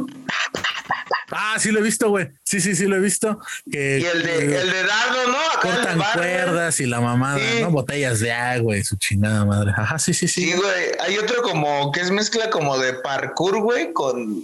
Ah, 1.32 1.56
sí 1.60 1.72
lo 1.72 1.80
he 1.80 1.84
visto, 1.84 2.10
güey. 2.10 2.30
Sí, 2.44 2.62
sí, 2.62 2.76
sí 2.76 2.86
lo 2.86 2.96
he 2.96 3.00
visto. 3.00 3.40
Que 3.72 4.00
Y 4.00 4.06
el 4.06 4.24
de, 4.24 4.46
el 4.62 4.70
de 4.72 4.84
dardo, 4.84 5.28
¿no? 5.28 5.38
Acá 5.38 5.62
cortan 5.62 6.02
cuerdas 6.14 6.80
y 6.80 6.86
la 6.86 7.02
mamada, 7.02 7.38
Sí. 7.40 7.62
¿no? 7.62 7.72
Botellas 7.72 8.20
de 8.20 8.32
agua 8.32 8.78
y 8.78 8.84
su 8.84 8.96
chingada 8.98 9.44
madre. 9.46 9.72
Ajá, 9.76 10.00
sí, 10.00 10.14
sí, 10.14 10.28
sí. 10.28 10.44
Sí, 10.46 10.54
güey. 10.54 10.92
Hay 11.02 11.18
otro 11.18 11.42
como 11.42 11.92
que 11.92 12.02
es 12.02 12.12
mezcla 12.12 12.50
como 12.50 12.78
de 12.78 12.94
parkour, 12.96 13.60
güey, 13.62 13.92
con. 13.94 14.44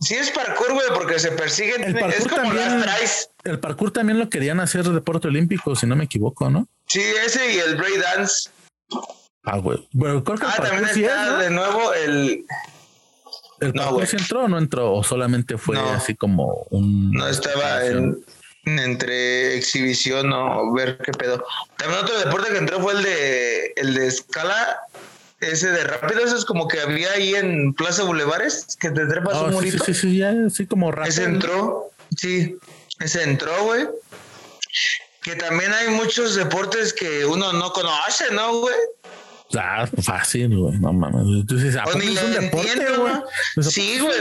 Sí, 0.00 0.14
es 0.14 0.30
parkour, 0.30 0.72
güey, 0.72 0.86
porque 0.94 1.18
se 1.18 1.30
persiguen. 1.32 1.84
El 1.84 1.96
es 1.96 2.00
parkour 2.02 2.30
como 2.30 2.42
también. 2.42 2.70
las 2.80 2.82
traes. 2.82 3.30
El 3.44 3.58
parkour 3.60 3.92
también 3.92 4.18
lo 4.18 4.28
querían 4.30 4.58
hacer 4.60 4.84
deporte 4.84 5.28
olímpico, 5.28 5.76
si 5.76 5.86
no 5.86 5.94
me 5.96 6.04
equivoco, 6.04 6.50
¿no? 6.50 6.66
Sí, 6.88 7.02
ese 7.24 7.52
y 7.54 7.58
el 7.58 7.76
breakdance. 7.76 8.50
Ah, 9.44 9.58
güey. 9.58 9.88
Bueno, 9.92 10.22
creo 10.24 10.38
que 10.38 10.46
Ah, 10.46 10.54
también 10.56 10.88
sí 10.94 11.04
es, 11.04 11.10
está 11.10 11.26
¿no? 11.26 11.38
de 11.38 11.50
nuevo 11.50 11.92
el. 11.94 12.44
¿El 13.62 13.72
No, 13.72 13.92
güey. 13.94 14.06
sí 14.06 14.16
entró 14.18 14.44
o 14.44 14.48
no 14.48 14.58
entró? 14.58 14.92
¿O 14.92 15.02
solamente 15.02 15.56
fue 15.58 15.76
No. 15.76 15.90
así 15.90 16.14
como 16.14 16.66
un... 16.70 17.10
No 17.12 17.26
estaba 17.28 17.84
en, 17.86 18.22
entre 18.64 19.56
exhibición 19.56 20.32
o 20.32 20.72
ver 20.72 20.98
qué 21.04 21.12
pedo. 21.12 21.44
También 21.76 22.00
otro 22.02 22.18
deporte 22.18 22.50
que 22.52 22.58
entró 22.58 22.80
fue 22.80 22.92
el 22.92 23.02
de 23.02 23.72
el 23.76 23.94
de 23.94 24.06
escala, 24.08 24.78
ese 25.40 25.70
de 25.72 25.82
rápido, 25.84 26.20
eso 26.24 26.36
es 26.36 26.44
como 26.44 26.68
que 26.68 26.80
había 26.80 27.10
ahí 27.12 27.34
en 27.34 27.72
Plaza 27.74 28.04
Bulevares, 28.04 28.76
que 28.78 28.90
te 28.90 29.06
trepas 29.06 29.34
Oh, 29.34 29.44
un 29.46 29.50
sí, 29.50 29.52
sí, 29.52 29.56
murito. 29.66 29.84
sí, 29.84 29.94
sí, 29.94 30.16
ya, 30.18 30.32
así 30.46 30.66
como 30.66 30.92
rápido. 30.92 31.10
Ese 31.10 31.24
entró, 31.24 31.90
sí, 32.16 32.56
ese 33.00 33.22
entró, 33.24 33.64
güey. 33.64 33.88
Que 35.22 35.34
también 35.36 35.72
hay 35.72 35.88
muchos 35.88 36.34
deportes 36.34 36.92
que 36.92 37.24
uno 37.24 37.52
no 37.52 37.72
conoce, 37.72 38.24
¿no, 38.32 38.58
güey? 38.60 38.74
Ah, 39.58 39.86
fácil, 40.02 40.56
güey. 40.56 40.78
No 40.78 40.92
mames. 40.92 41.26
Entonces, 41.40 41.76
¿a 41.76 41.84
ni 41.98 42.14
es 42.14 42.22
un 42.22 42.32
deporte, 42.32 42.96
güey? 42.96 43.12
Pues, 43.54 43.66
¿a 43.66 43.70
Sí, 43.70 43.98
güey. 43.98 44.14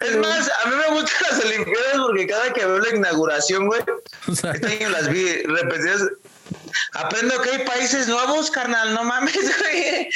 es 0.00 0.16
más, 0.16 0.50
a 0.64 0.68
mí 0.68 0.76
me 0.76 1.00
gustan 1.00 1.18
las 1.30 1.44
Olimpiadas 1.44 1.96
porque 2.06 2.26
cada 2.26 2.52
que 2.52 2.66
veo 2.66 2.78
la 2.78 2.96
inauguración, 2.96 3.66
güey, 3.66 3.80
Este 4.28 4.66
año 4.66 4.90
las 4.90 5.08
vi 5.08 5.42
repetidas. 5.42 6.02
Aprendo 6.92 7.40
que 7.42 7.50
hay 7.50 7.64
países 7.64 8.06
nuevos, 8.06 8.50
carnal, 8.50 8.94
no 8.94 9.02
mames, 9.04 9.34
güey. 9.60 10.08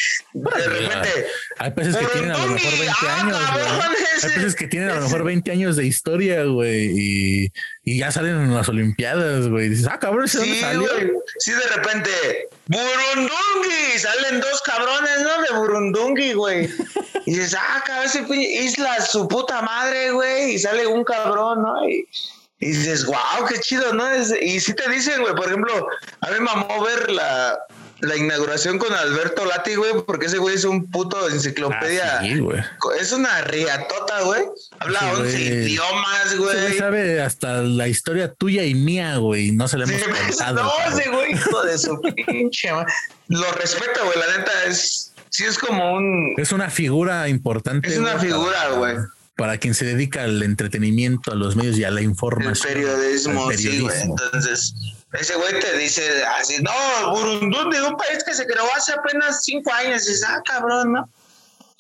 De 0.55 0.69
repente. 0.69 1.27
Hay 1.59 1.71
países 1.73 1.97
que 1.97 2.07
tienen 2.07 2.31
a 2.33 2.39
lo 2.39 2.47
mejor 2.53 2.71
20 2.79 2.95
Ah, 3.09 3.21
años, 3.21 3.39
cabrón, 3.39 3.81
Hay 4.23 4.31
países 4.31 4.55
que 4.55 4.67
tienen 4.69 4.91
a 4.91 4.95
lo 4.97 5.01
mejor 5.03 5.25
20 5.25 5.51
años 5.51 5.77
de 5.77 5.87
historia, 5.87 6.45
güey, 6.45 6.91
y, 6.95 7.53
y 7.85 7.99
ya 7.99 8.13
salen 8.13 8.37
en 8.37 8.55
las 8.55 8.69
Olimpiadas, 8.69 9.49
güey. 9.49 9.69
Dices, 9.71 9.89
ah, 9.91 9.99
cabrón, 9.99 10.25
¿ese 10.27 10.39
dónde 10.39 10.55
Sí, 10.55 10.61
salió? 10.61 10.81
güey. 10.95 11.11
Sí, 11.39 11.53
de 11.53 11.67
repente. 11.77 12.11
Burundungi. 12.67 13.99
Salen 13.99 14.41
dos 14.41 14.63
cabrones, 14.63 15.21
¿no? 15.23 15.43
De 15.43 15.59
Burundungi, 15.59 16.33
güey. 16.35 16.69
Y 17.27 17.33
dices, 17.35 17.57
ah, 17.59 17.83
cabrón, 17.85 18.07
ese 18.07 18.25
isla, 18.37 19.01
su 19.01 19.27
puta 19.27 19.63
madre, 19.63 20.13
güey. 20.13 20.55
Y 20.55 20.59
sale 20.59 20.87
un 20.87 21.03
cabrón, 21.05 21.63
¿no? 21.63 21.89
Y, 21.89 22.07
y 22.61 22.67
dices, 22.69 23.05
wow, 23.07 23.47
qué 23.49 23.59
chido, 23.61 23.93
¿no? 23.95 24.09
Es- 24.11 24.35
y 24.41 24.61
sí 24.61 24.75
te 24.75 24.89
dicen, 24.91 25.21
güey, 25.23 25.35
por 25.35 25.47
ejemplo, 25.47 25.87
a 26.21 26.27
mí 26.29 26.33
me 26.35 26.41
mamó 26.41 26.83
ver 26.83 27.11
la, 27.11 27.59
la 28.01 28.17
inauguración 28.17 28.79
con 28.79 28.93
Alberto 28.93 29.45
Lati, 29.45 29.75
güey, 29.77 29.93
porque 30.07 30.27
ese 30.27 30.39
güey 30.39 30.55
es 30.57 30.65
un 30.65 30.91
puto 30.91 31.29
enciclopedia. 31.29 32.19
Ah, 32.19 32.23
sí. 32.23 32.41
Es 33.01 33.13
una 33.13 33.41
riatota, 33.43 34.23
güey. 34.23 34.43
Habla 34.81 34.99
Sí, 35.01 35.07
11 35.17 35.21
güey. 35.33 35.47
idiomas, 35.73 36.37
güey 36.37 36.61
güey. 36.61 36.79
sabe 36.79 37.21
hasta 37.23 37.63
la 37.63 37.89
historia 37.89 38.33
tuya 38.35 38.65
y 38.65 38.75
mía, 38.75 39.17
güey. 39.17 39.53
No 39.53 39.67
se 39.69 39.77
Sí, 39.85 39.95
hemos 39.95 40.19
contado. 40.37 40.63
no, 40.65 40.73
ese 40.97 41.11
güey, 41.11 41.33
hijo 41.33 41.63
de 41.65 41.79
su 41.79 42.01
pinche 42.01 42.71
Lo 43.29 43.53
respeto, 43.53 44.05
güey. 44.05 44.19
La 44.19 44.37
neta 44.39 44.51
es. 44.67 45.13
Sí, 45.31 45.45
es 45.45 45.59
como 45.59 45.95
un. 45.95 46.35
Es 46.39 46.53
una 46.53 46.71
figura 46.71 47.29
importante. 47.29 47.89
Es 47.89 47.99
una 47.99 48.19
figura, 48.19 48.69
güey. 48.71 48.97
Para 49.39 49.57
quien 49.57 49.73
se 49.73 49.85
dedica 49.85 50.25
al 50.25 50.43
entretenimiento, 50.43 51.31
a 51.33 51.37
los 51.37 51.55
medios 51.55 51.79
y 51.79 51.85
a 51.85 51.91
la 51.93 52.01
El 52.01 52.07
información. 52.07 52.67
periodismo, 52.75 53.51
El 53.51 53.57
sí, 53.57 53.69
güey. 53.69 53.87
periodismo. 53.87 54.17
Entonces, 54.21 54.75
ese 55.13 55.37
güey 55.37 55.61
te 55.61 55.79
dice 55.79 56.03
así, 56.39 56.57
no, 56.61 57.11
Burundún 57.13 57.71
de 57.71 57.81
un 57.83 57.97
país 57.97 58.25
que 58.25 58.35
se 58.35 58.45
creó 58.47 58.65
hace 58.77 58.93
apenas 58.93 59.45
cinco 59.45 59.73
años. 59.73 60.05
Y 60.07 60.11
dices, 60.11 60.27
ah, 60.29 60.43
cabrón, 60.45 60.93
¿no? 60.93 61.09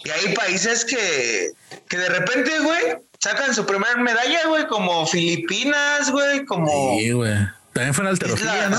Y 0.04 0.10
hay 0.10 0.34
países 0.34 0.84
que, 0.84 1.50
que 1.88 1.98
de 1.98 2.08
repente, 2.08 2.60
güey, 2.60 2.98
sacan 3.18 3.52
su 3.52 3.66
primera 3.66 3.96
medalla, 3.96 4.46
güey, 4.46 4.68
como 4.68 5.04
Filipinas, 5.08 6.12
güey, 6.12 6.44
como. 6.44 6.96
Sí, 6.96 7.10
güey. 7.10 7.34
También 7.72 7.92
fue 7.92 8.08
alterofilia, 8.08 8.68
¿no? 8.70 8.78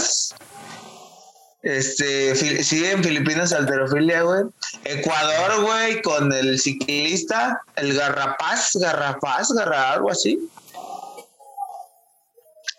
Este, 1.62 2.36
sí, 2.64 2.86
en 2.86 3.04
Filipinas 3.04 3.52
alterofilia, 3.52 4.22
güey. 4.22 4.44
Ecuador, 4.86 5.62
güey, 5.64 6.02
con 6.02 6.32
el 6.32 6.58
ciclista, 6.60 7.62
el 7.76 7.94
Garrapaz, 7.96 8.72
Garrapaz, 8.76 9.52
Garra, 9.52 9.92
algo 9.94 10.10
así. 10.12 10.40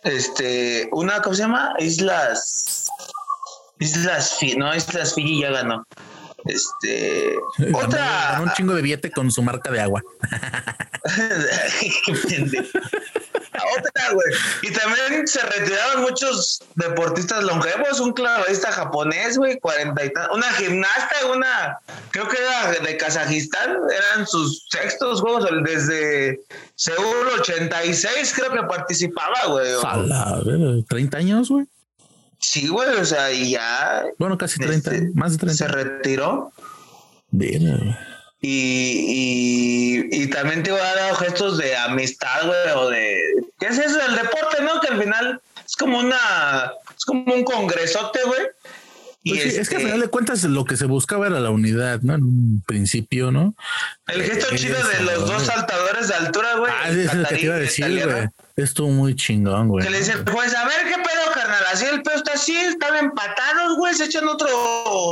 Este, 0.02 0.88
una, 0.92 1.20
¿cómo 1.20 1.34
se 1.34 1.42
llama? 1.42 1.74
Islas. 1.78 2.86
Islas, 3.80 4.36
Fi- 4.38 4.56
no, 4.56 4.74
Islas 4.74 5.14
Fiji 5.14 5.42
ya 5.42 5.50
ganó. 5.50 5.84
Este, 6.46 7.34
Ganó- 7.58 7.78
otra. 7.86 8.30
ganó 8.32 8.44
un 8.44 8.52
chingo 8.52 8.74
de 8.74 8.80
billete 8.80 9.10
con 9.10 9.30
su 9.30 9.42
marca 9.42 9.70
de 9.70 9.80
agua. 9.80 10.02
Otra, 13.52 14.12
güey. 14.12 14.26
Y 14.62 14.70
también 14.72 15.26
se 15.26 15.40
retiraron 15.40 16.02
muchos 16.02 16.60
deportistas 16.76 17.42
longevos. 17.42 17.98
Un 18.00 18.12
clavadista 18.12 18.70
japonés, 18.72 19.36
güey, 19.38 19.58
cuarenta 19.58 20.04
y 20.04 20.12
tan- 20.12 20.30
Una 20.32 20.50
gimnasta, 20.52 21.16
una, 21.34 21.78
creo 22.12 22.28
que 22.28 22.36
era 22.38 22.70
de 22.80 22.96
Kazajistán. 22.96 23.76
Eran 23.92 24.26
sus 24.26 24.66
sextos 24.70 25.20
juegos 25.20 25.48
desde 25.64 26.40
Seúl 26.76 27.26
86, 27.40 28.32
creo 28.36 28.52
que 28.52 28.62
participaba, 28.68 29.46
güey. 29.48 29.72
o- 29.74 29.86
A 29.86 29.96
la 29.96 30.40
verga, 30.44 30.84
30 30.88 31.18
años, 31.18 31.48
güey. 31.48 31.66
Sí, 32.38 32.68
güey, 32.68 32.88
o 32.96 33.04
sea, 33.04 33.30
y 33.32 33.50
ya 33.50 34.04
Bueno, 34.18 34.38
casi 34.38 34.58
30, 34.58 34.94
Este, 34.94 35.10
más 35.14 35.36
de 35.38 35.52
se 35.52 35.64
30. 35.66 35.68
retiró. 35.84 36.52
Verga, 37.30 37.76
güey. 37.76 37.96
Y, 38.42 40.08
y, 40.10 40.22
y 40.22 40.26
también 40.28 40.62
te 40.62 40.70
va 40.70 40.78
a 40.82 40.94
dar 40.96 41.16
gestos 41.16 41.58
de 41.58 41.76
amistad, 41.76 42.46
güey, 42.46 42.70
o 42.76 42.88
de... 42.90 43.18
¿Qué 43.58 43.66
es 43.66 43.78
eso 43.78 43.98
del 43.98 44.16
deporte, 44.16 44.62
no? 44.62 44.80
Que 44.80 44.88
al 44.88 45.02
final 45.02 45.40
es 45.66 45.76
como 45.76 45.98
una... 45.98 46.72
Es 46.96 47.04
como 47.04 47.34
un 47.34 47.44
congresote, 47.44 48.20
güey. 48.24 48.40
Y 49.22 49.30
Pues 49.34 49.42
sí, 49.42 49.48
es 49.48 49.68
que 49.68 49.74
al 49.76 49.80
este, 49.82 49.84
final 49.84 50.00
de 50.00 50.08
cuentas 50.08 50.42
lo 50.44 50.64
que 50.64 50.78
se 50.78 50.86
buscaba 50.86 51.26
era 51.26 51.40
la 51.40 51.50
unidad, 51.50 52.00
¿no? 52.00 52.14
En 52.14 52.22
un 52.22 52.64
principio, 52.66 53.30
¿no? 53.30 53.54
el 54.06 54.22
gesto 54.22 54.46
Eh, 54.54 54.56
chido 54.56 54.78
eso, 54.78 54.88
de 54.88 55.00
los 55.02 55.18
dos 55.20 55.34
güey. 55.34 55.46
saltadores 55.46 56.08
de 56.08 56.14
altura, 56.14 56.54
güey. 56.56 56.72
Ah, 56.74 56.88
es 56.88 57.12
lo 57.14 57.28
que 57.28 57.34
te 57.34 57.40
iba 57.42 57.54
a 57.54 57.58
decir, 57.58 58.06
güey. 58.06 58.28
Estuvo 58.62 58.88
muy 58.88 59.14
chingón, 59.16 59.68
güey. 59.68 59.84
Que 59.84 59.90
le 59.90 59.98
dice, 59.98 60.16
pues 60.18 60.54
a 60.54 60.64
ver 60.64 60.82
qué 60.84 60.94
pedo, 60.96 61.32
carnal. 61.34 61.62
Así 61.72 61.86
el 61.86 62.02
pedo 62.02 62.16
está 62.16 62.32
así, 62.34 62.56
están 62.56 62.96
empatados, 62.96 63.76
güey. 63.76 63.94
Se 63.94 64.04
echan 64.04 64.26
otro 64.28 64.48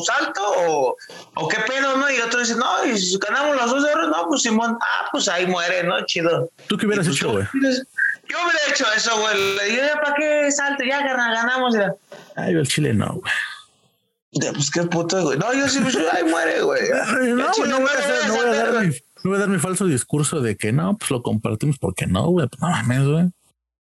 salto 0.07 0.41
o, 0.67 0.97
o 1.35 1.49
qué 1.49 1.59
pedo, 1.67 1.97
¿no? 1.97 2.11
Y 2.11 2.19
otro 2.21 2.41
dice, 2.41 2.55
no, 2.57 2.85
y 2.85 2.99
si 2.99 3.19
ganamos 3.19 3.57
los 3.57 3.71
dos 3.71 3.85
oro, 3.85 4.09
no, 4.09 4.27
pues 4.29 4.43
Simón, 4.43 4.77
ah, 4.81 5.09
pues 5.13 5.29
ahí 5.29 5.47
muere, 5.47 5.85
¿no? 5.85 6.05
Chido. 6.07 6.51
¿Tú 6.69 6.77
qué 6.77 6.87
hubieras 6.87 7.07
Y 7.07 7.11
pues, 7.11 7.19
hecho, 7.21 7.33
güey? 7.33 7.45
Yo, 7.55 7.69
Yo 8.29 8.37
hubiera 8.45 8.59
hecho 8.71 8.85
eso, 8.97 9.19
güey. 9.21 9.57
Le 9.57 9.65
dije, 9.65 9.91
¿para 10.03 10.15
qué 10.17 10.53
salte? 10.53 10.87
Ya 10.87 11.01
ganamos. 11.03 11.75
Ya. 11.75 11.95
Ay, 12.37 12.53
el 12.55 12.67
chile 12.69 12.93
no, 12.95 13.07
güey. 13.15 13.33
Ya, 14.33 14.53
pues 14.53 14.71
qué 14.71 14.83
puto, 14.83 15.23
güey. 15.23 15.39
No, 15.39 15.53
yo 15.55 15.67
sí, 15.69 15.81
pues, 15.81 15.97
ay, 16.13 16.25
muere, 16.25 16.61
güey. 16.61 16.83
No, 17.35 17.51
Chile, 17.53 17.69
no, 17.69 17.81
voy 17.81 17.89
a, 17.89 17.99
hacer- 17.99 18.29
no 18.29 18.35
voy 18.35 18.47
a 18.47 18.53
dar 18.73 18.85
mi, 18.87 18.89
no 18.89 19.31
voy 19.31 19.37
a 19.37 19.39
dar 19.39 19.49
mi 19.49 19.59
falso 19.59 19.87
discurso 19.87 20.41
de 20.43 20.57
que 20.57 20.71
no, 20.71 20.97
pues 20.99 21.11
lo 21.11 21.23
compartimos 21.23 21.79
porque 21.79 22.07
no, 22.07 22.27
güey. 22.27 22.47
Pues 22.47 22.61
no 22.61 22.69
mames, 22.69 23.07
güey. 23.07 23.25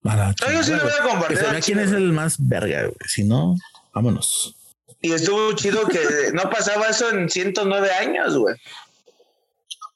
A 0.06 0.16
la 0.16 0.36
No, 0.41 0.51
yo 0.51 0.64
sí 0.64 0.72
lo 0.72 0.84
voy 0.84 0.91
a 0.91 1.04
compartir 1.04 1.28
Que 1.30 1.36
se 1.38 1.45
al 1.45 1.51
vea 1.51 1.62
quién 1.62 1.80
es 1.80 1.91
el 1.91 2.12
más 2.12 2.36
verga, 2.39 2.82
güey. 2.82 2.95
Si 3.08 3.24
no, 3.24 3.56
vámonos. 3.93 4.56
Y 5.01 5.12
estuvo 5.12 5.54
chido 5.54 5.86
que 5.88 5.99
no 6.34 6.49
pasaba 6.49 6.88
eso 6.88 7.10
en 7.10 7.30
109 7.30 7.91
años, 7.91 8.38
güey. 8.38 8.56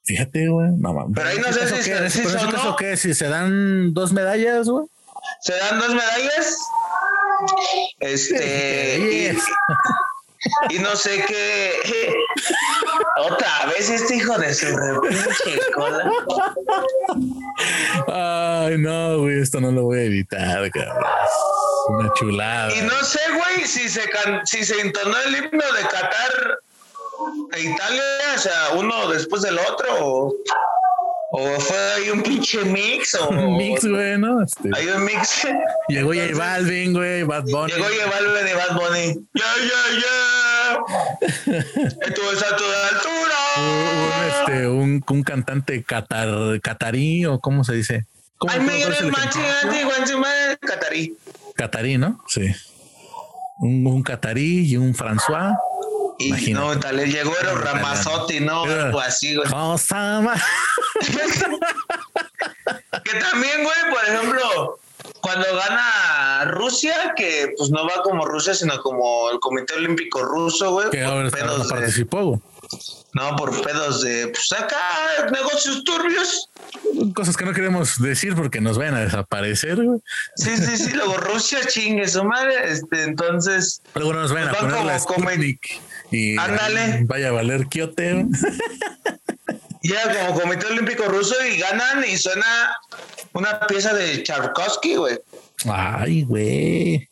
Fíjate, 0.04 0.48
güey. 0.48 0.70
No 0.78 0.94
mames. 0.94 1.12
Pero 1.16 1.30
ahí 1.30 1.38
no 1.38 1.52
sé 1.52 1.64
¿Eso 1.64 1.76
si 1.78 1.84
si 1.84 2.76
qué? 2.78 2.98
Si 2.98 3.14
se 3.14 3.28
dan 3.28 3.94
dos 3.94 4.14
medallas, 4.14 4.68
güey. 4.68 4.86
Se 5.42 5.54
dan 5.58 5.80
dos 5.80 5.90
medallas. 5.94 6.58
Este. 8.00 9.34
Yes. 9.38 9.44
y, 10.70 10.76
y 10.76 10.80
no 10.80 10.96
sé 10.96 11.24
qué. 11.28 11.72
Otra 13.20 13.66
vez 13.68 13.90
este 13.90 14.16
hijo 14.16 14.38
de 14.38 14.54
su 14.54 14.66
repinche 14.78 15.60
cola. 15.74 16.12
Ay, 18.08 18.78
no, 18.78 19.20
güey. 19.20 19.42
Esto 19.42 19.60
no 19.60 19.72
lo 19.72 19.84
voy 19.84 20.00
a 20.00 20.04
editar, 20.04 20.70
cabrón. 20.72 21.04
Una 21.90 22.14
chulada. 22.14 22.74
Y 22.76 22.82
no 22.82 23.04
sé, 23.04 23.20
güey, 23.32 23.66
si 23.68 23.90
se 23.90 24.08
can- 24.10 24.46
si 24.46 24.64
se 24.64 24.80
entonó 24.82 25.16
el 25.26 25.36
himno 25.36 25.64
de 25.74 25.82
Qatar 25.90 26.60
e 27.54 27.62
Italia, 27.62 28.04
o 28.36 28.40
sea, 28.40 28.70
uno 28.76 29.08
después 29.10 29.42
del 29.42 29.58
otro, 29.60 29.88
o, 30.06 30.34
o 31.32 31.60
fue 31.60 31.78
ahí 31.96 32.10
un 32.10 32.22
pinche 32.22 32.64
mix, 32.66 33.16
o 33.16 33.30
Un 33.30 33.58
mix, 33.58 33.86
güey, 33.88 34.18
¿no? 34.18 34.44
Este, 34.44 34.70
hay 34.76 34.88
un 34.90 35.06
mix. 35.06 35.48
llegó 35.88 36.10
J 36.14 36.38
Balvin, 36.38 36.94
güey, 36.94 37.24
Bad 37.24 37.44
Bunny. 37.46 37.72
Llegó 37.74 37.86
J 37.86 38.06
Balvin 38.10 38.48
y 38.48 38.54
Bad 38.54 38.76
Bunny. 38.76 39.28
¡Ya, 39.34 39.46
ya, 39.62 40.00
ya! 40.00 40.57
Esto 42.02 42.32
es 42.32 42.44
a 42.44 42.56
toda 42.56 42.90
Un, 42.90 42.96
altura. 42.96 44.28
este, 44.28 44.68
un, 44.68 45.04
un 45.08 45.24
cantante 45.24 45.84
catar, 45.84 46.60
catarí 46.62 47.26
o 47.26 47.40
cómo 47.40 47.64
se 47.64 47.74
dice. 47.74 48.06
¿Cómo, 48.38 48.54
Ay, 48.54 48.60
me 48.60 48.82
el 48.82 48.94
el 48.94 49.12
guanchima, 49.86 50.28
catarí. 50.60 51.18
Catarí, 51.56 51.98
¿no? 51.98 52.24
Sí. 52.28 52.46
Un, 53.60 53.86
un 53.88 54.04
catarí 54.04 54.68
y 54.70 54.78
un 54.78 54.94
François. 54.94 55.56
Y 56.20 56.28
Imagínate. 56.30 56.66
no, 56.76 56.80
tal 56.80 56.96
vez 56.98 57.14
llegó 57.14 57.32
era 57.40 57.54
un 57.54 57.62
Ramazotti, 57.62 58.40
¿no? 58.40 58.64
Algo 58.64 59.00
así, 59.00 59.36
güey. 59.36 59.48
Osama. 59.54 60.34
Que 63.04 63.20
también, 63.20 63.64
güey, 63.64 63.94
por 63.94 64.04
ejemplo, 64.04 64.80
cuando 65.22 65.46
gana 65.56 66.46
Rusia, 66.46 67.14
que 67.16 67.54
pues 67.58 67.70
no 67.70 67.86
va 67.86 68.02
como 68.04 68.26
Rusia, 68.26 68.54
sino 68.54 68.82
como 68.82 69.30
el 69.32 69.40
Comité 69.40 69.76
Olímpico 69.76 70.24
Ruso, 70.24 70.72
güey. 70.72 70.90
Que 70.90 71.04
ahora 71.04 71.24
no 71.24 71.68
participó, 71.68 72.24
güey. 72.24 72.40
no, 73.14 73.36
por 73.36 73.62
pedos 73.62 74.02
de, 74.02 74.28
pues 74.28 74.52
acá, 74.60 74.78
negocios 75.32 75.84
turbios. 75.84 76.50
Cosas 77.16 77.38
que 77.38 77.46
no 77.46 77.54
queremos 77.54 78.02
decir 78.02 78.36
porque 78.36 78.62
nos 78.62 78.78
vayan 78.78 78.96
a 78.96 79.02
desaparecer, 79.02 79.78
güey. 79.84 80.00
Sí, 80.36 80.58
sí, 80.58 80.78
sí, 80.78 80.94
luego 80.94 81.18
Rusia 81.18 81.60
chingue 81.68 82.08
su 82.08 82.24
madre, 82.24 82.72
este, 82.72 83.04
entonces, 83.04 83.82
Luego 83.96 84.14
no 84.14 84.22
nos 84.22 84.32
a 84.32 84.36
Van 84.36 84.56
poner 84.56 84.86
la 84.86 85.00
Sputnik 85.00 85.82
y 86.12 86.38
Ándale. 86.38 87.04
vaya 87.06 87.30
a 87.30 87.32
valer 87.32 87.68
quiote. 87.68 88.26
llega 89.82 90.26
como 90.28 90.40
Comité 90.40 90.66
Olímpico 90.68 91.06
Ruso 91.06 91.36
y 91.46 91.58
ganan 91.58 92.04
y 92.08 92.18
suena 92.18 92.76
una 93.34 93.60
pieza 93.68 93.94
de 93.94 94.24
Tchaikovsky, 94.24 94.96
güey. 94.96 95.20
Ay, 95.70 96.24
güey. 96.24 97.10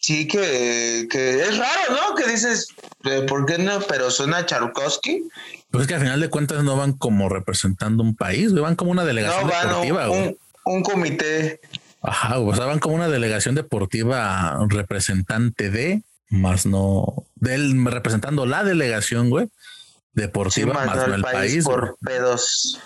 Sí, 0.00 0.26
que, 0.28 1.06
que 1.10 1.42
es 1.42 1.58
raro, 1.58 1.80
¿no? 1.90 2.14
Que 2.14 2.26
dices, 2.30 2.68
eh, 3.04 3.22
¿por 3.28 3.46
qué 3.46 3.58
no? 3.58 3.80
Pero 3.80 4.10
suena 4.10 4.46
Tchaikovsky. 4.46 5.24
Pues 5.70 5.82
es 5.82 5.88
que 5.88 5.94
al 5.94 6.00
final 6.00 6.20
de 6.20 6.30
cuentas 6.30 6.62
no 6.64 6.76
van 6.76 6.92
como 6.92 7.28
representando 7.28 8.02
un 8.02 8.14
país, 8.16 8.52
güey, 8.52 8.62
van 8.62 8.76
como 8.76 8.90
una 8.90 9.04
delegación 9.04 9.46
No, 9.46 9.52
van 9.52 9.68
deportiva, 9.68 10.10
un, 10.10 10.16
güey. 10.18 10.28
un, 10.64 10.74
un 10.76 10.82
comité. 10.82 11.60
Ajá, 12.00 12.38
o 12.38 12.54
sea, 12.54 12.66
van 12.66 12.78
como 12.78 12.94
una 12.94 13.08
delegación 13.08 13.54
deportiva 13.54 14.56
representante 14.68 15.68
de, 15.68 16.02
más 16.30 16.64
no, 16.64 17.24
del 17.34 17.84
representando 17.84 18.46
la 18.46 18.62
delegación, 18.64 19.30
güey, 19.30 19.48
Sí, 20.18 20.26
deportiva, 20.26 20.74
más 20.74 20.86
mandó 20.86 21.06
no 21.08 21.14
el 21.16 21.22
país, 21.22 21.52
país, 21.52 21.64
por 21.64 21.96
pedos. 22.00 22.80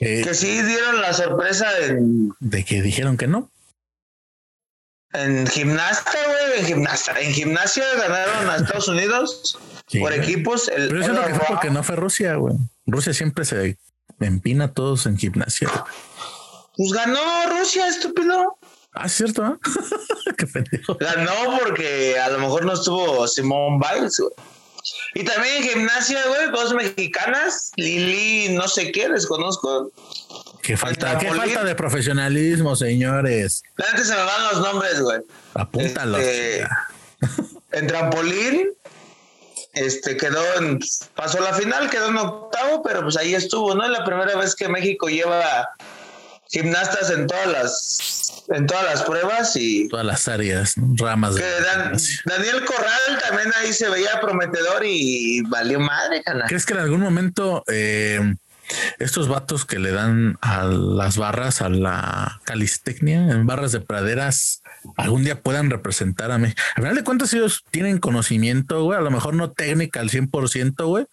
Eh, 0.00 0.22
Que 0.24 0.34
sí 0.34 0.62
dieron 0.62 1.00
la 1.02 1.12
sorpresa 1.12 1.66
en, 1.80 2.32
de 2.40 2.64
que 2.64 2.80
dijeron 2.82 3.16
que 3.16 3.26
no. 3.26 3.50
en 5.12 5.46
gimnasta, 5.46 6.12
güey. 6.26 6.60
En 6.60 6.66
gimnasta. 6.66 7.20
En 7.20 7.32
gimnasia 7.32 7.84
ganaron 7.96 8.48
a 8.48 8.56
Estados 8.56 8.88
Unidos 8.88 9.58
Sí, 9.88 9.98
por 10.00 10.14
güey. 10.14 10.22
equipos. 10.22 10.68
El 10.68 10.88
Pero 10.88 11.00
yo 11.00 11.04
siento 11.04 11.26
que 11.26 11.34
fue 11.34 11.46
porque 11.48 11.70
no 11.70 11.82
fue 11.82 11.96
Rusia, 11.96 12.34
güey. 12.36 12.54
Rusia 12.86 13.12
siempre 13.12 13.44
se 13.44 13.76
empina 14.20 14.66
a 14.66 14.72
todos 14.72 15.06
en 15.06 15.18
gimnasia. 15.18 15.68
güey. 15.68 15.82
Pues 16.76 16.92
ganó 16.92 17.20
Rusia, 17.58 17.88
estúpido. 17.88 18.56
Ah, 18.94 19.06
es 19.06 19.12
cierto, 19.12 19.46
¿eh? 19.46 19.56
Qué 20.38 20.46
pendejo. 20.46 20.96
Ganó 20.98 21.58
porque 21.62 22.18
a 22.18 22.28
lo 22.30 22.38
mejor 22.38 22.64
no 22.64 22.72
estuvo 22.72 23.26
Simón 23.28 23.78
Biles, 23.80 24.18
güey. 24.18 24.32
Y 25.14 25.24
también 25.24 25.56
en 25.56 25.62
gimnasia, 25.64 26.20
güey, 26.28 26.50
dos 26.50 26.72
mexicanas, 26.74 27.72
Lili, 27.76 28.54
no 28.54 28.68
sé 28.68 28.92
qué, 28.92 29.08
desconozco. 29.08 29.90
Qué 30.62 30.76
falta, 30.76 31.18
qué 31.18 31.32
falta 31.32 31.64
de 31.64 31.74
profesionalismo, 31.74 32.76
señores. 32.76 33.62
Gente 33.76 34.04
se 34.04 34.14
me 34.14 34.22
van 34.22 34.44
los 34.52 34.60
nombres, 34.60 35.00
güey. 35.00 35.20
Apúntalos. 35.54 36.20
Este. 36.20 36.68
En 37.72 37.86
trampolín, 37.86 38.68
este 39.74 40.16
quedó 40.16 40.42
en, 40.58 40.78
pasó 41.14 41.40
la 41.40 41.54
final, 41.54 41.88
quedó 41.90 42.08
en 42.08 42.16
octavo, 42.16 42.82
pero 42.82 43.02
pues 43.02 43.16
ahí 43.16 43.34
estuvo, 43.34 43.74
¿no? 43.74 43.84
Es 43.84 43.90
la 43.90 44.04
primera 44.04 44.36
vez 44.36 44.54
que 44.54 44.68
México 44.68 45.08
lleva 45.08 45.68
gimnastas 46.50 47.10
en 47.10 47.26
todas 47.26 47.46
las, 47.46 48.29
en 48.50 48.66
todas 48.66 48.84
las 48.84 49.02
pruebas 49.02 49.56
y 49.56 49.88
Todas 49.88 50.06
las 50.06 50.28
áreas, 50.28 50.74
ramas 50.96 51.34
de 51.34 51.42
que 51.42 51.48
Dan-. 51.62 51.96
Daniel 52.24 52.64
Corral 52.64 53.22
también 53.26 53.52
ahí 53.60 53.72
se 53.72 53.88
veía 53.88 54.20
prometedor 54.20 54.84
y 54.84 55.42
valió 55.42 55.80
madre, 55.80 56.22
canal. 56.22 56.48
¿Crees 56.48 56.66
que 56.66 56.74
en 56.74 56.80
algún 56.80 57.00
momento 57.00 57.64
eh, 57.68 58.34
estos 58.98 59.28
vatos 59.28 59.64
que 59.64 59.78
le 59.78 59.92
dan 59.92 60.36
a 60.40 60.64
las 60.64 61.16
barras, 61.16 61.62
a 61.62 61.68
la 61.68 62.40
calistecnia, 62.44 63.30
en 63.30 63.46
barras 63.46 63.72
de 63.72 63.80
praderas, 63.80 64.62
algún 64.96 65.24
día 65.24 65.42
puedan 65.42 65.70
representar 65.70 66.30
a 66.30 66.38
México? 66.38 66.60
Al 66.76 66.82
final 66.82 66.96
de 66.96 67.04
cuentas, 67.04 67.32
ellos 67.32 67.64
tienen 67.70 67.98
conocimiento, 67.98 68.82
güey, 68.84 68.98
a 68.98 69.02
lo 69.02 69.10
mejor 69.10 69.34
no 69.34 69.50
técnica 69.52 70.00
al 70.00 70.10
100%, 70.10 70.86
güey. 70.86 71.06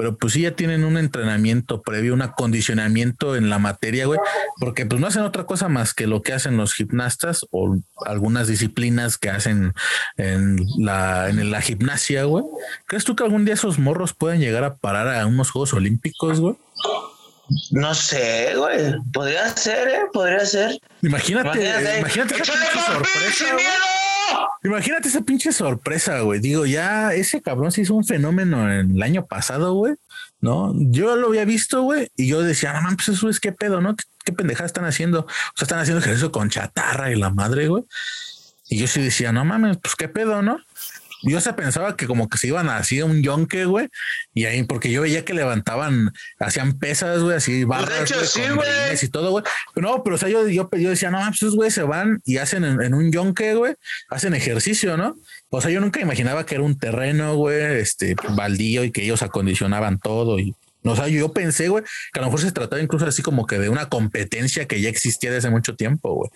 Pero 0.00 0.16
pues 0.16 0.32
sí 0.32 0.40
ya 0.40 0.52
tienen 0.52 0.84
un 0.84 0.96
entrenamiento 0.96 1.82
previo, 1.82 2.14
un 2.14 2.22
acondicionamiento 2.22 3.36
en 3.36 3.50
la 3.50 3.58
materia, 3.58 4.06
güey, 4.06 4.18
porque 4.58 4.86
pues 4.86 4.98
no 4.98 5.06
hacen 5.06 5.24
otra 5.24 5.44
cosa 5.44 5.68
más 5.68 5.92
que 5.92 6.06
lo 6.06 6.22
que 6.22 6.32
hacen 6.32 6.56
los 6.56 6.72
gimnastas 6.72 7.44
o 7.50 7.76
algunas 8.06 8.48
disciplinas 8.48 9.18
que 9.18 9.28
hacen 9.28 9.74
en 10.16 10.56
la, 10.78 11.28
en 11.28 11.50
la 11.50 11.60
gimnasia, 11.60 12.24
güey. 12.24 12.46
¿Crees 12.86 13.04
tú 13.04 13.14
que 13.14 13.24
algún 13.24 13.44
día 13.44 13.52
esos 13.52 13.78
morros 13.78 14.14
pueden 14.14 14.40
llegar 14.40 14.64
a 14.64 14.76
parar 14.76 15.06
a 15.08 15.26
unos 15.26 15.50
Juegos 15.50 15.74
Olímpicos, 15.74 16.40
güey? 16.40 16.56
No 17.70 17.92
sé, 17.92 18.54
güey. 18.56 18.94
Podría 19.12 19.54
ser, 19.54 19.86
¿eh? 19.86 20.00
Podría 20.14 20.46
ser. 20.46 20.80
Imagínate, 21.02 21.62
imagínate, 21.98 22.36
¡Échale 22.38 22.58
pinche 22.58 22.72
con 22.72 22.94
sorpresa. 22.94 23.52
güey. 23.52 23.99
Imagínate 24.62 25.08
esa 25.08 25.22
pinche 25.22 25.52
sorpresa, 25.52 26.20
güey. 26.20 26.40
Digo, 26.40 26.66
ya 26.66 27.14
ese 27.14 27.40
cabrón 27.40 27.72
se 27.72 27.82
hizo 27.82 27.94
un 27.94 28.04
fenómeno 28.04 28.70
en 28.70 28.96
el 28.96 29.02
año 29.02 29.26
pasado, 29.26 29.74
güey. 29.74 29.94
No, 30.40 30.72
yo 30.74 31.16
lo 31.16 31.28
había 31.28 31.44
visto, 31.44 31.82
güey, 31.82 32.08
y 32.16 32.26
yo 32.26 32.42
decía, 32.42 32.72
no 32.72 32.82
mames, 32.82 32.96
pues 33.04 33.16
eso 33.16 33.28
es 33.28 33.40
qué 33.40 33.52
pedo, 33.52 33.80
¿no? 33.80 33.96
¿Qué, 33.96 34.04
qué 34.24 34.32
pendejadas 34.32 34.70
están 34.70 34.86
haciendo? 34.86 35.20
O 35.20 35.56
sea, 35.56 35.64
están 35.64 35.78
haciendo 35.78 36.00
ejercicio 36.00 36.32
con 36.32 36.48
chatarra 36.48 37.10
y 37.10 37.16
la 37.16 37.30
madre, 37.30 37.68
güey. 37.68 37.84
Y 38.68 38.78
yo 38.78 38.86
sí 38.86 39.02
decía, 39.02 39.32
no 39.32 39.44
mames, 39.44 39.78
pues 39.78 39.96
qué 39.96 40.08
pedo, 40.08 40.42
¿no? 40.42 40.58
Yo 41.22 41.40
se 41.40 41.52
pensaba 41.52 41.96
que 41.96 42.06
como 42.06 42.28
que 42.28 42.38
se 42.38 42.48
iban 42.48 42.68
así 42.68 43.00
a 43.00 43.04
un 43.04 43.22
yonque, 43.22 43.64
güey. 43.64 43.88
Y 44.34 44.44
ahí, 44.46 44.62
porque 44.64 44.90
yo 44.90 45.02
veía 45.02 45.24
que 45.24 45.34
levantaban, 45.34 46.12
hacían 46.38 46.78
pesas, 46.78 47.22
güey, 47.22 47.36
así 47.36 47.64
barras, 47.64 48.02
hecho, 48.02 48.16
güey, 48.16 48.26
sí, 48.26 48.40
con 48.42 48.56
güey. 48.56 48.68
rines 48.84 49.02
y 49.02 49.08
todo, 49.08 49.30
güey. 49.30 49.44
Pero 49.74 49.88
no, 49.88 50.02
pero 50.02 50.16
o 50.16 50.18
sea, 50.18 50.28
yo, 50.28 50.48
yo, 50.48 50.68
yo 50.72 50.90
decía, 50.90 51.10
no, 51.10 51.18
mames, 51.18 51.36
esos 51.36 51.56
güey 51.56 51.70
se 51.70 51.82
van 51.82 52.20
y 52.24 52.38
hacen 52.38 52.64
en, 52.64 52.80
en 52.82 52.94
un 52.94 53.12
yonque, 53.12 53.54
güey, 53.54 53.74
hacen 54.08 54.34
ejercicio, 54.34 54.96
¿no? 54.96 55.16
O 55.50 55.60
sea, 55.60 55.70
yo 55.70 55.80
nunca 55.80 56.00
imaginaba 56.00 56.46
que 56.46 56.54
era 56.54 56.64
un 56.64 56.78
terreno, 56.78 57.34
güey, 57.36 57.80
este, 57.80 58.14
baldío 58.30 58.84
y 58.84 58.90
que 58.90 59.02
ellos 59.02 59.22
acondicionaban 59.22 59.98
todo 59.98 60.38
y 60.38 60.54
o 60.82 60.96
sea, 60.96 61.08
yo 61.08 61.32
pensé, 61.32 61.68
güey, 61.68 61.84
que 62.12 62.20
a 62.20 62.22
lo 62.22 62.28
mejor 62.28 62.40
se 62.40 62.52
trataba 62.52 62.80
incluso 62.80 63.06
así 63.06 63.22
como 63.22 63.46
que 63.46 63.58
de 63.58 63.68
una 63.68 63.88
competencia 63.88 64.66
que 64.66 64.80
ya 64.80 64.88
existía 64.88 65.30
desde 65.30 65.50
mucho 65.50 65.76
tiempo, 65.76 66.14
güey. 66.14 66.30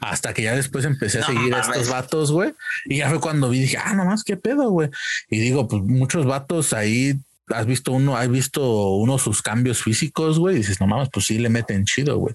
Hasta 0.00 0.32
que 0.32 0.42
ya 0.42 0.56
después 0.56 0.84
empecé 0.84 1.18
a 1.18 1.20
No 1.22 1.26
seguir 1.26 1.54
a 1.54 1.60
estos 1.60 1.88
vatos, 1.88 2.32
güey. 2.32 2.54
Y 2.86 2.98
ya 2.98 3.10
fue 3.10 3.20
cuando 3.20 3.50
vi, 3.50 3.60
dije, 3.60 3.78
ah, 3.82 3.94
nomás 3.94 4.24
qué 4.24 4.36
pedo, 4.36 4.70
güey. 4.70 4.90
Y 5.28 5.40
digo, 5.40 5.68
pues 5.68 5.82
muchos 5.82 6.26
vatos 6.26 6.72
ahí 6.72 7.20
has 7.48 7.66
visto 7.66 7.92
uno, 7.92 8.16
has 8.16 8.28
visto 8.30 8.92
uno 8.94 9.18
sus 9.18 9.42
cambios 9.42 9.82
físicos, 9.82 10.38
güey, 10.38 10.54
y 10.54 10.58
dices, 10.58 10.80
no 10.80 10.86
mames, 10.86 11.08
pues 11.12 11.26
sí 11.26 11.38
le 11.38 11.48
meten 11.48 11.84
chido, 11.84 12.16
güey. 12.16 12.34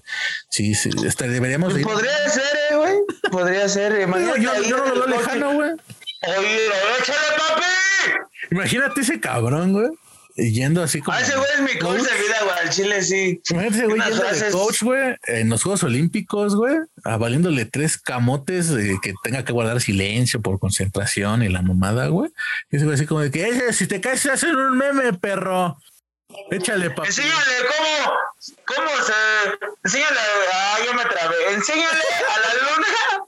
Sí, 0.50 0.74
sí, 0.74 0.90
este, 1.04 1.28
deberíamos 1.28 1.72
pues 1.72 1.84
Podría 1.84 2.28
ser, 2.28 2.44
eh, 2.70 2.76
güey. 2.76 2.94
Podría 3.30 3.68
ser. 3.68 4.00
Imagínate 4.00 4.42
yo, 4.42 4.62
yo, 4.62 4.76
no 4.76 4.94
lo 4.94 4.94
veo 4.94 5.18
lejano, 5.18 5.52
güey. 5.54 5.70
Oye, 5.70 6.66
échale, 7.00 7.18
papi. 7.36 7.62
Imagínate 8.50 9.00
ese 9.00 9.20
cabrón, 9.20 9.72
güey 9.72 9.90
yendo 10.36 10.82
así 10.82 11.00
como. 11.00 11.16
Ah, 11.16 11.20
ese 11.20 11.36
güey 11.36 11.48
es 11.54 11.60
mi 11.60 11.78
coach, 11.78 12.00
de 12.00 12.18
vida, 12.18 12.36
güey. 12.44 12.56
Al 12.62 12.70
Chile 12.70 13.02
sí. 13.02 13.40
Ese 13.44 13.86
güey 13.86 14.00
yendo 14.00 14.24
de 14.24 14.50
coach, 14.50 14.82
güey, 14.82 15.16
en 15.26 15.48
los 15.48 15.62
Juegos 15.62 15.82
Olímpicos, 15.82 16.54
güey, 16.54 16.76
valiéndole 17.04 17.64
tres 17.64 17.98
camotes 17.98 18.68
de 18.68 18.98
que 19.02 19.14
tenga 19.22 19.44
que 19.44 19.52
guardar 19.52 19.80
silencio 19.80 20.40
por 20.40 20.58
concentración 20.58 21.42
y 21.42 21.48
la 21.48 21.62
mamada, 21.62 22.08
güey. 22.08 22.30
Y 22.70 22.76
ese 22.76 22.84
güey 22.84 22.94
así 22.94 23.06
como 23.06 23.20
de 23.20 23.30
que, 23.30 23.48
ese, 23.48 23.72
si 23.72 23.86
te 23.86 24.00
caes, 24.00 24.20
se 24.20 24.30
hacen 24.30 24.54
un 24.54 24.76
meme, 24.76 25.12
perro. 25.14 25.78
Échale, 26.50 26.90
papi. 26.90 27.08
Enséñale 27.08 27.54
cómo, 27.76 28.12
cómo 28.66 28.90
se. 29.04 29.68
Enséñale. 29.84 30.20
Ah, 30.52 30.78
yo 30.84 30.94
me 30.94 31.04
trabé. 31.04 31.54
Enséñale 31.54 32.02
a 32.28 32.40
la 32.40 32.54
luna 32.54 33.25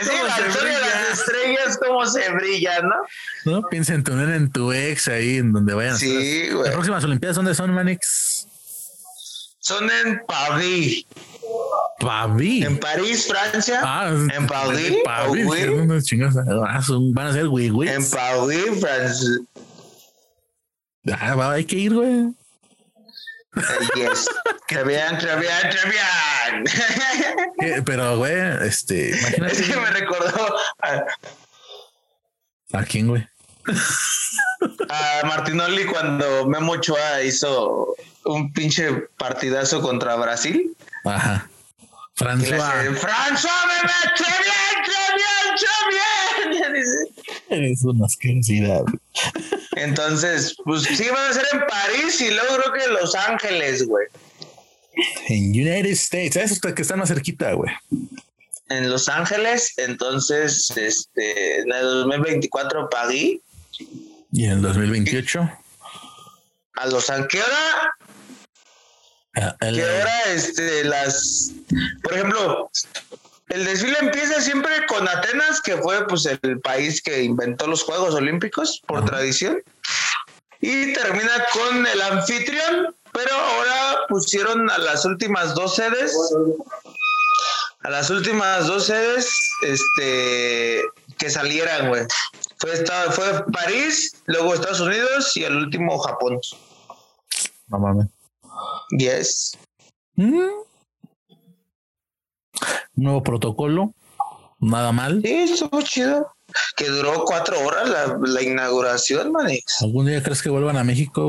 es 0.00 0.06
la 0.06 0.48
historia 0.48 0.74
de 0.74 0.80
las 0.80 1.18
estrellas, 1.18 1.78
cómo 1.84 2.06
se 2.06 2.30
brillan, 2.30 2.88
¿no? 2.88 2.96
No, 3.44 3.68
piensa 3.68 3.94
en 3.94 4.04
tener 4.04 4.30
en 4.30 4.50
tu 4.50 4.72
ex 4.72 5.08
ahí, 5.08 5.36
en 5.36 5.52
donde 5.52 5.74
vayan. 5.74 5.96
Sí, 5.96 6.48
güey. 6.50 6.64
Las 6.64 6.72
próximas 6.72 7.04
Olimpiadas, 7.04 7.36
¿dónde 7.36 7.54
son, 7.54 7.72
Manix? 7.72 8.46
Son 9.60 9.84
en 9.84 10.22
París. 10.26 11.04
París. 12.00 12.64
En 12.64 12.78
París, 12.78 13.26
Francia. 13.26 13.80
Ah, 13.82 14.08
en 14.08 14.46
París. 14.46 14.96
París. 15.04 15.46
Ah, 15.46 16.80
van 17.12 17.26
a 17.26 17.32
ser 17.32 17.48
güey, 17.48 17.68
güey. 17.68 17.88
En 17.88 18.08
París, 18.08 18.80
Francia. 18.80 19.38
Ah, 21.12 21.50
hay 21.52 21.64
que 21.64 21.76
ir, 21.76 21.94
güey. 21.94 22.32
Yes. 23.94 24.28
Que 24.66 24.84
bien, 24.84 25.16
que. 25.18 25.32
Pero, 27.84 28.18
güey, 28.18 28.36
este, 28.66 29.10
imagínate. 29.18 29.52
Es 29.52 29.62
que 29.62 29.76
me 29.76 29.90
recordó. 29.90 30.56
A, 30.82 31.04
¿A 32.78 32.84
quién, 32.84 33.08
güey? 33.08 33.26
A 34.90 35.26
Martinoli 35.26 35.84
cuando 35.86 36.46
Memo 36.46 36.72
Ochoa 36.72 37.22
hizo 37.22 37.94
un 38.24 38.52
pinche 38.52 38.92
partidazo 39.16 39.80
contra 39.80 40.16
Brasil. 40.16 40.76
Ajá. 41.04 41.48
François. 42.18 42.58
François, 42.96 43.62
bebé, 43.70 44.00
che 44.16 44.24
bien, 44.44 44.74
bien, 44.86 45.12
bien. 45.16 45.38
Eres 47.48 47.84
una 47.84 48.06
asquerosidad. 48.06 48.84
Entonces, 49.76 50.56
pues 50.64 50.82
sí, 50.82 51.06
van 51.10 51.30
a 51.30 51.32
ser 51.32 51.46
en 51.52 51.60
París 51.66 52.20
y 52.20 52.30
luego 52.30 52.56
creo 52.56 52.72
que 52.72 52.84
en 52.84 52.94
Los 52.94 53.14
Ángeles, 53.14 53.86
güey. 53.86 54.06
En 55.28 55.50
United 55.50 55.92
States, 55.92 56.36
eso 56.36 56.74
que 56.74 56.82
está 56.82 56.96
más 56.96 57.08
cerquita, 57.08 57.52
güey. 57.52 57.72
En 58.68 58.90
Los 58.90 59.08
Ángeles, 59.08 59.74
entonces, 59.76 60.70
este, 60.76 61.60
en 61.60 61.72
el 61.72 61.84
2024 61.84 62.90
París. 62.90 63.40
¿Y 64.32 64.44
en 64.44 64.50
el 64.50 64.62
2028? 64.62 65.50
A 66.74 66.86
Los 66.86 67.08
Ángeles. 67.10 67.28
¿Qué 67.30 67.42
hora? 67.42 67.96
Ah, 69.40 69.56
¿Qué 69.60 69.84
hora, 69.84 70.24
este, 70.32 70.84
las, 70.84 71.52
por 72.02 72.14
ejemplo, 72.14 72.70
el 73.50 73.64
desfile 73.64 73.96
empieza 74.00 74.40
siempre 74.40 74.72
con 74.86 75.06
Atenas, 75.08 75.60
que 75.60 75.76
fue 75.76 76.06
pues 76.08 76.26
el 76.26 76.60
país 76.60 77.00
que 77.00 77.22
inventó 77.22 77.66
los 77.66 77.84
Juegos 77.84 78.14
Olímpicos 78.14 78.82
por 78.86 79.04
tradición, 79.04 79.62
y 80.60 80.92
termina 80.92 81.44
con 81.52 81.86
el 81.86 82.02
anfitrión, 82.02 82.94
pero 83.12 83.32
ahora 83.32 83.98
pusieron 84.08 84.68
a 84.70 84.78
las 84.78 85.04
últimas 85.04 85.54
dos 85.54 85.76
sedes, 85.76 86.16
a 87.82 87.90
las 87.90 88.10
últimas 88.10 88.66
dos 88.66 88.86
sedes, 88.86 89.32
este, 89.62 90.82
que 91.16 91.30
salieran, 91.30 91.88
güey. 91.88 92.06
Fue, 92.58 92.84
fue 93.12 93.44
París, 93.52 94.16
luego 94.26 94.54
Estados 94.54 94.80
Unidos 94.80 95.36
y 95.36 95.44
el 95.44 95.56
último 95.56 95.96
Japón. 96.00 96.40
No 97.68 97.78
mames. 97.78 98.17
Yes. 98.98 99.56
Mm 100.16 100.68
nuevo 102.98 103.22
protocolo, 103.22 103.94
nada 104.60 104.92
mal. 104.92 105.20
Sí, 105.24 105.32
estuvo 105.32 105.80
chido. 105.82 106.32
Que 106.76 106.88
duró 106.88 107.24
cuatro 107.24 107.60
horas 107.60 107.88
la, 108.20 108.42
inauguración, 108.42 109.32
Manix. 109.32 109.82
¿Algún 109.82 110.06
día 110.06 110.22
crees 110.22 110.42
que 110.42 110.48
vuelvan 110.48 110.78
a 110.78 110.84
México 110.84 111.26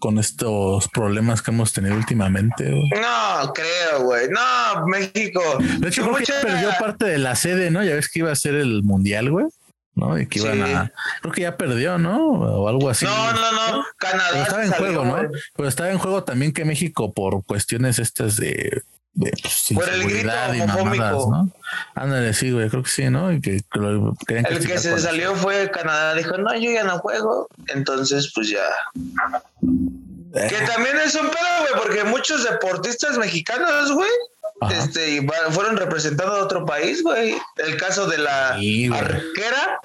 con 0.00 0.18
estos 0.18 0.88
problemas 0.88 1.42
que 1.42 1.52
hemos 1.52 1.72
tenido 1.72 1.94
últimamente? 1.94 2.68
No, 2.70 3.52
creo, 3.52 4.02
güey. 4.02 4.28
No, 4.30 4.86
México. 4.86 5.40
De 5.78 5.88
hecho, 5.88 6.02
creo 6.02 6.16
que 6.16 6.32
perdió 6.42 6.70
parte 6.80 7.04
de 7.06 7.18
la 7.18 7.36
sede, 7.36 7.70
¿no? 7.70 7.84
Ya 7.84 7.94
ves 7.94 8.08
que 8.08 8.18
iba 8.18 8.32
a 8.32 8.36
ser 8.36 8.56
el 8.56 8.82
mundial, 8.82 9.30
güey. 9.30 9.46
¿No? 9.94 10.18
Y 10.18 10.26
que 10.26 10.40
iban 10.40 10.62
a. 10.62 10.92
Creo 11.20 11.32
que 11.32 11.42
ya 11.42 11.56
perdió, 11.56 11.98
¿no? 11.98 12.30
O 12.30 12.68
algo 12.68 12.88
así. 12.88 13.04
No, 13.04 13.32
no, 13.32 13.52
no. 13.52 13.84
Canadá. 13.96 14.28
Pero 14.30 14.42
estaba 14.42 14.64
en 14.64 14.72
juego, 14.72 15.04
¿no? 15.04 15.16
Pero 15.56 15.68
estaba 15.68 15.90
en 15.90 15.98
juego 15.98 16.24
también 16.24 16.52
que 16.52 16.64
México, 16.64 17.12
por 17.12 17.44
cuestiones 17.44 17.98
estas 17.98 18.36
de 18.36 18.82
de 19.14 19.30
pues, 19.42 19.68
Por 19.74 19.88
el 19.88 20.04
grito 20.04 20.54
y 20.54 20.58
mamadas, 20.58 21.26
¿no? 21.28 21.52
Ándale, 21.94 22.32
sí, 22.32 22.50
güey, 22.50 22.68
creo 22.70 22.82
que 22.82 22.90
sí, 22.90 23.10
¿no? 23.10 23.30
Y 23.30 23.40
que, 23.40 23.60
el 24.26 24.66
que 24.66 24.78
se 24.78 24.98
salió 24.98 25.34
fue 25.34 25.70
Canadá, 25.70 26.14
dijo, 26.14 26.38
no, 26.38 26.54
yo 26.54 26.70
ya 26.70 26.84
no 26.84 26.98
juego, 26.98 27.46
entonces 27.68 28.32
pues 28.34 28.48
ya. 28.48 28.64
Eh. 30.34 30.46
Que 30.48 30.66
también 30.66 30.96
es 31.04 31.14
un 31.14 31.28
pedo, 31.28 31.60
güey, 31.60 31.82
porque 31.82 32.04
muchos 32.04 32.44
deportistas 32.44 33.18
mexicanos, 33.18 33.92
güey, 33.92 34.08
este, 34.70 35.26
fueron 35.50 35.76
representando 35.76 36.34
a 36.34 36.44
otro 36.44 36.64
país, 36.64 37.02
güey. 37.02 37.34
El 37.56 37.76
caso 37.76 38.06
de 38.06 38.18
la 38.18 38.50
arquera. 38.50 39.80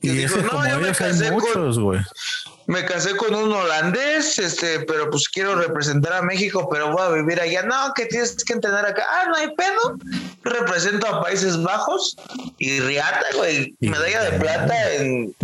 Y 0.00 0.10
dijo, 0.10 0.36
no, 0.38 0.68
yo 0.68 0.80
me 0.80 0.92
casé 0.92 1.30
muchos, 1.30 1.78
güey 1.78 2.00
me 2.66 2.84
casé 2.84 3.16
con 3.16 3.34
un 3.34 3.52
holandés, 3.52 4.38
este, 4.38 4.80
pero 4.80 5.10
pues 5.10 5.28
quiero 5.28 5.54
representar 5.54 6.14
a 6.14 6.22
México, 6.22 6.68
pero 6.70 6.92
voy 6.92 7.02
a 7.02 7.08
vivir 7.10 7.40
allá. 7.40 7.62
No, 7.62 7.92
que 7.94 8.06
tienes 8.06 8.36
que 8.44 8.54
entender 8.54 8.84
acá. 8.84 9.04
Ah, 9.10 9.24
no 9.28 9.36
hay 9.36 9.54
pedo. 9.54 9.98
Represento 10.44 11.06
a 11.06 11.22
Países 11.22 11.62
Bajos 11.62 12.16
y 12.58 12.80
Riata, 12.80 13.26
güey. 13.36 13.74
Medalla 13.80 14.30
de 14.30 14.38
plata 14.38 14.94
en, 14.94 15.34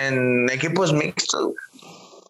en 0.00 0.50
equipos 0.50 0.92
mixtos. 0.92 1.52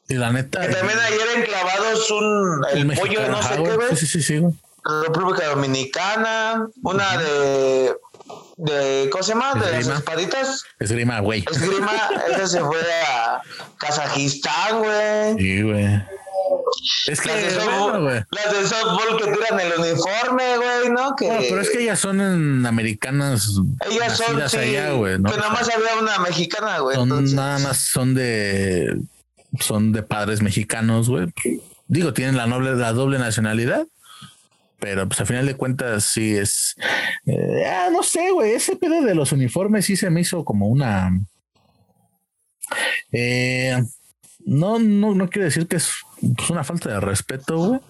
Y 0.09 0.15
la 0.15 0.33
neta. 0.33 0.61
Que 0.61 0.75
también 0.75 0.99
ayer 0.99 1.29
enclavados 1.37 2.11
un 2.11 2.65
el, 2.73 2.95
pollo, 2.95 3.29
no 3.29 3.43
sé 3.43 3.63
qué, 3.63 3.77
güey. 3.77 3.97
Sí, 3.97 4.07
sí, 4.07 4.23
sí, 4.23 4.41
República 4.85 5.49
Dominicana, 5.49 6.67
una 6.83 7.17
de 7.19 7.95
de 8.57 9.09
¿cómo 9.11 9.25
se 9.25 9.33
llama? 9.33 9.55
De 9.55 9.71
las 9.71 9.89
espaditas. 9.89 10.65
Esgrima, 10.79 11.21
güey. 11.21 11.45
Esgrima, 11.51 11.93
ese 12.31 12.47
se 12.47 12.61
fue 12.61 12.81
a 13.07 13.43
Kazajistán, 13.79 14.79
güey. 14.79 15.39
Sí, 15.39 15.63
güey. 15.63 16.03
Es 17.07 17.21
que 17.21 17.29
las 17.29 17.43
de, 17.43 17.51
softball, 17.51 18.27
las 18.31 18.53
de 18.53 18.67
softball 18.67 19.19
que 19.19 19.25
tiran 19.33 19.61
el 19.61 19.73
uniforme, 19.79 20.57
güey, 20.57 20.91
¿no? 20.91 21.15
Que... 21.17 21.47
pero 21.49 21.61
es 21.61 21.71
que 21.71 21.83
ellas 21.83 21.99
son 21.99 22.65
americanas. 22.67 23.61
Ellas 23.91 24.17
son 24.17 24.49
sí, 24.49 24.57
allá, 24.57 24.93
güey, 24.93 25.19
¿no? 25.19 25.31
Que 25.31 25.37
nada 25.37 25.51
más 25.51 25.69
había 25.69 25.97
una 26.01 26.19
mexicana, 26.19 26.79
güey. 26.79 26.97
Son, 26.97 27.35
Nada 27.35 27.59
más 27.59 27.79
son 27.79 28.15
de 28.15 29.01
son 29.61 29.93
de 29.93 30.03
padres 30.03 30.43
mexicanos, 30.43 31.09
güey. 31.09 31.27
Digo, 31.89 32.13
tienen 32.13 32.37
la 32.37 32.47
noble, 32.47 32.75
la 32.75 32.93
doble 32.93 33.19
nacionalidad, 33.19 33.87
pero 34.83 35.07
pues 35.07 35.21
a 35.21 35.27
final 35.27 35.47
de 35.47 35.55
cuentas 35.55 36.03
sí 36.07 36.37
es, 36.37 36.75
eh, 37.25 37.65
ah, 37.65 37.89
no 37.93 38.03
sé, 38.03 38.33
güey, 38.33 38.55
ese 38.55 38.75
pedo 38.75 39.01
de 39.03 39.15
los 39.15 39.31
uniformes 39.31 39.87
sí 39.87 39.95
se 39.95 40.11
me 40.11 40.23
hizo 40.23 40.45
como 40.45 40.67
una, 40.67 41.21
eh, 43.13 43.81
no, 44.45 44.81
no, 44.81 45.15
no 45.15 45.31
quiero 45.31 45.45
decir 45.45 45.69
que 45.69 45.77
es 45.77 45.93
pues, 46.37 46.51
una 46.51 46.65
falta 46.65 46.91
de 46.91 46.99
respeto, 46.99 47.59
güey. 47.59 47.81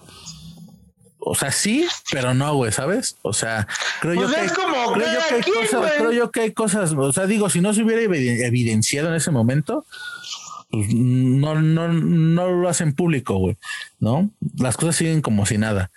O 1.17 1.33
sea, 1.33 1.51
sí, 1.51 1.87
pero 2.11 2.35
no, 2.35 2.53
güey, 2.53 2.71
¿sabes? 2.71 3.17
O 3.23 3.33
sea, 3.33 3.67
creo 3.99 4.13
yo 4.13 4.21
pues 4.27 4.35
que, 4.35 4.45
es 4.45 4.51
como 4.51 4.93
creo, 4.93 5.07
yo 5.13 5.19
que 5.27 5.35
hay 5.35 5.41
cosas, 5.41 5.91
creo 5.97 6.11
yo 6.11 6.31
que 6.31 6.41
hay 6.41 6.51
cosas, 6.51 6.91
o 6.91 7.11
sea, 7.11 7.25
digo, 7.25 7.49
si 7.49 7.59
no 7.59 7.73
se 7.73 7.81
hubiera 7.81 8.03
evidenciado 8.03 9.09
en 9.09 9.15
ese 9.15 9.31
momento, 9.31 9.83
pues 10.69 10.93
no, 10.93 11.55
no, 11.55 11.87
no 11.87 12.51
lo 12.51 12.69
hacen 12.69 12.93
público, 12.93 13.37
güey, 13.37 13.57
¿no? 13.99 14.29
Las 14.59 14.77
cosas 14.77 14.95
siguen 14.95 15.21
como 15.21 15.47
si 15.47 15.57
nada. 15.57 15.89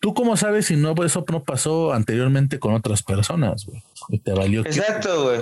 ¿Tú 0.00 0.14
cómo 0.14 0.36
sabes 0.36 0.66
si 0.66 0.76
no 0.76 0.94
eso 1.04 1.24
no 1.30 1.42
pasó 1.42 1.92
anteriormente 1.92 2.58
con 2.58 2.74
otras 2.74 3.02
personas, 3.02 3.66
güey? 3.66 3.82
Y 4.08 4.18
te 4.18 4.32
valió. 4.32 4.62
Exacto, 4.62 5.24
güey. 5.24 5.40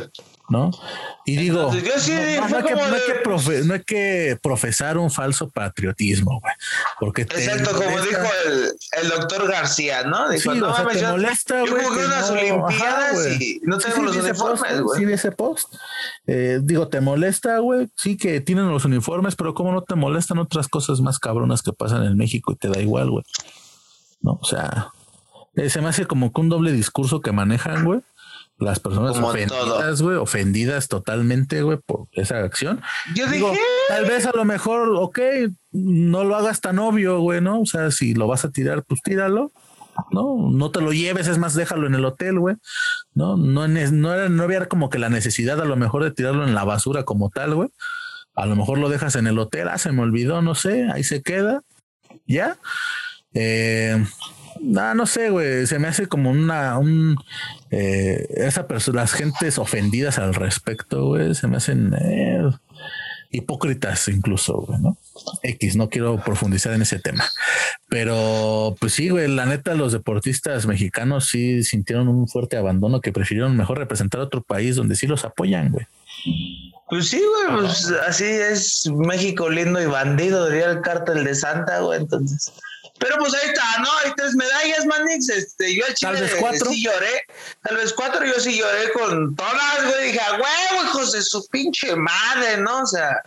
¿no? 0.49 0.71
Y 1.27 1.37
digo, 1.37 1.71
no, 1.71 3.75
hay 3.75 3.83
que, 3.83 4.39
profesar 4.43 4.97
un 4.97 5.11
falso 5.11 5.51
patriotismo, 5.51 6.41
güey. 6.41 6.55
Porque 6.99 7.23
Exacto, 7.23 7.73
como 7.73 8.01
dijo 8.01 8.23
el, 9.01 9.09
doctor 9.09 9.47
García, 9.47 10.05
¿no? 10.05 10.29
Dijo, 10.31 10.55
no, 10.55 10.75
te 10.75 11.07
molesta, 11.07 11.61
güey. 11.61 11.71
Yo 11.71 11.89
jugué 11.89 12.07
unas 12.07 12.31
Olimpiadas 12.31 13.41
y 13.41 13.61
no 13.65 13.79
tenemos 13.79 14.07
los 14.07 14.25
uniformes, 14.25 14.81
güey. 14.81 15.05
Sí, 15.05 15.13
ese 15.13 15.33
post. 15.33 15.75
Eh, 16.27 16.61
digo, 16.63 16.89
¿te 16.89 17.01
molesta, 17.01 17.59
güey? 17.59 17.89
Sí 17.97 18.17
que 18.17 18.41
tienen 18.41 18.71
los 18.71 18.87
uniformes, 18.87 19.37
pero 19.37 19.53
¿cómo 19.53 19.73
no 19.73 19.83
te 19.83 19.97
molestan 19.97 20.39
otras 20.39 20.69
cosas 20.69 21.01
más 21.01 21.19
cabronas 21.19 21.63
que 21.63 21.73
pasan 21.73 22.05
en 22.05 22.17
México 22.17 22.53
y 22.53 22.57
te 22.57 22.69
da 22.69 22.81
igual, 22.81 23.11
güey? 23.11 23.25
No, 24.21 24.39
o 24.41 24.45
sea, 24.45 24.89
eh, 25.57 25.71
se 25.71 25.81
me 25.81 25.89
hace 25.89 26.07
como 26.07 26.33
que 26.33 26.41
un 26.41 26.49
doble 26.49 26.73
discurso 26.73 27.21
que 27.21 27.33
manejan, 27.33 27.85
güey 27.85 28.01
las 28.59 28.81
personas 28.81 29.17
ofendidas, 29.17 30.03
güey, 30.03 30.17
ofendidas 30.17 30.89
totalmente, 30.89 31.63
güey, 31.63 31.79
por 31.79 32.09
esa 32.13 32.39
acción. 32.41 32.83
Yo 33.15 33.29
Digo, 33.29 33.51
dije, 33.51 33.63
tal 33.89 34.05
vez 34.07 34.27
a 34.27 34.33
lo 34.35 34.45
mejor, 34.45 34.91
ok, 34.97 35.19
no 35.73 36.25
lo 36.25 36.37
hagas 36.37 36.61
tan 36.61 36.79
obvio, 36.79 37.21
güey, 37.21 37.41
¿no? 37.41 37.61
O 37.61 37.67
sea, 37.67 37.91
si 37.91 38.15
lo 38.15 38.27
vas 38.27 38.45
a 38.45 38.51
tirar, 38.51 38.83
pues 38.85 39.01
tíralo. 39.03 39.53
No, 40.13 40.51
no 40.51 40.71
te 40.71 40.81
lo 40.81 40.93
lleves, 40.93 41.27
es 41.27 41.39
más, 41.39 41.55
déjalo 41.55 41.87
en 41.87 41.95
el 41.95 42.05
hotel, 42.05 42.39
güey. 42.39 42.57
No, 43.15 43.37
no, 43.37 43.67
no, 43.67 44.15
era, 44.15 44.29
no 44.29 44.43
había 44.43 44.67
como 44.67 44.91
que 44.91 44.99
la 44.99 45.09
necesidad 45.09 45.61
a 45.61 45.65
lo 45.65 45.77
mejor 45.77 46.05
de 46.05 46.13
tirarlo 46.13 46.45
en 46.45 46.55
la 46.55 46.65
basura 46.65 47.05
como 47.05 47.31
tal, 47.31 47.55
güey. 47.55 47.69
A 48.35 48.47
lo 48.47 48.55
mejor 48.55 48.79
lo 48.79 48.89
dejas 48.89 49.17
en 49.17 49.27
el 49.27 49.39
hotel, 49.39 49.69
ah, 49.69 49.79
se 49.79 49.91
me 49.91 50.03
olvidó, 50.03 50.43
no 50.43 50.55
sé, 50.55 50.89
ahí 50.93 51.03
se 51.03 51.23
queda. 51.23 51.63
Ya. 52.27 52.59
Eh, 53.35 54.05
no, 54.61 54.95
no 54.95 55.07
sé, 55.07 55.31
güey. 55.31 55.67
Se 55.67 55.79
me 55.79 55.89
hace 55.89 56.07
como 56.07 56.31
una, 56.31 56.79
un, 56.79 57.17
eh, 57.71 58.27
esa 58.37 58.67
persona, 58.67 59.03
las 59.03 59.13
gentes 59.13 59.59
ofendidas 59.59 60.19
al 60.19 60.35
respecto, 60.35 61.07
güey, 61.07 61.35
se 61.35 61.47
me 61.47 61.57
hacen 61.57 61.95
eh, 61.95 62.43
hipócritas 63.31 64.09
incluso, 64.09 64.55
güey, 64.63 64.81
¿no? 64.81 64.97
X, 65.43 65.77
no 65.77 65.89
quiero 65.89 66.23
profundizar 66.25 66.73
en 66.73 66.83
ese 66.83 66.99
tema. 66.99 67.25
Pero, 67.89 68.75
pues 68.81 68.95
sí, 68.95 69.09
güey, 69.09 69.29
la 69.29 69.47
neta, 69.47 69.75
los 69.75 69.93
deportistas 69.93 70.67
mexicanos 70.67 71.29
sí 71.29 71.63
sintieron 71.63 72.09
un 72.09 72.29
fuerte 72.29 72.57
abandono 72.57 73.01
que 73.01 73.13
prefirieron 73.13 73.57
mejor 73.57 73.79
representar 73.79 74.21
a 74.21 74.25
otro 74.25 74.43
país 74.43 74.77
donde 74.77 74.97
sí 74.97 75.07
los 75.07 75.25
apoyan, 75.25 75.71
güey. 75.71 75.87
Pues 76.89 77.09
sí, 77.09 77.19
güey, 77.19 77.61
pues 77.61 77.93
así 78.07 78.25
es 78.25 78.91
México 78.95 79.51
lindo 79.51 79.81
y 79.81 79.87
bandido, 79.87 80.49
diría 80.49 80.71
el 80.71 80.81
cártel 80.81 81.25
de 81.25 81.35
Santa, 81.35 81.81
güey, 81.81 82.01
entonces. 82.01 82.53
Pero 82.99 83.17
pues 83.19 83.35
ahí 83.35 83.49
está, 83.49 83.79
¿no? 83.81 83.89
Hay 84.05 84.13
tres 84.17 84.35
medallas, 84.35 84.87
Manix. 84.87 85.29
Este, 85.29 85.75
yo 85.75 85.85
al 85.87 85.95
Chile 85.95 86.13
Tal 86.13 86.23
vez 86.23 86.35
cuatro. 86.41 86.71
sí 86.71 86.83
lloré. 86.83 87.23
Tal 87.63 87.77
vez 87.77 87.93
cuatro, 87.93 88.25
yo 88.27 88.41
sí 88.41 88.59
lloré 88.59 88.93
con 88.93 89.37
todas, 89.37 89.85
güey. 89.87 90.13
Dije, 90.13 90.21
güey, 90.31 90.87
hijos 90.87 91.13
de 91.13 91.23
su 91.23 91.47
pinche 91.49 91.95
madre, 91.95 92.57
¿no? 92.59 92.83
O 92.83 92.87
sea, 92.87 93.23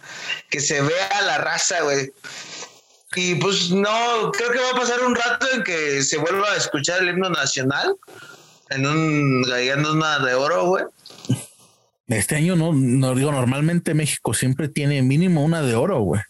que 0.50 0.60
se 0.60 0.82
vea 0.82 1.22
la 1.22 1.38
raza, 1.38 1.82
güey. 1.82 2.12
Y 3.16 3.36
pues 3.36 3.72
no, 3.72 4.32
creo 4.32 4.52
que 4.52 4.60
va 4.60 4.70
a 4.72 4.80
pasar 4.80 5.02
un 5.04 5.16
rato 5.16 5.48
en 5.54 5.64
que 5.64 6.02
se 6.02 6.18
vuelva 6.18 6.52
a 6.52 6.56
escuchar 6.58 7.02
el 7.02 7.10
himno 7.10 7.30
nacional 7.30 7.96
en 8.70 8.86
un 8.86 9.42
gallando 9.44 9.94
una 9.94 10.20
de 10.20 10.34
oro, 10.34 10.66
güey. 10.66 10.86
Este 12.08 12.36
año 12.36 12.56
no, 12.56 12.74
no 12.74 13.16
digo, 13.16 13.32
normalmente 13.32 13.94
México 13.94 14.34
siempre 14.34 14.70
tiene 14.70 15.02
mínimo 15.02 15.44
una 15.44 15.62
de 15.62 15.76
oro, 15.76 16.00
güey. 16.02 16.22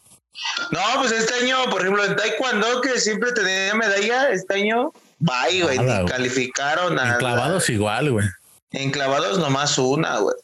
No, 0.72 0.80
pues 0.98 1.12
este 1.12 1.34
año, 1.44 1.58
por 1.70 1.82
ejemplo, 1.82 2.04
en 2.04 2.16
Taekwondo, 2.16 2.82
que 2.82 3.00
siempre 3.00 3.32
tenía 3.34 3.74
medalla, 3.76 4.30
este 4.32 4.56
año, 4.56 4.94
bye, 5.20 5.62
güey, 5.62 5.80
ni 5.80 6.06
calificaron 6.06 6.98
a. 7.00 7.14
En 7.14 7.18
clavados 7.18 7.70
igual, 7.70 8.12
güey. 8.12 8.28
En 8.72 8.92
clavados 8.92 9.38
nomás 9.38 9.78
una, 9.78 10.18
güey. 10.18 10.36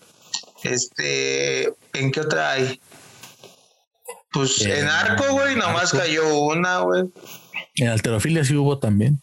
Este, 0.63 1.73
¿en 1.93 2.11
qué 2.11 2.21
otra 2.21 2.51
hay? 2.51 2.79
Pues 4.31 4.61
en 4.61 4.87
arco, 4.87 5.31
güey, 5.31 5.55
nomás 5.55 5.91
cayó 5.91 6.37
una, 6.39 6.79
güey. 6.79 7.05
En 7.75 7.87
alterofilia 7.87 8.43
sí 8.43 8.55
hubo 8.55 8.79
también. 8.79 9.21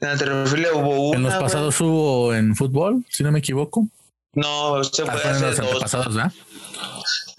En 0.00 0.08
alterofilia 0.08 0.72
hubo 0.74 1.08
una. 1.08 1.16
En 1.16 1.22
los 1.24 1.34
pasados 1.34 1.80
hubo 1.80 2.32
en 2.34 2.54
fútbol, 2.54 3.04
si 3.10 3.22
no 3.22 3.32
me 3.32 3.40
equivoco. 3.40 3.88
No, 4.32 4.84
se 4.84 5.04
puede 5.04 5.18
hacer 5.18 5.36
en 5.36 5.50
los 5.50 5.58
antepasados, 5.58 6.14
¿verdad? 6.14 6.32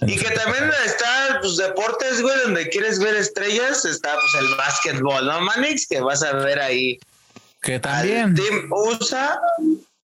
Y 0.01 0.15
que 0.15 0.29
también 0.29 0.69
está, 0.85 1.39
pues, 1.41 1.57
deportes, 1.57 2.21
güey, 2.21 2.35
donde 2.43 2.69
quieres 2.69 2.99
ver 2.99 3.15
estrellas, 3.15 3.83
está, 3.83 4.13
pues, 4.13 4.43
el 4.43 4.55
básquetbol, 4.55 5.25
¿no, 5.25 5.41
Manix? 5.41 5.87
Que 5.87 6.01
vas 6.01 6.21
a 6.21 6.33
ver 6.33 6.59
ahí. 6.59 6.99
Que 7.61 7.79
también. 7.79 8.35
Team 8.35 8.69
USA, 8.71 9.39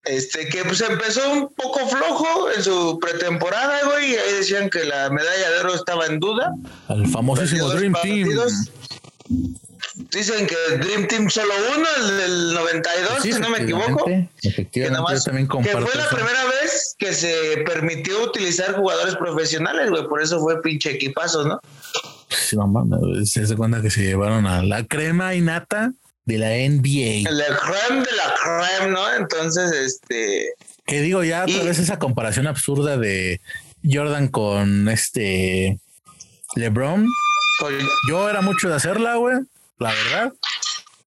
este, 0.06 0.50
que 0.50 0.64
pues 0.66 0.82
empezó 0.82 1.32
un 1.32 1.54
poco 1.54 1.88
flojo 1.88 2.52
en 2.52 2.64
su 2.64 3.00
pretemporada, 3.00 3.86
güey, 3.86 4.14
y 4.14 4.16
ahí 4.16 4.34
decían 4.34 4.70
que 4.70 4.84
la 4.84 5.10
medalla 5.10 5.52
de 5.52 5.60
oro 5.60 5.76
estaba 5.76 6.08
en 6.08 6.20
duda. 6.20 6.52
El 6.90 7.08
famosísimo 7.08 7.70
Dream 7.70 7.94
Team. 8.02 8.30
Dicen 9.96 10.48
que 10.48 10.78
Dream 10.78 11.08
Team 11.08 11.30
solo 11.30 11.54
uno, 11.76 11.88
el 11.98 12.18
del 12.18 12.54
92, 12.56 13.22
si 13.22 13.32
no 13.34 13.50
me 13.50 13.60
equivoco. 13.60 14.06
Efectivamente, 14.42 15.14
que, 15.14 15.20
también 15.22 15.48
que 15.48 15.70
fue 15.70 15.96
la 15.96 16.10
primera 16.10 16.46
vez 16.46 16.96
que 16.98 17.14
se 17.14 17.64
permitió 17.64 18.24
utilizar 18.24 18.76
jugadores 18.76 19.16
profesionales, 19.16 19.92
güey. 19.92 20.08
Por 20.08 20.22
eso 20.24 20.40
fue 20.40 20.62
pinche 20.62 20.92
equipazo, 20.92 21.48
¿no? 21.48 21.60
Sí, 22.30 22.56
no 22.56 22.66
mames, 22.66 23.30
se 23.30 23.44
hace 23.44 23.56
cuenta 23.56 23.84
que 23.84 23.92
se 23.92 24.02
llevaron 24.02 24.48
a 24.48 24.64
la 24.64 24.84
crema 24.84 25.36
y 25.36 25.42
nata 25.42 25.94
de 26.26 26.38
la 26.40 26.50
NBA. 26.50 27.30
La 27.30 27.56
creme 27.56 28.04
de 28.04 28.16
la 28.16 28.34
creme, 28.42 28.94
¿no? 28.94 29.14
Entonces, 29.14 29.72
este. 29.74 30.54
Que 30.88 31.02
digo, 31.02 31.24
ya 31.24 31.44
otra 31.44 31.64
vez 31.64 31.78
esa 31.78 32.00
comparación 32.00 32.48
absurda 32.48 32.98
de 32.98 33.42
Jordan 33.84 34.28
con 34.28 34.90
este 34.90 35.78
LeBron. 36.56 37.08
Yo 38.10 38.28
era 38.28 38.42
mucho 38.42 38.70
de 38.70 38.76
hacerla, 38.76 39.16
güey 39.18 39.36
la 39.80 39.92
verdad. 39.92 40.34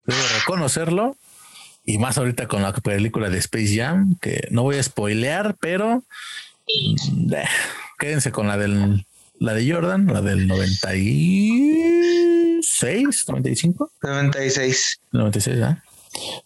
Debo 0.05 0.21
reconocerlo. 0.39 1.15
Y 1.83 1.99
más 1.99 2.17
ahorita 2.17 2.47
con 2.47 2.63
la 2.63 2.73
película 2.73 3.29
de 3.29 3.37
Space 3.37 3.75
Jam, 3.75 4.17
que 4.19 4.47
no 4.49 4.63
voy 4.63 4.77
a 4.77 4.83
spoilear, 4.83 5.55
pero 5.59 6.03
mm, 6.67 7.33
eh, 7.33 7.47
quédense 7.99 8.31
con 8.31 8.47
la 8.47 8.57
del 8.57 9.05
la 9.39 9.53
de 9.53 9.71
Jordan, 9.71 10.07
la 10.07 10.21
del 10.21 10.47
96, 10.47 13.25
95. 13.27 13.91
96. 14.01 14.99
96, 15.11 15.61
¿ah? 15.61 15.83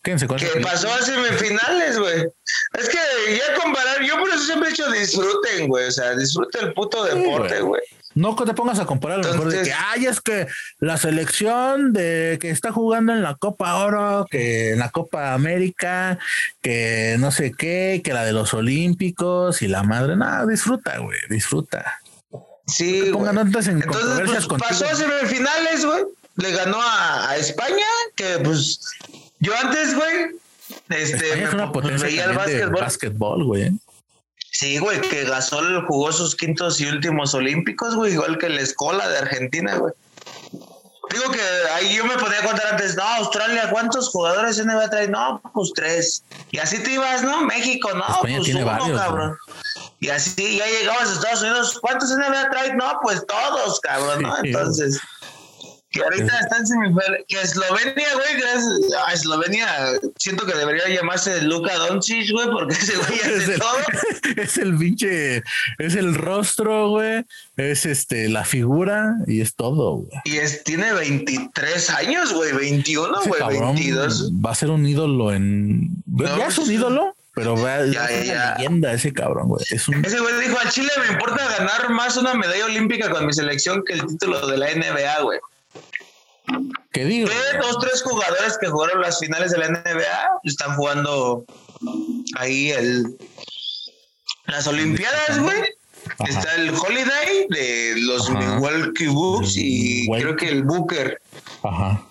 Quédense 0.01 0.27
con 0.27 0.37
Que 0.37 0.47
pasó 0.61 0.91
a 0.91 0.99
semifinales, 1.01 1.99
güey. 1.99 2.25
Es 2.73 2.89
que 2.89 2.97
ya 3.37 3.53
comparar, 3.61 4.01
yo 4.01 4.17
por 4.17 4.27
eso 4.29 4.39
siempre 4.39 4.69
he 4.69 4.71
dicho 4.71 4.89
disfruten, 4.91 5.67
güey. 5.67 5.85
O 5.87 5.91
sea, 5.91 6.15
disfruten 6.15 6.67
el 6.67 6.73
puto 6.73 7.03
deporte, 7.03 7.61
güey. 7.61 7.83
No 8.19 8.35
te 8.35 8.53
pongas 8.53 8.77
a 8.79 8.85
comparar 8.85 9.19
a 9.19 9.23
lo 9.23 9.31
mejor 9.31 9.49
de 9.49 9.61
que, 9.61 9.71
ay, 9.71 10.05
es 10.05 10.19
que 10.19 10.45
la 10.79 10.97
selección 10.97 11.93
de 11.93 12.37
que 12.41 12.49
está 12.49 12.73
jugando 12.73 13.13
en 13.13 13.21
la 13.21 13.35
Copa 13.35 13.75
Oro, 13.77 14.27
que 14.29 14.71
en 14.71 14.79
la 14.79 14.89
Copa 14.89 15.33
América, 15.33 16.19
que 16.61 17.15
no 17.17 17.31
sé 17.31 17.53
qué, 17.57 18.01
que 18.03 18.11
la 18.11 18.25
de 18.25 18.33
los 18.33 18.53
Olímpicos 18.53 19.61
y 19.61 19.69
la 19.69 19.83
madre, 19.83 20.17
nada, 20.17 20.45
disfruta, 20.45 20.97
güey, 20.97 21.17
disfruta. 21.29 22.01
Sí. 22.67 23.03
No 23.05 23.19
pongan 23.19 23.37
en 23.37 23.47
Entonces, 23.47 24.47
pues, 24.47 24.61
pasó 24.63 24.85
a 24.85 24.95
semifinales, 24.95 25.85
güey. 25.85 26.03
Le 26.35 26.51
ganó 26.51 26.77
a, 26.81 27.37
España, 27.37 27.85
que 28.17 28.39
pues 28.43 28.81
yo 29.39 29.53
antes, 29.63 29.95
güey, 29.95 30.35
este, 30.89 31.43
es 31.43 31.53
una 31.53 31.71
el 32.47 32.69
básquetbol, 32.69 33.45
güey. 33.45 33.71
Sí, 34.59 34.77
güey, 34.77 34.99
que 34.99 35.23
Gasol 35.23 35.85
jugó 35.87 36.11
sus 36.11 36.35
quintos 36.35 36.81
y 36.81 36.85
últimos 36.85 37.33
olímpicos, 37.33 37.95
güey, 37.95 38.11
igual 38.11 38.37
que 38.37 38.49
la 38.49 38.59
escuela 38.59 39.07
de 39.07 39.19
Argentina, 39.19 39.77
güey. 39.77 39.93
Digo 41.11 41.31
que 41.31 41.41
ahí 41.75 41.95
yo 41.95 42.03
me 42.03 42.17
podía 42.17 42.43
contar 42.43 42.73
antes, 42.73 42.97
no, 42.97 43.03
Australia, 43.03 43.69
¿cuántos 43.71 44.09
jugadores 44.09 44.57
NBA 44.57 44.89
trae? 44.89 45.07
No, 45.07 45.41
pues 45.53 45.71
tres. 45.73 46.25
Y 46.51 46.57
así 46.57 46.83
te 46.83 46.91
ibas, 46.91 47.23
¿no? 47.23 47.43
México, 47.43 47.89
no, 47.93 48.03
pues 48.19 48.49
uno, 48.49 48.65
cabrón. 48.97 49.37
Y 50.01 50.09
así 50.09 50.57
ya 50.57 50.65
llegabas 50.65 51.07
a 51.07 51.13
Estados 51.13 51.41
Unidos, 51.41 51.79
¿cuántos 51.79 52.09
NBA 52.09 52.49
trae? 52.49 52.75
No, 52.75 52.99
pues 53.01 53.25
todos, 53.25 53.79
cabrón, 53.79 54.23
¿no? 54.23 54.35
Entonces... 54.43 54.99
Que 55.91 56.01
ahorita 56.01 56.39
está 56.39 56.57
en 56.57 56.67
semifinales. 56.67 57.25
Que 57.27 57.41
Eslovenia, 57.41 58.13
güey, 58.13 58.39
gracias 58.39 58.65
a 59.07 59.13
Eslovenia, 59.13 59.67
siento 60.17 60.45
que 60.45 60.53
debería 60.53 60.87
llamarse 60.87 61.41
Luka 61.41 61.75
Doncic, 61.77 62.31
güey, 62.31 62.47
porque 62.51 62.75
ese 62.75 62.95
güey 62.95 63.19
hace 63.19 63.53
es 63.53 63.59
todo. 63.59 63.77
es 64.37 64.57
el 64.57 64.77
pinche, 64.77 65.43
es 65.79 65.95
el 65.95 66.13
rostro, 66.13 66.89
güey, 66.89 67.25
es 67.57 67.87
este, 67.87 68.29
la 68.29 68.45
figura 68.45 69.15
y 69.25 69.41
es 69.41 69.55
todo, 69.55 69.95
güey. 69.97 70.09
Y 70.25 70.37
es, 70.37 70.63
tiene 70.63 70.93
23 70.93 71.89
años, 71.89 72.33
güey, 72.33 72.53
21, 72.53 73.21
güey, 73.25 73.59
22. 73.59 74.31
Va 74.33 74.51
a 74.51 74.55
ser 74.55 74.69
un 74.69 74.85
ídolo 74.85 75.33
en. 75.33 76.03
¿Ya 76.05 76.47
es 76.47 76.57
un 76.59 76.71
ídolo? 76.71 77.15
Pero 77.33 77.55
va, 77.55 77.85
ya, 77.85 78.05
es 78.05 78.29
una 78.29 78.55
leyenda 78.55 78.93
ese 78.93 79.13
cabrón, 79.13 79.47
güey. 79.47 79.63
Ese 79.71 79.91
güey 80.19 80.39
dijo, 80.41 80.57
a 80.63 80.69
Chile 80.69 80.91
me 81.07 81.13
importa 81.13 81.47
ganar 81.57 81.89
más 81.89 82.17
una 82.17 82.33
medalla 82.33 82.65
olímpica 82.65 83.09
con 83.09 83.25
mi 83.25 83.33
selección 83.33 83.83
que 83.85 83.93
el 83.93 84.05
título 84.05 84.45
de 84.45 84.57
la 84.57 84.67
NBA, 84.75 85.21
güey. 85.21 85.39
¿Qué 86.91 87.05
digo? 87.05 87.29
Que 87.29 87.57
dos, 87.57 87.79
tres 87.79 88.01
jugadores 88.01 88.57
que 88.59 88.67
jugaron 88.67 89.01
las 89.01 89.19
finales 89.19 89.51
de 89.51 89.59
la 89.59 89.69
NBA 89.69 90.39
están 90.43 90.75
jugando 90.75 91.45
ahí 92.35 92.71
el 92.71 93.17
las 94.49 94.67
Olimpiadas, 94.67 95.39
güey. 95.39 95.61
Está 96.27 96.55
el 96.55 96.73
Holiday 96.73 97.47
de 97.49 97.93
los 97.97 98.29
Milwaukee 98.29 99.07
Bucks 99.07 99.55
y 99.55 100.09
creo 100.09 100.35
que 100.35 100.49
el 100.49 100.63
Booker. 100.63 101.21
Ajá. 101.63 102.03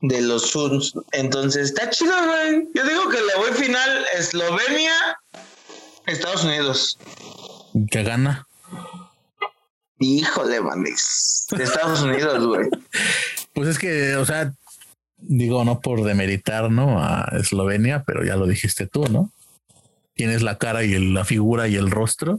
De 0.00 0.20
los 0.22 0.50
Suns. 0.50 0.94
Entonces, 1.12 1.70
está 1.70 1.90
chido, 1.90 2.14
güey. 2.26 2.68
Yo 2.74 2.84
digo 2.86 3.08
que 3.08 3.20
la 3.20 3.36
voy 3.36 3.52
final 3.52 4.04
Eslovenia, 4.14 5.18
Estados 6.06 6.44
Unidos. 6.44 6.98
¿Qué 7.90 8.02
gana? 8.02 8.46
Híjole, 9.98 10.60
manes. 10.60 11.46
De 11.50 11.64
Estados 11.64 12.02
Unidos, 12.02 12.46
güey. 12.46 12.68
Pues 13.56 13.70
es 13.70 13.78
que, 13.78 14.16
o 14.16 14.26
sea, 14.26 14.52
digo, 15.16 15.64
no 15.64 15.80
por 15.80 16.04
demeritar, 16.04 16.70
¿no? 16.70 17.02
A 17.02 17.30
Eslovenia, 17.40 18.04
pero 18.06 18.22
ya 18.22 18.36
lo 18.36 18.46
dijiste 18.46 18.86
tú, 18.86 19.06
¿no? 19.08 19.32
Tienes 20.12 20.42
la 20.42 20.58
cara 20.58 20.84
y 20.84 20.98
la 21.14 21.24
figura 21.24 21.66
y 21.66 21.76
el 21.76 21.90
rostro. 21.90 22.38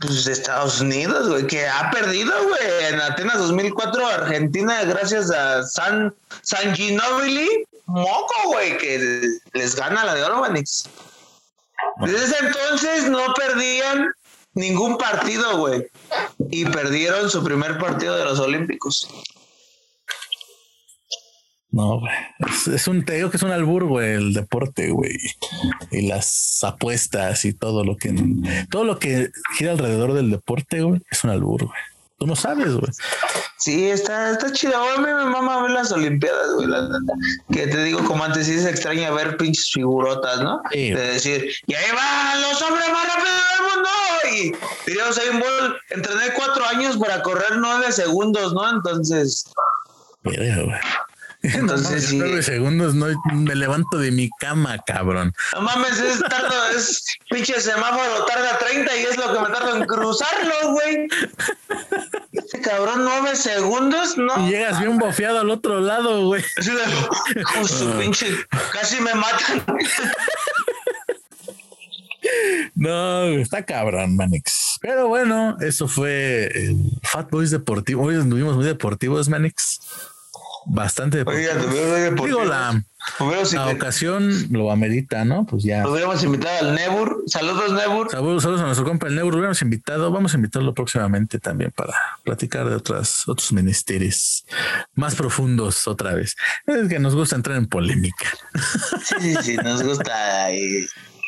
Pues 0.00 0.26
de 0.26 0.32
Estados 0.32 0.82
Unidos, 0.82 1.30
güey, 1.30 1.46
que 1.46 1.66
ha 1.66 1.90
perdido, 1.90 2.30
güey, 2.46 2.92
en 2.92 3.00
Atenas 3.00 3.38
2004, 3.38 4.06
Argentina, 4.06 4.84
gracias 4.84 5.30
a 5.30 5.62
San, 5.62 6.14
San 6.42 6.74
Ginobili, 6.74 7.48
moco, 7.86 8.34
güey, 8.48 8.76
que 8.76 9.22
les 9.54 9.76
gana 9.76 10.04
la 10.04 10.14
de 10.14 10.24
oro, 10.24 10.42
Desde 10.42 10.76
ese 12.22 12.36
entonces 12.44 13.08
no 13.08 13.32
perdían 13.32 14.12
ningún 14.52 14.98
partido, 14.98 15.56
güey, 15.56 15.86
y 16.50 16.66
perdieron 16.66 17.30
su 17.30 17.42
primer 17.42 17.78
partido 17.78 18.14
de 18.14 18.24
los 18.26 18.38
Olímpicos. 18.40 19.08
No, 21.74 21.98
güey. 21.98 22.12
Es, 22.72 22.86
un, 22.86 23.04
te 23.04 23.14
digo 23.14 23.30
que 23.30 23.36
es 23.36 23.42
un 23.42 23.50
albur, 23.50 23.86
güey, 23.86 24.12
el 24.12 24.32
deporte, 24.32 24.90
güey. 24.90 25.16
Y 25.90 26.06
las 26.06 26.62
apuestas 26.62 27.44
y 27.44 27.52
todo 27.52 27.82
lo 27.82 27.96
que, 27.96 28.14
todo 28.70 28.84
lo 28.84 29.00
que 29.00 29.30
gira 29.58 29.72
alrededor 29.72 30.12
del 30.12 30.30
deporte, 30.30 30.82
güey, 30.82 31.00
es 31.10 31.24
un 31.24 31.30
albur, 31.30 31.64
güey. 31.64 31.78
Tú 32.16 32.28
no 32.28 32.36
sabes, 32.36 32.72
güey. 32.74 32.92
Sí, 33.58 33.90
está, 33.90 34.30
está 34.30 34.52
chido. 34.52 34.76
A 34.76 34.98
mí 34.98 35.02
me 35.04 35.24
mama 35.24 35.62
ver 35.62 35.72
las 35.72 35.90
Olimpiadas, 35.90 36.54
güey. 36.54 36.68
que 37.52 37.66
te 37.66 37.82
digo, 37.82 38.04
como 38.04 38.22
antes, 38.22 38.46
sí 38.46 38.52
es 38.54 38.66
extraña 38.66 39.10
ver 39.10 39.36
pinches 39.36 39.72
figurotas, 39.72 40.42
¿no? 40.42 40.62
de 40.70 40.94
decir, 40.94 41.50
y 41.66 41.74
ahí 41.74 41.90
van 41.92 42.40
los 42.42 42.62
hombres 42.62 42.86
más 42.92 43.04
rápidos 43.08 43.42
del 43.50 43.74
mundo. 43.74 43.90
Y 44.32 44.90
diríamos, 44.90 45.18
hay 45.18 45.28
un 45.30 45.40
bol, 45.40 45.76
entrené 45.90 46.34
cuatro 46.36 46.64
años 46.66 46.96
para 46.98 47.20
correr 47.20 47.56
nueve 47.56 47.90
segundos, 47.90 48.54
¿no? 48.54 48.70
Entonces. 48.70 49.52
Mira, 50.22 50.62
güey. 50.62 50.80
Entonces, 51.52 52.06
sí. 52.06 52.16
Nueve 52.16 52.42
segundos 52.42 52.94
no 52.94 53.06
me 53.34 53.54
levanto 53.54 53.98
de 53.98 54.10
mi 54.10 54.30
cama, 54.40 54.78
cabrón. 54.86 55.34
No 55.52 55.60
mames, 55.60 55.98
es 55.98 56.18
tardo, 56.20 56.68
es 56.74 57.04
pinche 57.28 57.60
semáforo, 57.60 58.24
tarda 58.24 58.58
30 58.58 58.96
y 58.96 59.02
es 59.02 59.16
lo 59.18 59.30
que 59.30 59.40
me 59.40 59.54
tardo 59.54 59.76
en 59.76 59.84
cruzarlo, 59.84 60.72
güey. 60.72 61.06
Este 62.32 62.60
cabrón, 62.62 63.04
nueve 63.04 63.36
segundos, 63.36 64.16
¿no? 64.16 64.46
Y 64.46 64.52
llegas 64.52 64.80
bien 64.80 64.96
bofeado 64.96 65.40
al 65.40 65.50
otro 65.50 65.80
lado, 65.80 66.24
güey. 66.24 66.42
Justo, 67.56 67.98
pinche, 67.98 68.26
casi 68.72 69.02
me 69.02 69.14
matan. 69.14 69.64
No, 72.74 73.24
está 73.26 73.66
cabrón, 73.66 74.16
Manix. 74.16 74.78
Pero 74.80 75.08
bueno, 75.08 75.58
eso 75.60 75.88
fue 75.88 76.46
el 76.46 76.98
Fat 77.02 77.30
Boys 77.30 77.50
Deportivo. 77.50 78.04
Hoy 78.04 78.16
estuvimos 78.16 78.56
muy 78.56 78.64
deportivos, 78.64 79.28
Manix 79.28 79.80
bastante 80.66 81.18
Digo, 81.18 82.44
la, 82.44 82.82
ocasión 83.70 84.30
lo 84.50 84.70
amerita, 84.70 85.24
¿no? 85.24 85.44
Pues 85.44 85.62
ya. 85.62 85.82
Lo 85.82 85.92
hubiéramos 85.92 86.22
invitado 86.24 86.68
al 86.68 86.74
Nebur. 86.74 87.22
Saludos, 87.26 87.72
Nebur. 87.72 88.10
Saludos, 88.10 88.44
a 88.44 88.64
nuestro 88.64 88.84
compa 88.84 89.08
el 89.08 89.14
Nebur. 89.14 89.32
Lo 89.32 89.38
hubiéramos 89.38 89.60
invitado. 89.62 90.10
Vamos 90.10 90.32
a 90.32 90.36
invitarlo 90.36 90.74
próximamente 90.74 91.38
también 91.38 91.70
para 91.70 91.94
platicar 92.22 92.68
de 92.68 92.76
otras, 92.76 93.28
otros 93.28 93.52
ministerios 93.52 94.44
más 94.94 95.14
profundos 95.14 95.86
otra 95.86 96.14
vez. 96.14 96.36
Es 96.66 96.88
que 96.88 96.98
nos 96.98 97.14
gusta 97.14 97.36
entrar 97.36 97.56
en 97.56 97.66
polémica. 97.66 98.26
Sí, 99.02 99.16
sí, 99.20 99.36
sí, 99.42 99.56
nos 99.56 99.82
gusta. 99.82 100.48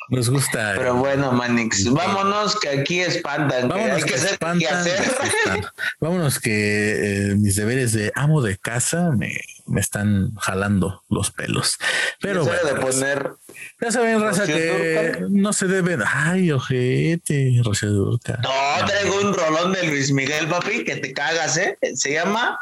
Nos 0.08 0.30
gusta. 0.30 0.74
Pero 0.76 0.94
bueno, 0.94 1.32
Manix, 1.32 1.90
vámonos 1.90 2.58
que 2.60 2.68
aquí 2.68 3.00
espantan. 3.00 3.68
Vámonos 3.68 4.04
que, 4.04 4.14
Vámonos 6.00 6.38
que 6.38 7.30
eh, 7.30 7.34
mis 7.36 7.56
deberes 7.56 7.92
de 7.92 8.12
amo 8.14 8.40
de 8.40 8.56
casa 8.56 9.10
me, 9.10 9.40
me 9.66 9.80
están 9.80 10.34
jalando 10.36 11.02
los 11.08 11.30
pelos. 11.32 11.78
Pero 12.20 12.44
bueno, 12.44 12.64
de 12.64 12.74
poner 12.80 13.32
ya 13.80 13.90
saben, 13.90 14.20
raza, 14.20 14.46
que 14.46 15.26
no 15.28 15.52
se 15.52 15.66
deben. 15.66 16.02
Ay, 16.06 16.52
ojete, 16.52 17.60
Rocío 17.64 17.90
Durca. 17.90 18.38
No, 18.42 18.86
traigo 18.86 19.20
un 19.20 19.34
rolón 19.34 19.72
de 19.72 19.84
Luis 19.84 20.12
Miguel, 20.12 20.48
papi, 20.48 20.84
que 20.84 20.96
te 20.96 21.12
cagas, 21.12 21.56
¿eh? 21.56 21.78
Se 21.94 22.12
llama 22.12 22.60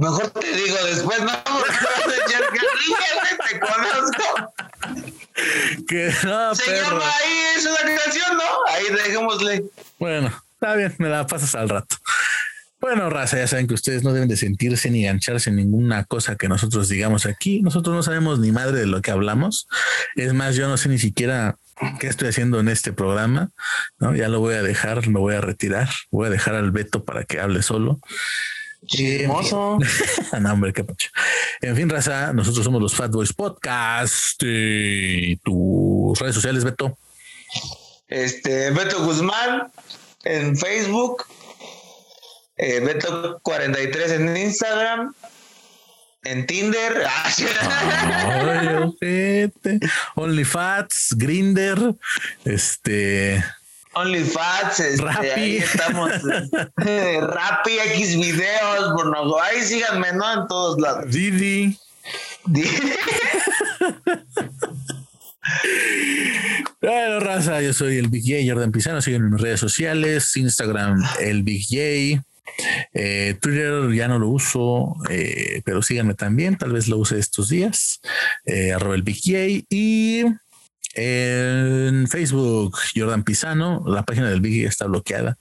Mejor 0.00 0.30
te 0.30 0.50
digo 0.52 0.76
después, 0.86 1.20
no, 1.20 1.30
te 3.50 3.60
conozco. 3.60 4.54
Que 5.88 6.12
no, 6.24 6.54
Se 6.54 6.76
llama 6.76 7.02
ahí, 7.04 7.42
es 7.56 7.66
una 7.66 7.96
canción, 7.96 8.36
¿no? 8.36 8.44
Ahí 8.68 8.84
dejémosle. 8.94 9.64
Bueno, 9.98 10.32
está 10.54 10.74
bien, 10.74 10.94
me 10.98 11.08
la 11.08 11.26
pasas 11.26 11.54
al 11.54 11.68
rato. 11.68 11.96
Bueno, 12.80 13.10
raza, 13.10 13.36
ya 13.36 13.46
saben 13.46 13.66
que 13.66 13.74
ustedes 13.74 14.02
no 14.02 14.14
deben 14.14 14.28
de 14.28 14.38
sentirse 14.38 14.90
ni 14.90 15.04
gancharse 15.04 15.50
en 15.50 15.56
ninguna 15.56 16.04
cosa 16.04 16.36
que 16.36 16.48
nosotros 16.48 16.88
digamos 16.88 17.26
aquí. 17.26 17.60
Nosotros 17.60 17.94
no 17.94 18.02
sabemos 18.02 18.38
ni 18.38 18.52
madre 18.52 18.80
de 18.80 18.86
lo 18.86 19.02
que 19.02 19.10
hablamos. 19.10 19.68
Es 20.16 20.32
más, 20.32 20.56
yo 20.56 20.66
no 20.66 20.78
sé 20.78 20.88
ni 20.88 20.98
siquiera 20.98 21.58
qué 21.98 22.06
estoy 22.06 22.28
haciendo 22.28 22.58
en 22.58 22.68
este 22.68 22.94
programa. 22.94 23.50
¿no? 23.98 24.14
Ya 24.14 24.28
lo 24.28 24.40
voy 24.40 24.54
a 24.54 24.62
dejar, 24.62 25.06
lo 25.08 25.20
voy 25.20 25.34
a 25.34 25.42
retirar. 25.42 25.90
Voy 26.10 26.28
a 26.28 26.30
dejar 26.30 26.54
al 26.54 26.70
Beto 26.70 27.04
para 27.04 27.24
que 27.24 27.38
hable 27.38 27.60
solo. 27.60 28.00
Chismoso. 28.86 29.78
no, 30.40 30.52
hombre, 30.52 30.72
qué 30.72 30.84
pacho. 30.84 31.10
En 31.60 31.76
fin, 31.76 31.88
raza, 31.88 32.32
nosotros 32.32 32.64
somos 32.64 32.80
los 32.80 32.94
Fat 32.94 33.10
Boys 33.10 33.32
Podcast. 33.32 34.42
Y 34.42 35.36
tus 35.36 36.18
redes 36.18 36.34
sociales, 36.34 36.64
Beto. 36.64 36.96
Este, 38.08 38.70
Beto 38.70 39.04
Guzmán 39.04 39.70
en 40.24 40.56
Facebook. 40.56 41.24
Eh, 42.56 42.80
Beto43 42.82 44.10
en 44.12 44.36
Instagram. 44.36 45.14
En 46.22 46.46
Tinder, 46.46 46.96
OnlyFats, 50.16 51.14
Grinder, 51.16 51.94
este, 52.44 53.42
OnlyFans, 53.94 54.80
este, 54.80 55.32
ahí 55.32 55.56
estamos. 55.56 56.10
Rappi, 56.76 57.78
X 57.94 58.16
videos, 58.16 58.92
bueno, 58.94 59.36
ahí 59.40 59.62
síganme, 59.62 60.12
¿no? 60.12 60.42
En 60.42 60.46
todos 60.46 60.78
lados. 60.80 61.10
Didi. 61.10 61.76
bueno, 66.80 67.20
raza, 67.20 67.60
yo 67.60 67.72
soy 67.72 67.98
el 67.98 68.08
Big 68.08 68.24
J, 68.24 68.42
Jordan 68.46 68.72
Pizano, 68.72 69.00
siguen 69.02 69.24
en 69.24 69.32
mis 69.32 69.40
redes 69.40 69.60
sociales, 69.60 70.36
Instagram, 70.36 71.02
el 71.20 71.42
Big 71.42 71.64
J. 71.68 72.22
Eh, 72.92 73.36
Twitter 73.40 73.90
ya 73.92 74.08
no 74.08 74.18
lo 74.18 74.28
uso, 74.28 74.96
eh, 75.08 75.62
pero 75.64 75.80
síganme 75.82 76.14
también, 76.14 76.58
tal 76.58 76.72
vez 76.72 76.88
lo 76.88 76.98
use 76.98 77.18
estos 77.18 77.48
días, 77.48 78.00
eh, 78.44 78.72
arroba 78.72 78.96
el 78.96 79.02
Big 79.02 79.20
J 79.22 79.64
y 79.70 80.24
en 80.94 82.08
Facebook, 82.08 82.76
Jordan 82.94 83.24
Pisano, 83.24 83.82
la 83.86 84.02
página 84.02 84.28
del 84.28 84.40
Biggie 84.40 84.66
está 84.66 84.86
bloqueada, 84.86 85.38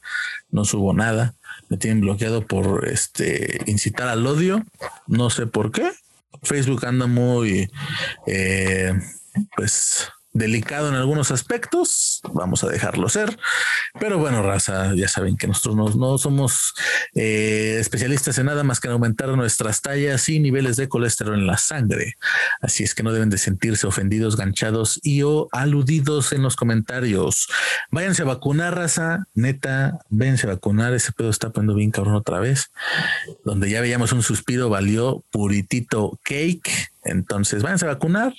no 0.51 0.65
subo 0.65 0.93
nada, 0.93 1.35
me 1.69 1.77
tienen 1.77 2.01
bloqueado 2.01 2.45
por 2.45 2.87
este 2.87 3.61
incitar 3.65 4.07
al 4.07 4.25
odio, 4.25 4.63
no 5.07 5.29
sé 5.29 5.47
por 5.47 5.71
qué. 5.71 5.91
Facebook 6.43 6.85
anda 6.85 7.07
muy, 7.07 7.69
eh, 8.27 8.93
pues 9.55 10.09
delicado 10.39 10.89
en 10.89 10.95
algunos 10.95 11.29
aspectos, 11.29 12.21
vamos 12.33 12.63
a 12.63 12.67
dejarlo 12.67 13.07
ser. 13.09 13.37
Pero 13.99 14.17
bueno, 14.17 14.41
raza, 14.41 14.95
ya 14.95 15.07
saben 15.07 15.37
que 15.37 15.45
nosotros 15.45 15.95
no, 15.95 16.17
somos 16.17 16.73
eh, 17.13 17.77
especialistas 17.79 18.39
en 18.39 18.47
nada 18.47 18.63
más 18.63 18.79
que 18.79 18.87
en 18.87 18.93
aumentar 18.93 19.29
nuestras 19.29 19.83
tallas 19.83 20.27
y 20.29 20.39
niveles 20.39 20.77
de 20.77 20.89
colesterol 20.89 21.35
en 21.37 21.45
la 21.45 21.57
sangre. 21.57 22.15
Así 22.61 22.83
es 22.83 22.95
que 22.95 23.03
no 23.03 23.13
deben 23.13 23.29
de 23.29 23.37
sentirse 23.37 23.85
ofendidos, 23.85 24.35
ganchados 24.35 24.99
y 25.03 25.21
o 25.21 25.47
aludidos 25.51 26.33
en 26.33 26.41
los 26.41 26.55
comentarios. 26.55 27.47
Váyanse 27.91 28.23
a 28.23 28.25
vacunar, 28.25 28.75
raza, 28.75 29.27
neta, 29.35 29.99
váyanse 30.09 30.47
a 30.47 30.53
vacunar. 30.53 30.93
Ese 30.93 31.11
pedo 31.11 31.29
está 31.29 31.51
poniendo 31.51 31.75
bien 31.75 31.91
cabrón 31.91 32.15
otra 32.15 32.39
vez. 32.39 32.71
Donde 33.45 33.69
ya 33.69 33.81
veíamos 33.81 34.11
un 34.11 34.23
suspiro, 34.23 34.69
valió 34.69 35.23
puritito 35.29 36.19
cake 36.23 36.88
entonces, 37.03 37.63
váyanse 37.63 37.85
a 37.85 37.89
vacunar. 37.89 38.33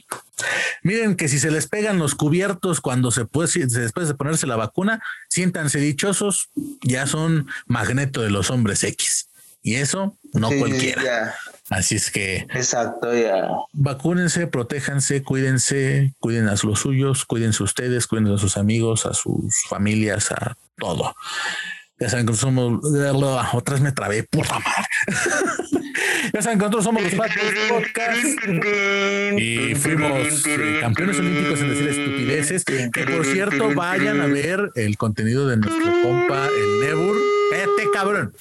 Miren 0.83 1.17
que 1.17 1.29
si 1.29 1.39
se 1.39 1.51
les 1.51 1.67
pegan 1.67 1.99
los 1.99 2.15
cubiertos 2.15 2.81
cuando 2.81 3.11
se 3.11 3.25
puede, 3.25 3.67
después 3.67 4.09
de 4.09 4.15
ponerse 4.15 4.47
la 4.47 4.57
vacuna, 4.57 5.03
siéntanse 5.29 5.79
dichosos, 5.79 6.51
ya 6.83 7.07
son 7.07 7.49
magneto 7.67 8.23
de 8.23 8.31
los 8.31 8.51
hombres 8.51 8.85
X. 8.85 9.29
Y 9.63 9.75
eso 9.75 10.17
no 10.33 10.49
cualquiera. 10.49 11.35
Así 11.69 11.97
es 11.97 12.11
que. 12.11 12.47
Exacto, 12.55 13.15
ya. 13.15 13.49
Vacúnense, 13.73 14.47
protéjanse, 14.47 15.23
cuídense, 15.23 16.15
cuiden 16.19 16.49
a 16.49 16.55
los 16.63 16.81
suyos, 16.81 17.27
cuídense 17.27 17.63
ustedes, 17.63 18.07
cuiden 18.07 18.29
a 18.29 18.39
sus 18.39 18.57
amigos, 18.57 19.05
a 19.05 19.13
sus 19.13 19.55
familias, 19.69 20.33
a 20.33 20.57
todo. 20.79 21.15
Ya 21.99 22.09
saben 22.09 22.27
que 22.27 22.35
somos. 22.35 22.81
Otras 23.53 23.81
me 23.83 23.93
trabé, 23.93 24.23
puta 24.23 24.59
madre. 24.59 25.70
Ya 26.33 26.43
saben 26.43 26.59
que 26.59 26.65
nosotros 26.65 26.85
somos 26.85 27.03
los 27.03 27.15
Fat 27.15 27.31
Podcast. 27.69 28.25
Y 29.39 29.75
fuimos 29.75 30.47
eh, 30.47 30.79
campeones 30.81 31.19
olímpicos 31.19 31.61
en 31.61 31.71
decir 31.71 31.89
estupideces. 31.89 32.65
Que 32.65 33.05
por 33.05 33.25
cierto, 33.25 33.75
vayan 33.75 34.21
a 34.21 34.27
ver 34.27 34.71
el 34.75 34.97
contenido 34.97 35.49
de 35.49 35.57
nuestro 35.57 35.93
compa, 36.03 36.47
el 36.47 36.89
Nebur. 36.89 37.30
Cabrón. 38.01 38.33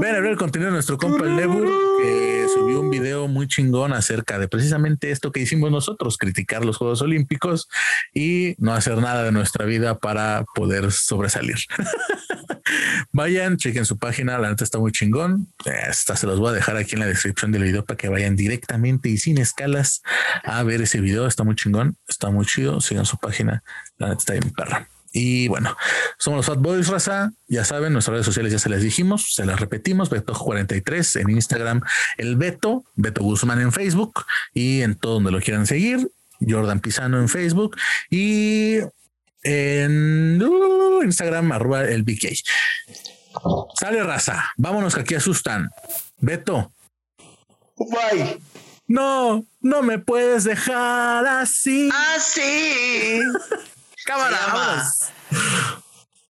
Ven 0.00 0.14
a 0.14 0.20
ver 0.20 0.30
el 0.30 0.36
contenido 0.36 0.70
de 0.70 0.74
nuestro 0.74 0.96
compa 0.96 1.24
el 1.24 1.34
Nebur, 1.34 1.66
que 2.00 2.46
subió 2.54 2.78
un 2.78 2.88
video 2.88 3.26
muy 3.26 3.48
chingón 3.48 3.92
acerca 3.92 4.38
de 4.38 4.46
precisamente 4.46 5.10
esto 5.10 5.32
que 5.32 5.40
hicimos 5.40 5.72
nosotros, 5.72 6.16
criticar 6.16 6.64
los 6.64 6.76
Juegos 6.76 7.02
Olímpicos 7.02 7.68
y 8.14 8.54
no 8.58 8.74
hacer 8.74 8.98
nada 8.98 9.24
de 9.24 9.32
nuestra 9.32 9.64
vida 9.64 9.98
para 9.98 10.44
poder 10.54 10.92
sobresalir. 10.92 11.56
vayan, 13.12 13.56
chequen 13.56 13.86
su 13.86 13.98
página, 13.98 14.38
la 14.38 14.50
neta 14.50 14.62
está 14.62 14.78
muy 14.78 14.92
chingón. 14.92 15.52
Esta 15.64 16.14
se 16.14 16.28
los 16.28 16.38
voy 16.38 16.50
a 16.50 16.52
dejar 16.52 16.76
aquí 16.76 16.94
en 16.94 17.00
la 17.00 17.06
descripción 17.06 17.50
del 17.50 17.64
video 17.64 17.84
para 17.84 17.96
que 17.96 18.08
vayan 18.08 18.36
directamente 18.36 19.08
y 19.08 19.16
sin 19.18 19.38
escalas 19.38 20.00
a 20.44 20.62
ver 20.62 20.80
ese 20.80 21.00
video. 21.00 21.26
Está 21.26 21.42
muy 21.42 21.56
chingón, 21.56 21.96
está 22.06 22.30
muy 22.30 22.46
chido. 22.46 22.80
Sigan 22.80 23.04
su 23.04 23.16
página, 23.16 23.64
la 23.98 24.10
neta 24.10 24.18
está 24.20 24.32
bien 24.34 24.52
perra. 24.52 24.88
Y 25.16 25.46
bueno, 25.46 25.76
somos 26.18 26.38
los 26.38 26.46
Fat 26.46 26.58
Boys 26.58 26.88
Raza. 26.88 27.32
Ya 27.46 27.64
saben, 27.64 27.92
nuestras 27.92 28.14
redes 28.14 28.26
sociales 28.26 28.50
ya 28.50 28.58
se 28.58 28.68
les 28.68 28.82
dijimos, 28.82 29.32
se 29.34 29.46
las 29.46 29.60
repetimos. 29.60 30.10
Beto43 30.10 31.20
en 31.20 31.30
Instagram, 31.30 31.82
el 32.18 32.34
Beto, 32.34 32.84
Beto 32.96 33.22
Guzmán 33.22 33.60
en 33.60 33.70
Facebook 33.70 34.24
y 34.52 34.82
en 34.82 34.96
todo 34.96 35.14
donde 35.14 35.30
lo 35.30 35.40
quieran 35.40 35.68
seguir. 35.68 36.10
Jordan 36.40 36.80
Pisano 36.80 37.20
en 37.20 37.28
Facebook 37.28 37.76
y 38.10 38.78
en 39.44 40.42
uh, 40.42 41.02
Instagram, 41.04 41.52
arroba 41.52 41.84
el 41.84 42.02
BK. 42.02 42.34
Sale 43.78 44.02
raza, 44.02 44.52
vámonos 44.56 44.96
que 44.96 45.02
aquí 45.02 45.14
asustan. 45.14 45.70
Beto. 46.18 46.72
Bye. 47.76 48.40
No, 48.88 49.46
no 49.60 49.82
me 49.82 50.00
puedes 50.00 50.42
dejar 50.42 51.24
así. 51.24 51.88
Así. 52.16 53.20
Cámara. 54.04 54.84